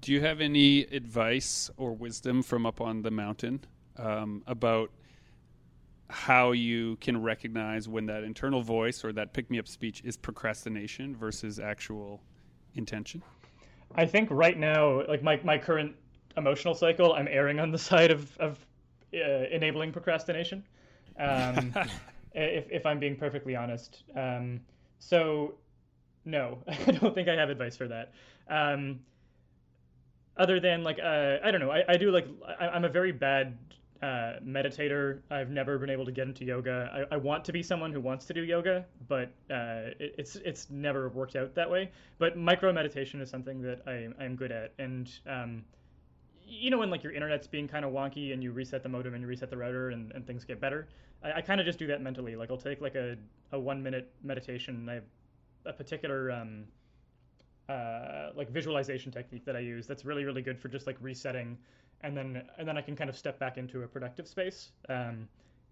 Do 0.00 0.12
you 0.12 0.20
have 0.20 0.40
any 0.40 0.82
advice 0.82 1.70
or 1.76 1.92
wisdom 1.92 2.42
from 2.42 2.66
up 2.66 2.80
on 2.80 3.02
the 3.02 3.10
mountain 3.10 3.64
um, 3.96 4.42
about 4.46 4.90
how 6.08 6.52
you 6.52 6.96
can 6.96 7.20
recognize 7.20 7.88
when 7.88 8.06
that 8.06 8.24
internal 8.24 8.62
voice 8.62 9.04
or 9.04 9.12
that 9.12 9.32
pick 9.32 9.50
me 9.50 9.58
up 9.58 9.68
speech 9.68 10.02
is 10.04 10.16
procrastination 10.16 11.14
versus 11.14 11.58
actual 11.58 12.22
intention? 12.74 13.22
I 13.94 14.06
think 14.06 14.28
right 14.30 14.58
now, 14.58 15.06
like 15.06 15.22
my, 15.22 15.40
my 15.44 15.58
current 15.58 15.94
emotional 16.36 16.74
cycle, 16.74 17.14
I'm 17.14 17.28
erring 17.28 17.60
on 17.60 17.70
the 17.70 17.78
side 17.90 18.10
of, 18.10 18.36
of 18.38 18.58
uh, 19.14 19.44
enabling 19.50 19.92
procrastination. 19.92 20.64
Um, 21.18 21.74
if, 22.34 22.70
if 22.70 22.86
I'm 22.86 22.98
being 22.98 23.16
perfectly 23.16 23.56
honest. 23.56 24.04
Um, 24.16 24.60
so, 24.98 25.54
no, 26.24 26.58
I 26.68 26.92
don't 26.92 27.14
think 27.14 27.28
I 27.28 27.34
have 27.34 27.50
advice 27.50 27.76
for 27.76 27.88
that. 27.88 28.12
Um, 28.48 29.00
other 30.36 30.60
than 30.60 30.84
like, 30.84 30.98
uh, 31.02 31.38
I 31.42 31.50
don't 31.50 31.60
know, 31.60 31.70
I, 31.70 31.82
I 31.88 31.96
do 31.96 32.10
like, 32.10 32.26
I, 32.60 32.68
I'm 32.68 32.84
a 32.84 32.88
very 32.88 33.12
bad 33.12 33.56
uh, 34.02 34.34
meditator. 34.44 35.20
I've 35.30 35.50
never 35.50 35.78
been 35.78 35.90
able 35.90 36.04
to 36.04 36.12
get 36.12 36.28
into 36.28 36.44
yoga. 36.44 37.06
I, 37.10 37.14
I, 37.14 37.16
want 37.16 37.44
to 37.46 37.52
be 37.52 37.64
someone 37.64 37.92
who 37.92 38.00
wants 38.00 38.26
to 38.26 38.34
do 38.34 38.44
yoga, 38.44 38.84
but 39.08 39.32
uh, 39.50 39.90
it, 39.98 40.14
it's 40.18 40.36
it's 40.36 40.70
never 40.70 41.08
worked 41.08 41.34
out 41.34 41.52
that 41.56 41.68
way. 41.68 41.90
But 42.18 42.38
micro 42.38 42.72
meditation 42.72 43.20
is 43.20 43.28
something 43.28 43.60
that 43.62 43.82
I 43.88 44.08
I'm 44.22 44.36
good 44.36 44.52
at, 44.52 44.72
and 44.78 45.10
um, 45.26 45.64
you 46.48 46.70
know 46.70 46.78
when 46.78 46.90
like 46.90 47.02
your 47.02 47.12
internet's 47.12 47.46
being 47.46 47.68
kind 47.68 47.84
of 47.84 47.92
wonky 47.92 48.32
and 48.32 48.42
you 48.42 48.52
reset 48.52 48.82
the 48.82 48.88
modem 48.88 49.14
and 49.14 49.22
you 49.22 49.28
reset 49.28 49.50
the 49.50 49.56
router 49.56 49.90
and, 49.90 50.12
and 50.12 50.26
things 50.26 50.44
get 50.44 50.60
better. 50.60 50.88
I, 51.22 51.34
I 51.34 51.40
kind 51.40 51.60
of 51.60 51.66
just 51.66 51.78
do 51.78 51.86
that 51.88 52.02
mentally. 52.02 52.36
Like 52.36 52.50
I'll 52.50 52.56
take 52.56 52.80
like 52.80 52.94
a, 52.94 53.16
a 53.52 53.58
one 53.58 53.82
minute 53.82 54.12
meditation. 54.22 54.88
I 54.88 54.94
have 54.94 55.04
a 55.66 55.72
particular 55.72 56.30
um, 56.30 56.64
uh, 57.68 58.30
like 58.34 58.50
visualization 58.50 59.12
technique 59.12 59.44
that 59.44 59.56
I 59.56 59.60
use 59.60 59.86
that's 59.86 60.04
really 60.04 60.24
really 60.24 60.40
good 60.40 60.58
for 60.58 60.68
just 60.68 60.86
like 60.86 60.96
resetting 61.00 61.58
and 62.00 62.16
then 62.16 62.42
and 62.58 62.66
then 62.66 62.78
I 62.78 62.80
can 62.80 62.96
kind 62.96 63.10
of 63.10 63.16
step 63.16 63.38
back 63.38 63.58
into 63.58 63.82
a 63.82 63.86
productive 63.86 64.26
space. 64.26 64.70
Um, 64.88 65.28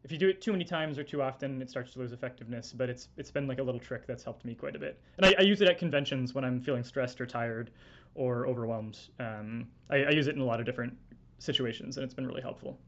if 0.07 0.13
you 0.13 0.19
do 0.19 0.29
it 0.29 0.41
too 0.41 0.53
many 0.53 0.65
times 0.65 1.01
or 1.01 1.03
too 1.03 1.21
often, 1.21 1.61
it 1.61 1.69
starts 1.69 1.93
to 1.95 1.99
lose 1.99 2.13
effectiveness. 2.13 2.73
But 2.73 2.89
it's 2.89 3.09
it's 3.17 3.33
been 3.33 3.49
like 3.49 3.59
a 3.59 3.63
little 3.65 3.81
trick 3.81 4.07
that's 4.07 4.23
helped 4.23 4.45
me 4.45 4.55
quite 4.55 4.77
a 4.77 4.79
bit. 4.79 5.01
And 5.17 5.27
I, 5.27 5.35
I 5.37 5.43
use 5.43 5.61
it 5.63 5.69
at 5.69 5.79
conventions 5.81 6.33
when 6.33 6.45
I'm 6.45 6.61
feeling 6.61 6.85
stressed 6.85 7.21
or 7.21 7.27
tired 7.27 7.73
or 8.15 8.47
overwhelmed. 8.47 9.01
Um, 9.19 9.67
I, 9.91 10.05
I 10.05 10.11
use 10.11 10.29
it 10.29 10.37
in 10.37 10.41
a 10.41 10.45
lot 10.45 10.61
of 10.61 10.67
different 10.67 10.97
situations, 11.41 11.97
and 11.97 12.05
it's 12.05 12.15
been 12.15 12.25
really 12.25 12.41
helpful. 12.41 12.79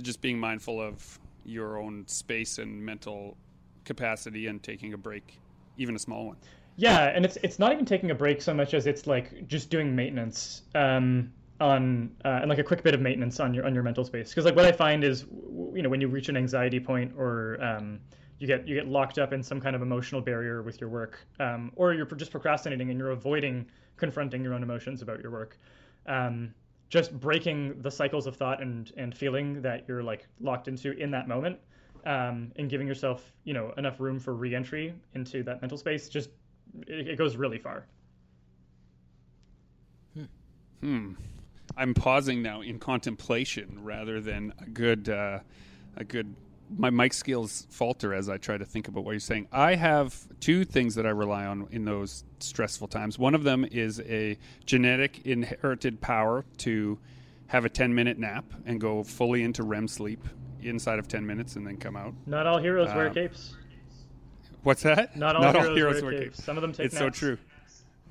Just 0.00 0.22
being 0.22 0.38
mindful 0.38 0.80
of 0.80 1.20
your 1.44 1.76
own 1.78 2.08
space 2.08 2.56
and 2.56 2.82
mental 2.82 3.36
capacity, 3.84 4.46
and 4.46 4.62
taking 4.62 4.94
a 4.94 4.98
break, 4.98 5.40
even 5.76 5.94
a 5.94 5.98
small 5.98 6.24
one. 6.24 6.36
Yeah, 6.76 7.12
and 7.14 7.22
it's 7.26 7.36
it's 7.42 7.58
not 7.58 7.70
even 7.70 7.84
taking 7.84 8.10
a 8.10 8.14
break 8.14 8.40
so 8.40 8.54
much 8.54 8.72
as 8.72 8.86
it's 8.86 9.06
like 9.06 9.46
just 9.46 9.68
doing 9.68 9.94
maintenance. 9.94 10.62
Um, 10.74 11.34
on 11.62 12.10
uh, 12.24 12.40
and 12.40 12.50
like 12.50 12.58
a 12.58 12.64
quick 12.64 12.82
bit 12.82 12.94
of 12.94 13.00
maintenance 13.00 13.40
on 13.40 13.54
your 13.54 13.64
on 13.64 13.74
your 13.74 13.82
mental 13.82 14.04
space. 14.04 14.30
Because 14.30 14.44
like 14.44 14.56
what 14.56 14.66
I 14.66 14.72
find 14.72 15.04
is 15.04 15.24
you 15.74 15.82
know 15.82 15.88
when 15.88 16.00
you 16.00 16.08
reach 16.08 16.28
an 16.28 16.36
anxiety 16.36 16.80
point 16.80 17.12
or 17.16 17.58
um, 17.62 18.00
you 18.38 18.46
get 18.46 18.66
you 18.66 18.74
get 18.74 18.88
locked 18.88 19.18
up 19.18 19.32
in 19.32 19.42
some 19.42 19.60
kind 19.60 19.76
of 19.76 19.82
emotional 19.82 20.20
barrier 20.20 20.62
with 20.62 20.80
your 20.80 20.90
work 20.90 21.24
um, 21.40 21.70
or 21.76 21.94
you're 21.94 22.06
just 22.06 22.32
procrastinating 22.32 22.90
and 22.90 22.98
you're 22.98 23.12
avoiding 23.12 23.66
confronting 23.96 24.42
your 24.42 24.52
own 24.52 24.62
emotions 24.62 25.00
about 25.00 25.20
your 25.20 25.30
work 25.30 25.56
um, 26.06 26.52
just 26.88 27.18
breaking 27.20 27.80
the 27.82 27.90
cycles 27.90 28.26
of 28.26 28.34
thought 28.34 28.60
and 28.60 28.92
and 28.96 29.16
feeling 29.16 29.62
that 29.62 29.84
you're 29.86 30.02
like 30.02 30.26
locked 30.40 30.66
into 30.66 30.90
in 30.98 31.10
that 31.10 31.28
moment 31.28 31.56
um, 32.04 32.50
and 32.56 32.68
giving 32.68 32.86
yourself 32.88 33.32
you 33.44 33.54
know 33.54 33.72
enough 33.76 34.00
room 34.00 34.18
for 34.18 34.34
reentry 34.34 34.92
into 35.14 35.44
that 35.44 35.60
mental 35.62 35.78
space 35.78 36.08
just 36.08 36.30
it, 36.86 37.08
it 37.08 37.18
goes 37.18 37.36
really 37.36 37.58
far. 37.58 37.86
Hmm. 40.80 41.12
I'm 41.76 41.94
pausing 41.94 42.42
now 42.42 42.60
in 42.60 42.78
contemplation 42.78 43.78
rather 43.82 44.20
than 44.20 44.52
a 44.60 44.66
good 44.66 45.08
uh, 45.08 45.40
a 45.96 46.04
good 46.04 46.34
my 46.74 46.90
mic 46.90 47.12
skills 47.12 47.66
falter 47.70 48.14
as 48.14 48.28
I 48.28 48.38
try 48.38 48.56
to 48.56 48.64
think 48.64 48.88
about 48.88 49.04
what 49.04 49.10
you're 49.10 49.20
saying. 49.20 49.48
I 49.52 49.74
have 49.74 50.16
two 50.40 50.64
things 50.64 50.94
that 50.94 51.04
I 51.06 51.10
rely 51.10 51.44
on 51.44 51.68
in 51.70 51.84
those 51.84 52.24
stressful 52.40 52.88
times. 52.88 53.18
One 53.18 53.34
of 53.34 53.44
them 53.44 53.66
is 53.70 54.00
a 54.00 54.38
genetic 54.64 55.26
inherited 55.26 56.00
power 56.00 56.44
to 56.58 56.98
have 57.48 57.66
a 57.66 57.68
10 57.68 57.94
minute 57.94 58.18
nap 58.18 58.46
and 58.64 58.80
go 58.80 59.02
fully 59.04 59.42
into 59.42 59.62
REM 59.62 59.86
sleep 59.86 60.24
inside 60.62 60.98
of 60.98 61.08
10 61.08 61.26
minutes 61.26 61.56
and 61.56 61.66
then 61.66 61.76
come 61.76 61.96
out. 61.96 62.14
Not 62.26 62.46
all 62.46 62.58
heroes 62.58 62.88
wear 62.94 63.08
um, 63.08 63.14
capes. 63.14 63.54
What's 64.62 64.82
that? 64.84 65.16
Not 65.16 65.36
all, 65.36 65.42
Not 65.42 65.54
heroes, 65.56 65.68
all 65.68 65.76
heroes, 65.76 66.02
wear, 66.02 66.12
capes. 66.12 66.36
capes. 66.36 66.44
Some 66.44 66.56
of 66.56 66.62
them 66.62 66.72
take 66.72 66.86
It's 66.86 66.94
naps. 66.94 67.18
so 67.18 67.26
true. 67.26 67.38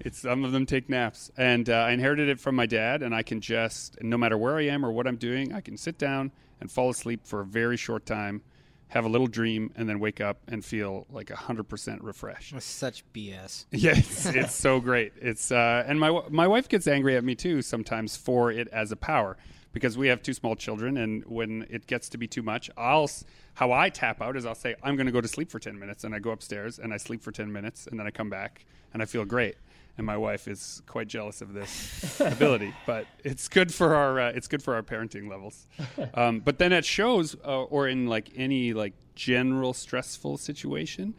It's 0.04 0.20
some 0.20 0.44
of 0.44 0.52
them 0.52 0.66
take 0.66 0.90
naps, 0.90 1.32
and 1.38 1.70
uh, 1.70 1.74
I 1.74 1.92
inherited 1.92 2.28
it 2.28 2.40
from 2.40 2.56
my 2.56 2.66
dad. 2.66 3.04
And 3.04 3.14
I 3.14 3.24
can 3.24 3.40
just, 3.40 4.02
no 4.02 4.18
matter 4.18 4.38
where 4.38 4.58
I 4.58 4.64
am 4.64 4.86
or 4.86 4.92
what 4.92 5.08
I'm 5.08 5.18
doing, 5.18 5.54
I 5.54 5.62
can 5.62 5.78
sit 5.78 5.98
down 5.98 6.32
and 6.60 6.72
fall 6.72 6.90
asleep 6.90 7.22
for 7.26 7.42
a 7.42 7.46
very 7.46 7.78
short 7.78 8.06
time, 8.06 8.42
have 8.90 9.06
a 9.06 9.10
little 9.10 9.28
dream, 9.28 9.72
and 9.76 9.88
then 9.88 10.00
wake 10.00 10.20
up 10.20 10.40
and 10.48 10.66
feel 10.66 11.06
like 11.12 11.30
hundred 11.30 11.70
percent 11.70 12.04
refreshed. 12.04 12.54
That's 12.54 12.66
such 12.66 13.04
BS. 13.14 13.66
Yeah, 13.72 13.96
it's, 13.96 14.26
it's 14.26 14.56
so 14.56 14.80
great. 14.80 15.14
It's 15.22 15.52
uh, 15.52 15.84
and 15.88 16.00
my 16.00 16.22
my 16.30 16.48
wife 16.48 16.68
gets 16.68 16.88
angry 16.88 17.16
at 17.16 17.24
me 17.24 17.36
too 17.36 17.62
sometimes 17.62 18.18
for 18.18 18.52
it 18.52 18.68
as 18.70 18.92
a 18.92 18.96
power 18.96 19.38
because 19.74 19.98
we 19.98 20.08
have 20.08 20.22
two 20.22 20.34
small 20.34 20.56
children, 20.56 20.98
and 20.98 21.24
when 21.26 21.66
it 21.70 21.88
gets 21.88 22.10
to 22.10 22.18
be 22.18 22.28
too 22.28 22.42
much, 22.42 22.70
I'll 22.76 23.10
how 23.54 23.72
I 23.72 23.90
tap 23.90 24.22
out 24.22 24.36
is 24.36 24.46
I'll 24.46 24.56
say 24.56 24.76
I'm 24.82 24.96
going 24.96 25.06
to 25.06 25.12
go 25.12 25.22
to 25.22 25.28
sleep 25.28 25.52
for 25.52 25.60
ten 25.60 25.78
minutes, 25.78 26.04
and 26.04 26.16
I 26.16 26.20
go 26.20 26.32
upstairs 26.32 26.80
and 26.80 26.92
I 26.92 26.98
sleep 26.98 27.22
for 27.22 27.32
ten 27.32 27.52
minutes, 27.52 27.86
and 27.88 28.00
then 28.00 28.08
I 28.08 28.12
come 28.12 28.30
back 28.30 28.66
and 28.94 29.02
I 29.02 29.06
feel 29.06 29.26
great 29.26 29.56
and 29.97 30.06
my 30.06 30.17
wife 30.17 30.47
is 30.47 30.82
quite 30.88 31.08
jealous 31.08 31.41
of 31.41 31.54
this 31.54 32.19
ability. 32.19 32.73
But 32.86 33.08
it's 33.23 33.47
good 33.47 33.73
for 33.73 33.95
our 33.95 34.19
uh, 34.19 34.30
it's 34.30 34.47
good 34.47 34.63
for 34.63 34.75
our 34.75 34.84
parenting 34.84 35.30
levels. 35.30 35.67
Um, 36.13 36.39
but 36.39 36.58
then 36.58 36.73
at 36.73 36.84
shows 36.84 37.36
uh, 37.45 37.63
or 37.63 37.88
in 37.88 38.08
like 38.08 38.32
any 38.36 38.73
like 38.73 38.93
general 39.15 39.73
stressful 39.73 40.38
situation, 40.38 41.13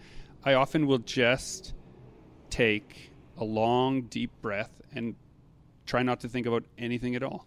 I 0.45 0.55
often 0.55 0.87
will 0.87 0.99
just 0.99 1.73
take 2.51 3.13
a 3.39 3.45
long 3.45 4.03
deep 4.03 4.31
breath 4.43 4.83
and 4.95 5.15
try 5.87 6.03
not 6.03 6.21
to 6.21 6.29
think 6.29 6.47
about 6.47 6.65
anything 6.79 7.15
at 7.15 7.23
all. 7.23 7.47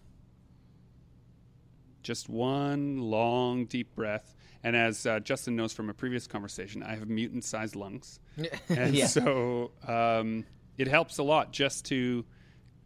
Just 2.02 2.28
one 2.28 2.98
long 2.98 3.66
deep 3.66 3.94
breath. 3.94 4.34
And 4.62 4.74
as 4.74 5.06
uh, 5.06 5.20
Justin 5.20 5.56
knows 5.56 5.72
from 5.72 5.90
a 5.90 5.94
previous 5.94 6.26
conversation, 6.26 6.82
I 6.82 6.96
have 6.96 7.08
mutant 7.08 7.44
sized 7.44 7.76
lungs. 7.76 8.18
and 8.68 8.94
yeah. 8.94 9.06
so 9.06 9.70
um, 9.86 10.44
it 10.78 10.88
helps 10.88 11.18
a 11.18 11.22
lot 11.22 11.52
just 11.52 11.86
to 11.86 12.24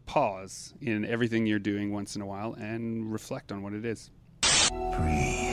pause 0.06 0.74
in 0.80 1.04
everything 1.04 1.46
you're 1.46 1.58
doing 1.58 1.92
once 1.92 2.16
in 2.16 2.22
a 2.22 2.26
while 2.26 2.54
and 2.54 3.12
reflect 3.12 3.52
on 3.52 3.62
what 3.62 3.72
it 3.72 3.84
is. 3.84 4.10
Breathe. 4.42 5.46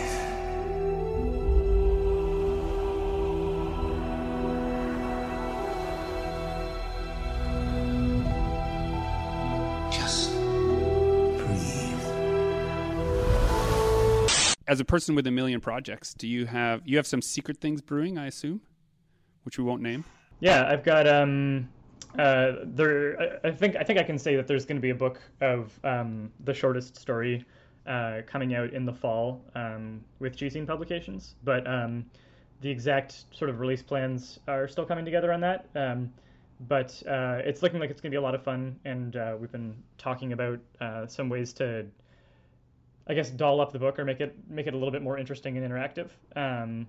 Just 9.91 10.31
breathe. 11.37 11.93
As 14.67 14.79
a 14.79 14.85
person 14.85 15.15
with 15.15 15.27
a 15.27 15.31
million 15.31 15.61
projects, 15.61 16.13
do 16.13 16.27
you 16.27 16.45
have 16.45 16.81
you 16.85 16.97
have 16.97 17.07
some 17.07 17.21
secret 17.21 17.59
things 17.59 17.81
brewing? 17.81 18.17
I 18.17 18.27
assume, 18.27 18.61
which 19.43 19.57
we 19.57 19.63
won't 19.63 19.81
name. 19.81 20.03
Yeah, 20.39 20.67
I've 20.67 20.83
got 20.83 21.07
um, 21.07 21.69
uh, 22.17 22.53
there, 22.63 23.39
I 23.43 23.51
think 23.51 23.75
I 23.75 23.83
think 23.83 23.99
I 23.99 24.03
can 24.03 24.17
say 24.17 24.35
that 24.35 24.47
there's 24.47 24.65
going 24.65 24.77
to 24.77 24.81
be 24.81 24.89
a 24.89 24.95
book 24.95 25.19
of 25.41 25.77
um, 25.83 26.31
the 26.45 26.53
shortest 26.53 26.97
story 26.97 27.45
uh, 27.85 28.21
coming 28.25 28.55
out 28.55 28.73
in 28.73 28.85
the 28.85 28.93
fall 28.93 29.41
um, 29.55 30.01
with 30.19 30.35
G 30.35 30.49
Publications, 30.61 31.35
but 31.43 31.67
um, 31.67 32.05
the 32.61 32.69
exact 32.69 33.25
sort 33.31 33.49
of 33.49 33.59
release 33.59 33.81
plans 33.81 34.39
are 34.47 34.67
still 34.67 34.85
coming 34.85 35.05
together 35.05 35.31
on 35.31 35.41
that. 35.41 35.67
Um, 35.75 36.11
but 36.67 37.01
uh, 37.07 37.41
it's 37.45 37.61
looking 37.61 37.79
like 37.79 37.91
it's 37.91 38.01
going 38.01 38.09
to 38.11 38.15
be 38.15 38.17
a 38.17 38.21
lot 38.21 38.33
of 38.33 38.43
fun, 38.43 38.79
and 38.83 39.15
uh, 39.15 39.35
we've 39.39 39.51
been 39.51 39.75
talking 39.97 40.33
about 40.33 40.59
uh, 40.81 41.05
some 41.05 41.29
ways 41.29 41.53
to, 41.53 41.85
I 43.07 43.13
guess, 43.13 43.29
doll 43.29 43.61
up 43.61 43.71
the 43.71 43.79
book 43.79 43.99
or 43.99 44.05
make 44.05 44.21
it 44.21 44.35
make 44.49 44.65
it 44.65 44.73
a 44.73 44.77
little 44.77 44.91
bit 44.91 45.03
more 45.03 45.19
interesting 45.19 45.57
and 45.57 45.71
interactive. 45.71 46.09
Um, 46.35 46.87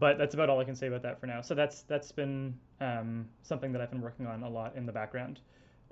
but 0.00 0.18
that's 0.18 0.34
about 0.34 0.50
all 0.50 0.58
I 0.58 0.64
can 0.64 0.74
say 0.74 0.88
about 0.88 1.02
that 1.02 1.20
for 1.20 1.26
now. 1.26 1.42
So 1.42 1.54
that's 1.54 1.82
that's 1.82 2.10
been 2.10 2.54
um, 2.80 3.28
something 3.42 3.72
that 3.72 3.80
I've 3.80 3.90
been 3.90 4.02
working 4.02 4.26
on 4.26 4.42
a 4.42 4.48
lot 4.48 4.74
in 4.76 4.86
the 4.86 4.92
background, 4.92 5.40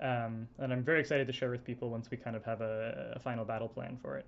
um, 0.01 0.49
and 0.59 0.73
I'm 0.73 0.83
very 0.83 1.01
excited 1.01 1.27
to 1.27 1.33
share 1.33 1.51
with 1.51 1.65
people 1.65 1.91
once 1.91 2.11
we 2.11 2.17
kind 2.17 2.37
of 2.37 2.45
have 2.45 2.61
a, 2.61 3.15
a 3.17 3.19
final 3.21 3.45
battle 3.45 3.69
plan 3.69 3.99
for 4.01 4.17
it. 4.17 4.27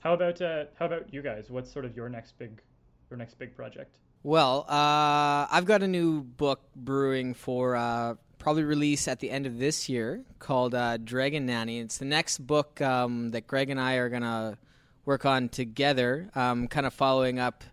How 0.00 0.14
about 0.14 0.40
uh, 0.40 0.64
how 0.74 0.86
about 0.86 1.12
you 1.12 1.22
guys? 1.22 1.50
What's 1.50 1.72
sort 1.72 1.84
of 1.84 1.96
your 1.96 2.08
next 2.08 2.38
big 2.38 2.60
your 3.10 3.16
next 3.16 3.38
big 3.38 3.54
project? 3.54 3.98
Well, 4.24 4.66
uh, 4.68 5.46
I've 5.50 5.64
got 5.64 5.82
a 5.82 5.88
new 5.88 6.22
book 6.22 6.60
brewing 6.76 7.34
for 7.34 7.76
uh, 7.76 8.14
probably 8.38 8.64
release 8.64 9.08
at 9.08 9.20
the 9.20 9.30
end 9.30 9.46
of 9.46 9.58
this 9.58 9.88
year 9.88 10.24
called 10.38 10.74
uh, 10.74 10.96
Dragon 10.96 11.46
Nanny. 11.46 11.78
It's 11.78 11.98
the 11.98 12.04
next 12.04 12.38
book 12.38 12.80
um, 12.80 13.30
that 13.30 13.46
Greg 13.46 13.70
and 13.70 13.80
I 13.80 13.94
are 13.94 14.08
gonna 14.08 14.58
work 15.04 15.24
on 15.24 15.48
together, 15.48 16.30
um, 16.34 16.68
kind 16.68 16.86
of 16.86 16.94
following 16.94 17.38
up 17.38 17.64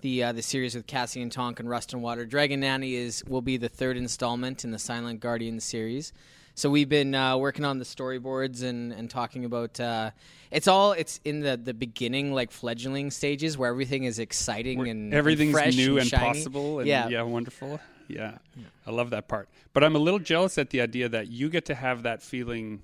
the 0.00 0.24
uh, 0.24 0.32
the 0.32 0.42
series 0.42 0.74
with 0.74 0.86
Cassie 0.86 1.22
and 1.22 1.30
Tonk 1.30 1.60
and 1.60 1.68
Rust 1.68 1.92
and 1.92 2.02
Water. 2.02 2.24
Dragon 2.24 2.60
Nanny 2.60 2.94
is 2.94 3.24
will 3.24 3.42
be 3.42 3.56
the 3.56 3.68
third 3.68 3.96
installment 3.96 4.64
in 4.64 4.70
the 4.70 4.78
Silent 4.78 5.20
Guardian 5.20 5.60
series. 5.60 6.12
So 6.54 6.68
we've 6.68 6.88
been 6.88 7.14
uh, 7.14 7.36
working 7.36 7.64
on 7.64 7.78
the 7.78 7.84
storyboards 7.84 8.64
and, 8.64 8.92
and 8.92 9.08
talking 9.08 9.44
about 9.44 9.78
uh, 9.78 10.10
it's 10.50 10.66
all 10.66 10.90
it's 10.90 11.20
in 11.24 11.40
the, 11.40 11.56
the 11.56 11.72
beginning 11.72 12.32
like 12.32 12.50
fledgling 12.50 13.12
stages 13.12 13.56
where 13.56 13.70
everything 13.70 14.04
is 14.04 14.18
exciting 14.18 14.78
Where 14.78 14.88
and 14.88 15.14
everything's 15.14 15.54
and 15.54 15.62
fresh 15.62 15.76
new 15.76 15.98
and, 15.98 16.08
shiny. 16.08 16.24
possible 16.24 16.80
and 16.80 16.88
yeah. 16.88 17.08
yeah. 17.08 17.22
wonderful 17.22 17.78
yeah. 18.08 18.38
i 18.86 18.90
love 18.90 19.10
that 19.10 19.28
part 19.28 19.48
but 19.72 19.84
i'm 19.84 19.94
a 19.94 19.98
little 19.98 20.18
jealous 20.18 20.58
at 20.58 20.70
the 20.70 20.80
idea 20.80 21.08
that 21.08 21.28
you 21.28 21.48
get 21.48 21.66
to 21.66 21.74
have 21.74 22.02
that 22.04 22.22
feeling 22.22 22.82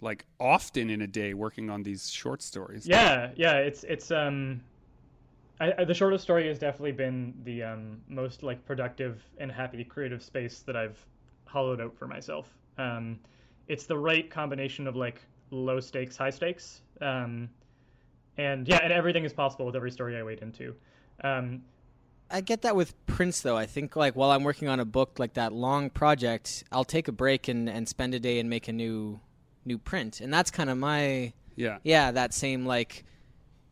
like 0.00 0.26
often 0.38 0.90
in 0.90 1.00
a 1.00 1.06
day 1.06 1.32
working 1.32 1.70
on 1.70 1.82
these 1.82 2.10
short 2.10 2.42
stories 2.42 2.86
Yeah, 2.86 3.30
yeah, 3.36 3.54
it's 3.54 3.84
it's 3.84 4.10
um, 4.10 4.60
I, 5.60 5.72
I, 5.78 5.84
the 5.84 5.94
shortest 5.94 6.24
story 6.24 6.48
has 6.48 6.58
definitely 6.58 6.92
been 6.92 7.34
the 7.44 7.62
um, 7.62 8.00
most 8.08 8.42
like 8.42 8.64
productive 8.66 9.22
and 9.38 9.50
happy 9.50 9.84
creative 9.84 10.22
space 10.22 10.60
that 10.60 10.76
I've 10.76 10.98
hollowed 11.46 11.80
out 11.80 11.96
for 11.96 12.06
myself. 12.06 12.48
Um, 12.78 13.18
it's 13.68 13.86
the 13.86 13.96
right 13.96 14.28
combination 14.30 14.86
of 14.86 14.96
like 14.96 15.20
low 15.50 15.80
stakes, 15.80 16.16
high 16.16 16.30
stakes, 16.30 16.82
um, 17.00 17.48
and 18.36 18.66
yeah, 18.66 18.80
and 18.82 18.92
everything 18.92 19.24
is 19.24 19.32
possible 19.32 19.64
with 19.64 19.76
every 19.76 19.90
story 19.90 20.16
I 20.16 20.22
wade 20.22 20.40
into. 20.40 20.74
Um, 21.22 21.62
I 22.30 22.40
get 22.40 22.62
that 22.62 22.74
with 22.74 22.94
prints 23.06 23.42
though. 23.42 23.56
I 23.56 23.66
think 23.66 23.94
like 23.94 24.16
while 24.16 24.32
I'm 24.32 24.42
working 24.42 24.68
on 24.68 24.80
a 24.80 24.84
book 24.84 25.18
like 25.18 25.34
that 25.34 25.52
long 25.52 25.88
project, 25.90 26.64
I'll 26.72 26.84
take 26.84 27.06
a 27.06 27.12
break 27.12 27.46
and, 27.48 27.68
and 27.68 27.88
spend 27.88 28.14
a 28.14 28.18
day 28.18 28.40
and 28.40 28.50
make 28.50 28.66
a 28.66 28.72
new 28.72 29.20
new 29.64 29.78
print. 29.78 30.20
And 30.20 30.32
that's 30.34 30.50
kind 30.50 30.68
of 30.68 30.76
my 30.76 31.32
yeah 31.54 31.78
yeah, 31.84 32.10
that 32.10 32.34
same 32.34 32.66
like 32.66 33.04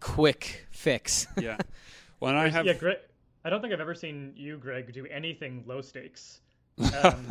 quick 0.03 0.67
fix. 0.71 1.27
yeah 1.41 1.57
When 2.19 2.35
i 2.37 2.49
have 2.49 2.67
yeah, 2.67 2.75
Greg, 2.75 2.99
I 3.45 3.51
don't 3.51 3.61
think 3.61 3.73
I've 3.73 3.81
ever 3.81 3.95
seen 3.95 4.33
you, 4.37 4.57
Greg, 4.57 4.93
do 4.93 5.07
anything 5.07 5.65
low 5.67 5.81
stakes. 5.81 6.41
Um, 7.03 7.27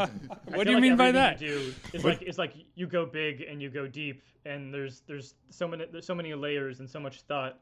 What 0.45 0.65
do 0.65 0.69
you 0.71 0.75
like 0.77 0.81
mean 0.81 0.95
by 0.97 1.07
everything 1.09 1.13
that? 1.13 1.41
You 1.41 1.47
do 1.49 1.73
is 1.97 2.03
like 2.05 2.21
it's 2.21 2.37
like 2.37 2.53
you 2.75 2.87
go 2.87 3.05
big 3.05 3.41
and 3.41 3.61
you 3.61 3.69
go 3.69 3.87
deep, 3.87 4.21
and 4.45 4.73
there's 4.73 5.01
there's 5.07 5.33
so 5.49 5.67
many 5.67 5.85
there's 5.91 6.05
so 6.05 6.13
many 6.13 6.33
layers 6.33 6.79
and 6.79 6.89
so 6.89 6.99
much 6.99 7.21
thought. 7.21 7.57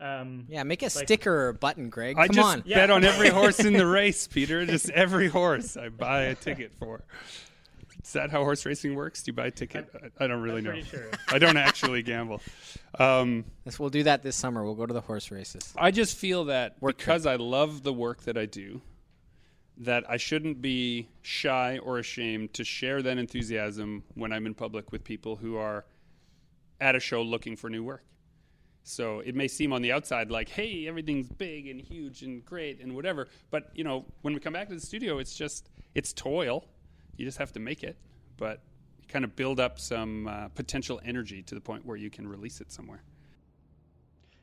Um, 0.00 0.46
yeah, 0.48 0.62
make 0.64 0.80
a 0.82 0.86
Like- 0.86 0.92
sticker 0.92 1.32
or 1.32 1.48
a 1.50 1.54
button, 1.54 1.90
Greg. 1.90 2.16
I 2.18 2.26
Come 2.26 2.34
just 2.36 2.48
on. 2.48 2.62
Yeah. 2.66 2.78
bet 2.78 2.90
on 2.90 3.04
every 3.04 3.28
horse 3.40 3.60
in 3.60 3.74
the 3.74 3.86
race, 3.86 4.26
Peter. 4.26 4.64
Just 4.66 4.88
every 4.90 5.28
horse 5.28 5.76
I 5.76 5.90
buy 5.90 6.22
a 6.22 6.34
ticket 6.34 6.72
for. 6.78 7.04
Is 8.04 8.12
that 8.14 8.30
how 8.30 8.42
horse 8.44 8.64
racing 8.64 8.94
works? 8.94 9.22
Do 9.22 9.30
you 9.30 9.34
buy 9.34 9.46
a 9.46 9.50
ticket? 9.50 9.90
I, 10.20 10.24
I 10.24 10.26
don't 10.26 10.40
really 10.42 10.58
I'm 10.58 10.64
know. 10.64 10.80
sure. 10.82 11.10
I 11.28 11.38
don't 11.38 11.56
actually 11.56 12.02
gamble. 12.02 12.40
Um, 12.98 13.44
Yes, 13.64 13.78
we'll 13.78 13.90
do 13.90 14.02
that 14.04 14.22
this 14.22 14.36
summer. 14.36 14.64
We'll 14.64 14.74
go 14.74 14.86
to 14.86 14.94
the 14.94 15.00
horse 15.02 15.30
races. 15.30 15.72
I 15.76 15.90
just 15.90 16.16
feel 16.16 16.46
that 16.46 16.76
Work 16.80 16.96
because 16.96 17.26
I 17.26 17.36
love 17.36 17.82
the 17.82 17.92
work 17.92 18.22
that 18.22 18.38
I 18.38 18.46
do, 18.46 18.80
that 19.78 20.04
I 20.08 20.16
shouldn't 20.16 20.62
be 20.62 21.08
shy 21.22 21.78
or 21.78 21.98
ashamed 21.98 22.54
to 22.54 22.64
share 22.64 23.02
that 23.02 23.18
enthusiasm 23.18 24.02
when 24.14 24.32
I'm 24.32 24.46
in 24.46 24.54
public 24.54 24.92
with 24.92 25.04
people 25.04 25.36
who 25.36 25.56
are 25.56 25.84
at 26.80 26.96
a 26.96 27.00
show 27.00 27.20
looking 27.22 27.56
for 27.56 27.68
new 27.68 27.84
work. 27.84 28.02
So 28.82 29.20
it 29.20 29.34
may 29.34 29.46
seem 29.46 29.74
on 29.74 29.82
the 29.82 29.92
outside 29.92 30.30
like, 30.30 30.48
hey, 30.48 30.88
everything's 30.88 31.28
big 31.28 31.68
and 31.68 31.78
huge 31.80 32.22
and 32.22 32.42
great 32.44 32.80
and 32.80 32.94
whatever. 32.96 33.28
But, 33.50 33.70
you 33.74 33.84
know, 33.84 34.06
when 34.22 34.32
we 34.32 34.40
come 34.40 34.54
back 34.54 34.68
to 34.68 34.74
the 34.74 34.80
studio, 34.80 35.18
it's 35.18 35.34
just, 35.34 35.68
it's 35.94 36.14
toil. 36.14 36.64
You 37.20 37.26
just 37.26 37.36
have 37.36 37.52
to 37.52 37.60
make 37.60 37.82
it. 37.82 37.96
But 38.38 38.62
you 39.02 39.06
kind 39.06 39.26
of 39.26 39.36
build 39.36 39.60
up 39.60 39.78
some 39.78 40.26
uh, 40.26 40.48
potential 40.48 41.02
energy 41.04 41.42
to 41.42 41.54
the 41.54 41.60
point 41.60 41.84
where 41.84 41.98
you 41.98 42.08
can 42.08 42.26
release 42.26 42.62
it 42.62 42.72
somewhere. 42.72 43.02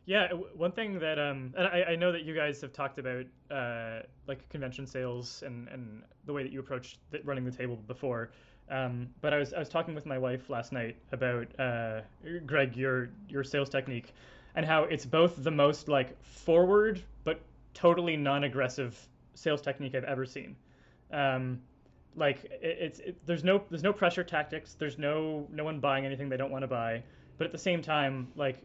Yeah, 0.06 0.28
one 0.56 0.72
thing 0.72 1.00
that 1.00 1.18
um, 1.18 1.54
and 1.58 1.68
I, 1.68 1.86
I 1.90 1.96
know 1.96 2.12
that 2.12 2.24
you 2.24 2.36
guys 2.36 2.62
have 2.62 2.72
talked 2.72 3.00
about 3.00 3.26
uh, 3.50 4.04
like 4.28 4.48
convention 4.50 4.86
sales 4.86 5.44
and, 5.44 5.68
and 5.70 6.04
the 6.26 6.34
way 6.34 6.44
that 6.44 6.52
you 6.52 6.60
approach 6.60 6.98
the, 7.10 7.20
running 7.24 7.44
the 7.44 7.52
table 7.52 7.78
before. 7.88 8.30
Um, 8.70 9.10
but 9.22 9.34
I 9.34 9.38
was 9.38 9.54
I 9.54 9.60
was 9.60 9.70
talking 9.70 9.96
with 9.96 10.06
my 10.06 10.20
wife 10.20 10.50
last 10.50 10.72
night 10.72 10.98
about 11.12 11.48
uh, 11.60 12.02
Greg 12.46 12.78
your 12.78 13.10
your 13.28 13.44
sales 13.44 13.70
technique 13.70 14.14
and 14.56 14.66
how 14.66 14.84
it's 14.84 15.06
both 15.06 15.44
the 15.44 15.52
most 15.52 15.88
like 15.88 16.22
forward 16.22 17.02
but 17.24 17.42
totally 17.74 18.16
non-aggressive 18.16 18.98
sales 19.34 19.62
technique 19.62 19.96
I've 19.96 20.04
ever 20.04 20.26
seen. 20.26 20.56
Um, 21.12 21.60
like 22.18 22.44
it, 22.46 22.60
it's 22.62 23.00
it, 23.00 23.26
there's 23.26 23.44
no 23.44 23.62
there's 23.70 23.84
no 23.84 23.94
pressure 23.94 24.24
tactics. 24.24 24.74
There's 24.74 24.98
no 24.98 25.48
no 25.52 25.64
one 25.64 25.80
buying 25.80 26.06
anything 26.06 26.28
they 26.28 26.38
don't 26.38 26.52
want 26.52 26.64
to 26.64 26.68
buy. 26.68 27.04
But 27.38 27.46
at 27.46 27.52
the 27.52 27.58
same 27.58 27.82
time, 27.82 28.28
like 28.36 28.64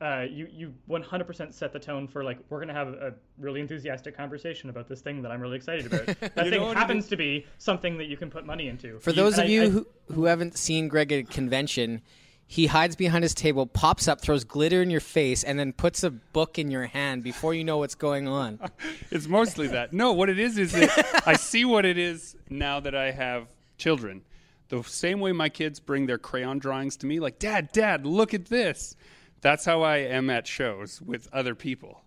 uh, 0.00 0.26
you 0.30 0.46
you 0.52 0.72
100% 0.88 1.52
set 1.52 1.72
the 1.72 1.78
tone 1.78 2.06
for 2.06 2.22
like 2.22 2.38
we're 2.48 2.60
gonna 2.60 2.72
have 2.72 2.88
a 2.88 3.14
really 3.38 3.60
enthusiastic 3.60 4.16
conversation 4.16 4.70
about 4.70 4.88
this 4.88 5.00
thing 5.00 5.20
that 5.22 5.32
I'm 5.32 5.40
really 5.40 5.56
excited 5.56 5.86
about. 5.86 6.06
That 6.20 6.34
thing 6.36 6.50
know 6.52 6.66
what 6.66 6.76
it 6.76 6.78
happens 6.78 7.04
is? 7.04 7.10
to 7.10 7.16
be 7.16 7.46
something 7.58 7.98
that 7.98 8.06
you 8.06 8.16
can 8.16 8.30
put 8.30 8.46
money 8.46 8.68
into. 8.68 9.00
For 9.00 9.12
those 9.12 9.34
of 9.38 9.44
I- 9.44 9.48
you 9.48 9.62
I- 9.64 9.68
who, 9.70 9.86
who 10.12 10.24
haven't 10.26 10.56
seen 10.56 10.86
Greg 10.88 11.10
at 11.12 11.18
a 11.18 11.22
convention, 11.24 12.02
he 12.50 12.66
hides 12.66 12.96
behind 12.96 13.22
his 13.22 13.34
table, 13.34 13.66
pops 13.66 14.08
up, 14.08 14.22
throws 14.22 14.42
glitter 14.42 14.80
in 14.80 14.88
your 14.88 15.02
face, 15.02 15.44
and 15.44 15.58
then 15.58 15.70
puts 15.74 16.02
a 16.02 16.10
book 16.10 16.58
in 16.58 16.70
your 16.70 16.86
hand 16.86 17.22
before 17.22 17.52
you 17.52 17.62
know 17.62 17.76
what's 17.76 17.94
going 17.94 18.26
on. 18.26 18.58
It's 19.10 19.26
mostly 19.26 19.68
that. 19.68 19.92
No, 19.92 20.12
what 20.12 20.30
it 20.30 20.38
is 20.38 20.56
is 20.56 20.72
that 20.72 21.22
I 21.26 21.34
see 21.34 21.66
what 21.66 21.84
it 21.84 21.98
is 21.98 22.36
now 22.48 22.80
that 22.80 22.94
I 22.94 23.10
have 23.10 23.48
children. 23.76 24.22
The 24.70 24.82
same 24.82 25.20
way 25.20 25.32
my 25.32 25.50
kids 25.50 25.78
bring 25.78 26.06
their 26.06 26.16
crayon 26.16 26.58
drawings 26.58 26.96
to 26.98 27.06
me, 27.06 27.20
like, 27.20 27.38
Dad, 27.38 27.70
Dad, 27.72 28.06
look 28.06 28.32
at 28.32 28.46
this. 28.46 28.96
That's 29.42 29.64
how 29.66 29.82
I 29.82 29.98
am 29.98 30.30
at 30.30 30.46
shows 30.46 31.02
with 31.02 31.28
other 31.32 31.54
people. 31.54 32.02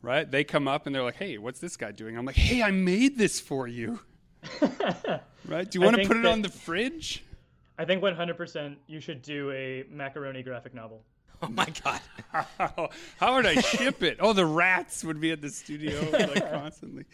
Right? 0.00 0.30
They 0.30 0.44
come 0.44 0.66
up 0.66 0.86
and 0.86 0.94
they're 0.94 1.02
like, 1.02 1.16
hey, 1.16 1.36
what's 1.36 1.60
this 1.60 1.76
guy 1.76 1.92
doing? 1.92 2.16
I'm 2.16 2.24
like, 2.24 2.36
hey, 2.36 2.62
I 2.62 2.70
made 2.70 3.18
this 3.18 3.38
for 3.38 3.68
you. 3.68 4.00
right? 5.46 5.70
Do 5.70 5.78
you 5.78 5.84
want 5.84 5.96
to 5.96 6.06
put 6.06 6.16
it 6.16 6.22
that- 6.22 6.32
on 6.32 6.40
the 6.40 6.48
fridge? 6.48 7.22
I 7.78 7.84
think 7.84 8.02
100% 8.02 8.76
you 8.88 9.00
should 9.00 9.22
do 9.22 9.50
a 9.52 9.84
macaroni 9.90 10.42
graphic 10.42 10.74
novel. 10.74 11.02
Oh 11.40 11.48
my 11.50 11.68
god! 11.84 12.00
How, 12.32 12.90
how 13.16 13.36
would 13.36 13.46
I 13.46 13.60
ship 13.60 14.02
it? 14.02 14.16
Oh, 14.18 14.32
the 14.32 14.44
rats 14.44 15.04
would 15.04 15.20
be 15.20 15.30
at 15.30 15.40
the 15.40 15.50
studio 15.50 15.96
like 16.10 16.50
constantly. 16.50 17.04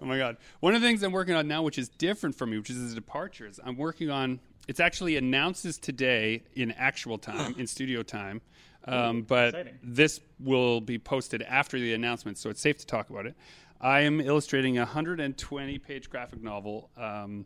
Oh 0.00 0.06
my 0.06 0.16
god! 0.16 0.38
One 0.60 0.74
of 0.74 0.80
the 0.80 0.88
things 0.88 1.02
I'm 1.02 1.12
working 1.12 1.34
on 1.34 1.46
now, 1.46 1.62
which 1.62 1.78
is 1.78 1.90
different 1.90 2.34
from 2.34 2.48
me, 2.48 2.56
which 2.56 2.70
is 2.70 2.88
the 2.88 2.94
departures. 2.94 3.60
I'm 3.62 3.76
working 3.76 4.08
on. 4.08 4.40
It's 4.68 4.80
actually 4.80 5.18
announces 5.18 5.76
today 5.76 6.44
in 6.54 6.72
actual 6.72 7.18
time, 7.18 7.56
in 7.58 7.66
studio 7.66 8.02
time, 8.02 8.40
um, 8.86 9.20
but 9.20 9.48
exciting. 9.48 9.78
this 9.82 10.18
will 10.40 10.80
be 10.80 10.98
posted 10.98 11.42
after 11.42 11.78
the 11.78 11.92
announcement, 11.92 12.38
so 12.38 12.48
it's 12.48 12.62
safe 12.62 12.78
to 12.78 12.86
talk 12.86 13.10
about 13.10 13.26
it. 13.26 13.34
I 13.82 14.00
am 14.00 14.18
illustrating 14.18 14.78
a 14.78 14.86
120-page 14.86 16.08
graphic 16.08 16.42
novel 16.42 16.88
um, 16.96 17.44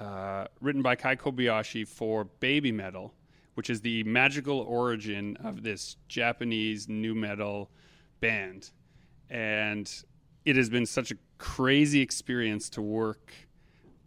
uh, 0.00 0.46
written 0.60 0.82
by 0.82 0.94
Kai 0.94 1.16
Kobayashi 1.16 1.86
for 1.86 2.24
Baby 2.24 2.72
Metal, 2.72 3.14
which 3.54 3.70
is 3.70 3.80
the 3.80 4.02
magical 4.04 4.60
origin 4.60 5.36
of 5.38 5.62
this 5.62 5.96
Japanese 6.08 6.88
new 6.88 7.14
metal 7.14 7.70
band. 8.20 8.70
And 9.30 9.90
it 10.44 10.56
has 10.56 10.68
been 10.68 10.86
such 10.86 11.10
a 11.10 11.16
crazy 11.38 12.00
experience 12.00 12.68
to 12.70 12.82
work 12.82 13.32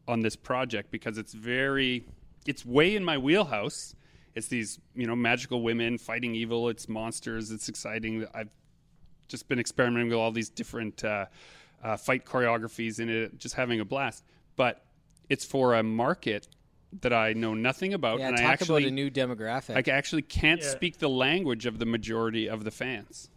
on 0.08 0.22
this 0.22 0.36
project 0.36 0.92
because 0.92 1.18
it's 1.18 1.34
very 1.34 2.06
it's 2.46 2.66
way 2.66 2.96
in 2.96 3.04
my 3.04 3.18
wheelhouse. 3.18 3.96
It's 4.36 4.48
these, 4.48 4.80
you 4.96 5.06
know, 5.06 5.16
magical 5.16 5.62
women 5.62 5.98
fighting 5.98 6.34
evil, 6.36 6.70
it's 6.70 6.88
monsters, 6.88 7.52
it's 7.52 7.68
exciting. 7.68 8.26
I've 8.34 8.50
just 9.28 9.48
been 9.48 9.60
experimenting 9.60 10.10
with 10.10 10.18
all 10.18 10.32
these 10.32 10.50
different 10.50 11.04
uh, 11.04 11.26
uh, 11.84 11.98
fight 11.98 12.26
choreographies 12.26 13.00
in 13.00 13.10
it, 13.10 13.38
just 13.38 13.56
having 13.56 13.80
a 13.80 13.86
blast. 13.86 14.24
But 14.56 14.84
it's 15.30 15.46
for 15.46 15.76
a 15.76 15.84
market 15.84 16.48
that 17.02 17.14
I 17.14 17.34
know 17.34 17.54
nothing 17.54 17.94
about, 17.94 18.20
Yeah, 18.20 18.30
and 18.30 18.38
talk 18.38 18.46
I 18.46 18.52
actually 18.52 18.84
about 18.84 18.92
a 18.92 18.96
new 18.96 19.12
demographic. 19.12 19.88
I 19.88 19.92
actually 19.92 20.24
can't 20.24 20.62
Yeah. 20.62 20.70
speak 20.70 20.98
the 20.98 21.10
language 21.10 21.66
of 21.68 21.78
the 21.80 21.86
majority 21.86 22.50
of 22.50 22.64
the 22.64 22.72
fans. 22.72 23.30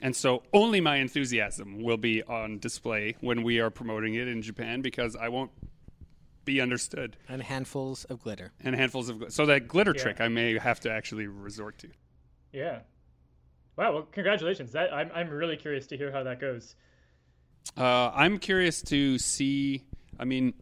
And 0.00 0.14
so 0.14 0.42
only 0.52 0.82
my 0.82 0.96
enthusiasm 0.96 1.82
will 1.82 1.96
be 1.96 2.22
on 2.22 2.58
display 2.58 3.16
when 3.20 3.42
we 3.42 3.58
are 3.58 3.70
promoting 3.70 4.14
it 4.14 4.28
in 4.28 4.42
Japan 4.42 4.82
because 4.82 5.16
I 5.16 5.28
won't 5.30 5.50
be 6.44 6.60
understood. 6.60 7.16
and 7.26 7.42
handfuls 7.42 8.04
of 8.04 8.20
glitter. 8.22 8.52
And 8.60 8.76
handfuls 8.76 9.08
of 9.08 9.16
gl- 9.16 9.32
so 9.32 9.46
that 9.46 9.66
glitter 9.66 9.94
Yeah. 9.96 10.02
trick 10.02 10.20
I 10.20 10.28
may 10.28 10.58
have 10.58 10.78
to 10.80 10.90
actually 10.90 11.26
resort 11.26 11.78
to. 11.78 11.88
Yeah. 12.52 12.80
Wow. 13.76 13.94
Well, 13.94 14.02
congratulations. 14.02 14.72
That 14.72 14.92
I'm 14.92 15.10
I'm 15.14 15.30
really 15.30 15.56
curious 15.56 15.86
to 15.86 15.96
hear 15.96 16.12
how 16.12 16.22
that 16.24 16.38
goes. 16.38 16.76
Uh, 17.78 18.10
I'm 18.14 18.36
curious 18.38 18.82
to 18.82 19.16
see. 19.18 19.84
I 20.18 20.26
mean, 20.26 20.52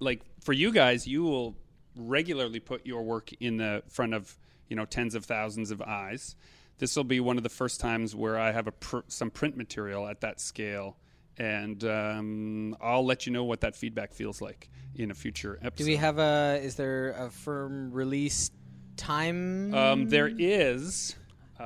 like 0.00 0.22
for 0.40 0.52
you 0.52 0.72
guys, 0.72 1.06
you 1.06 1.22
will 1.22 1.56
regularly 1.96 2.60
put 2.60 2.86
your 2.86 3.02
work 3.02 3.32
in 3.40 3.56
the 3.56 3.82
front 3.88 4.14
of 4.14 4.36
you 4.68 4.76
know 4.76 4.84
tens 4.84 5.14
of 5.14 5.24
thousands 5.24 5.70
of 5.70 5.80
eyes. 5.82 6.34
This 6.78 6.96
will 6.96 7.04
be 7.04 7.20
one 7.20 7.36
of 7.36 7.42
the 7.42 7.50
first 7.50 7.78
times 7.80 8.14
where 8.16 8.38
I 8.38 8.52
have 8.52 8.66
a 8.66 8.72
pr- 8.72 8.98
some 9.08 9.30
print 9.30 9.56
material 9.56 10.08
at 10.08 10.22
that 10.22 10.40
scale 10.40 10.96
and 11.40 11.82
um, 11.84 12.76
I'll 12.82 13.04
let 13.04 13.26
you 13.26 13.32
know 13.32 13.44
what 13.44 13.62
that 13.62 13.74
feedback 13.74 14.12
feels 14.12 14.42
like 14.42 14.68
in 14.94 15.10
a 15.10 15.14
future 15.14 15.58
episode. 15.62 15.84
Do 15.84 15.90
we 15.90 15.96
have 15.96 16.18
a? 16.18 16.60
Is 16.62 16.74
there 16.74 17.12
a 17.12 17.30
firm 17.30 17.92
release 17.92 18.50
time? 18.98 19.74
Um, 19.74 20.08
there 20.08 20.28
is. 20.28 21.16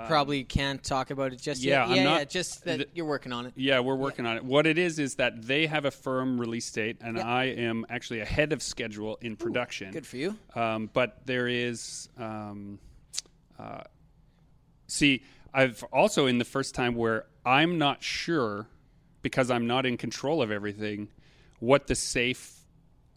Probably 0.07 0.45
can't 0.45 0.83
talk 0.83 1.11
about 1.11 1.33
it 1.33 1.41
just 1.41 1.63
yeah, 1.63 1.83
yet. 1.87 1.89
I'm 1.91 1.97
yeah, 1.97 2.05
not- 2.05 2.19
yeah, 2.19 2.25
just 2.25 2.65
that 2.65 2.77
th- 2.79 2.89
you're 2.95 3.07
working 3.07 3.33
on 3.33 3.47
it. 3.47 3.53
Yeah, 3.57 3.81
we're 3.81 3.95
working 3.95 4.27
on 4.27 4.37
it. 4.37 4.45
What 4.45 4.67
it 4.67 4.77
is 4.77 4.99
is 4.99 5.15
that 5.17 5.43
they 5.43 5.67
have 5.67 5.85
a 5.85 5.91
firm 5.91 6.41
release 6.41 6.71
date, 6.71 6.99
and 7.01 7.17
Yeah. 7.17 7.27
I 7.27 7.45
am 7.45 7.87
actually 7.89 8.21
ahead 8.21 8.53
of 8.53 8.63
schedule 8.63 9.19
in 9.21 9.37
production. 9.37 9.93
Good 9.93 10.07
for 10.07 10.17
you. 10.17 10.37
Um, 10.55 10.91
but 10.93 11.27
there 11.27 11.47
is, 11.47 12.09
um, 12.19 12.79
uh, 13.59 13.83
see, 14.87 15.23
I've 15.53 15.83
also 15.93 16.27
in 16.27 16.39
the 16.39 16.45
first 16.45 16.75
time 16.75 16.95
where 16.97 17.27
I'm 17.47 17.79
not 17.79 18.03
sure 18.03 18.67
because 19.23 19.51
I'm 19.51 19.67
not 19.67 19.87
in 19.87 19.97
control 19.97 20.43
of 20.43 20.51
everything 20.51 21.09
what 21.61 21.87
the 21.87 21.95
safe 21.95 22.53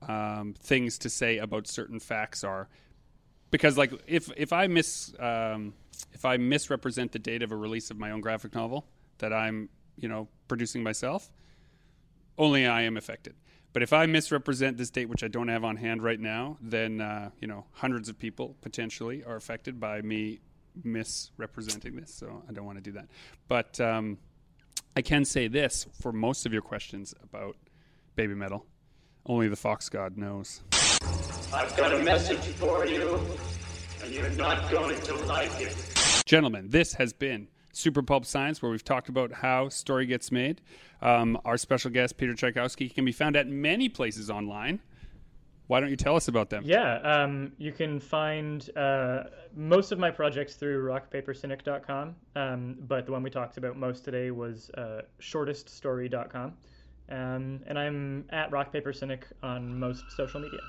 um, 0.07 0.53
things 0.59 0.99
to 0.99 1.09
say 1.09 1.37
about 1.39 1.67
certain 1.67 1.99
facts 1.99 2.43
are. 2.43 2.69
Because 3.49 3.77
like 3.77 3.91
if 4.07 4.29
if 4.37 4.53
I 4.53 4.67
miss 4.67 5.13
um, 5.19 5.73
if 6.13 6.25
I 6.25 6.37
misrepresent 6.37 7.11
the 7.11 7.19
date 7.19 7.41
of 7.41 7.51
a 7.51 7.55
release 7.55 7.91
of 7.91 7.97
my 7.97 8.11
own 8.11 8.21
graphic 8.21 8.55
novel 8.55 8.87
that 9.19 9.33
I'm 9.33 9.69
you 9.97 10.07
know 10.07 10.27
producing 10.47 10.83
myself, 10.83 11.29
only 12.37 12.65
I 12.65 12.83
am 12.83 12.97
affected. 12.97 13.35
But 13.73 13.83
if 13.83 13.93
I 13.93 14.05
misrepresent 14.05 14.77
this 14.77 14.89
date, 14.89 15.07
which 15.07 15.23
I 15.23 15.27
don't 15.27 15.49
have 15.49 15.63
on 15.63 15.75
hand 15.75 16.01
right 16.01 16.19
now, 16.19 16.57
then 16.61 17.01
uh, 17.01 17.29
you 17.39 17.47
know 17.47 17.65
hundreds 17.73 18.09
of 18.09 18.17
people 18.17 18.55
potentially 18.61 19.23
are 19.23 19.35
affected 19.35 19.79
by 19.79 20.01
me 20.01 20.39
misrepresenting 20.83 21.95
this. 21.95 22.13
So 22.13 22.43
I 22.47 22.53
don't 22.53 22.65
want 22.65 22.77
to 22.77 22.83
do 22.83 22.91
that. 22.93 23.07
But 23.47 23.79
um, 23.79 24.17
I 24.95 25.01
can 25.01 25.25
say 25.25 25.47
this 25.47 25.85
for 26.01 26.11
most 26.11 26.45
of 26.45 26.53
your 26.53 26.61
questions 26.61 27.13
about 27.23 27.55
baby 28.15 28.33
metal, 28.33 28.65
only 29.25 29.47
the 29.47 29.55
fox 29.55 29.89
god 29.89 30.17
knows. 30.17 30.61
I've 31.53 31.75
got 31.77 31.93
a 31.93 31.99
message 31.99 32.39
for 32.55 32.85
you, 32.85 33.19
and 34.07 34.15
you're 34.15 34.29
not 34.31 34.71
going 34.71 34.99
to 35.01 35.15
like 35.25 35.51
it. 35.59 35.75
Gentlemen, 36.25 36.69
this 36.69 36.93
has 36.93 37.11
been 37.11 37.49
Super 37.73 38.01
Pulp 38.01 38.25
Science, 38.25 38.61
where 38.61 38.71
we've 38.71 38.83
talked 38.83 39.09
about 39.09 39.33
how 39.33 39.67
story 39.69 40.05
gets 40.05 40.31
made. 40.31 40.61
Um, 41.01 41.37
our 41.43 41.57
special 41.57 41.91
guest, 41.91 42.17
Peter 42.17 42.33
Chiykowski, 42.33 42.93
can 42.93 43.03
be 43.03 43.11
found 43.11 43.35
at 43.35 43.47
many 43.47 43.89
places 43.89 44.29
online. 44.29 44.79
Why 45.67 45.81
don't 45.81 45.89
you 45.89 45.97
tell 45.97 46.15
us 46.15 46.29
about 46.29 46.49
them? 46.49 46.63
Yeah, 46.65 46.99
um, 46.99 47.51
you 47.57 47.73
can 47.73 47.99
find 47.99 48.69
uh, 48.77 49.23
most 49.53 49.91
of 49.91 49.99
my 49.99 50.09
projects 50.09 50.55
through 50.55 50.85
rockpapercynic.com, 50.85 52.15
um, 52.37 52.77
but 52.87 53.05
the 53.05 53.11
one 53.11 53.21
we 53.21 53.29
talked 53.29 53.57
about 53.57 53.75
most 53.75 54.05
today 54.05 54.31
was 54.31 54.69
uh, 54.71 55.01
shorteststory.com. 55.19 56.53
Um, 57.09 57.59
and 57.67 57.77
I'm 57.77 58.25
at 58.29 58.51
rockpapercynic 58.51 59.23
on 59.43 59.77
most 59.77 60.09
social 60.15 60.39
media. 60.39 60.59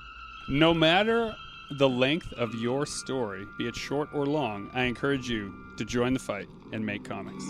No 0.49 0.75
matter 0.75 1.35
the 1.71 1.89
length 1.89 2.33
of 2.35 2.55
your 2.55 2.87
story, 2.87 3.47
be 3.59 3.67
it 3.67 3.77
short 3.77 4.09
or 4.15 4.27
long, 4.27 4.71
I 4.73 4.85
encourage 4.85 5.29
you 5.29 5.53
to 5.77 5.85
join 5.85 6.15
the 6.15 6.21
fight 6.21 6.49
and 6.73 6.85
make 6.85 7.05
comics. 7.05 7.45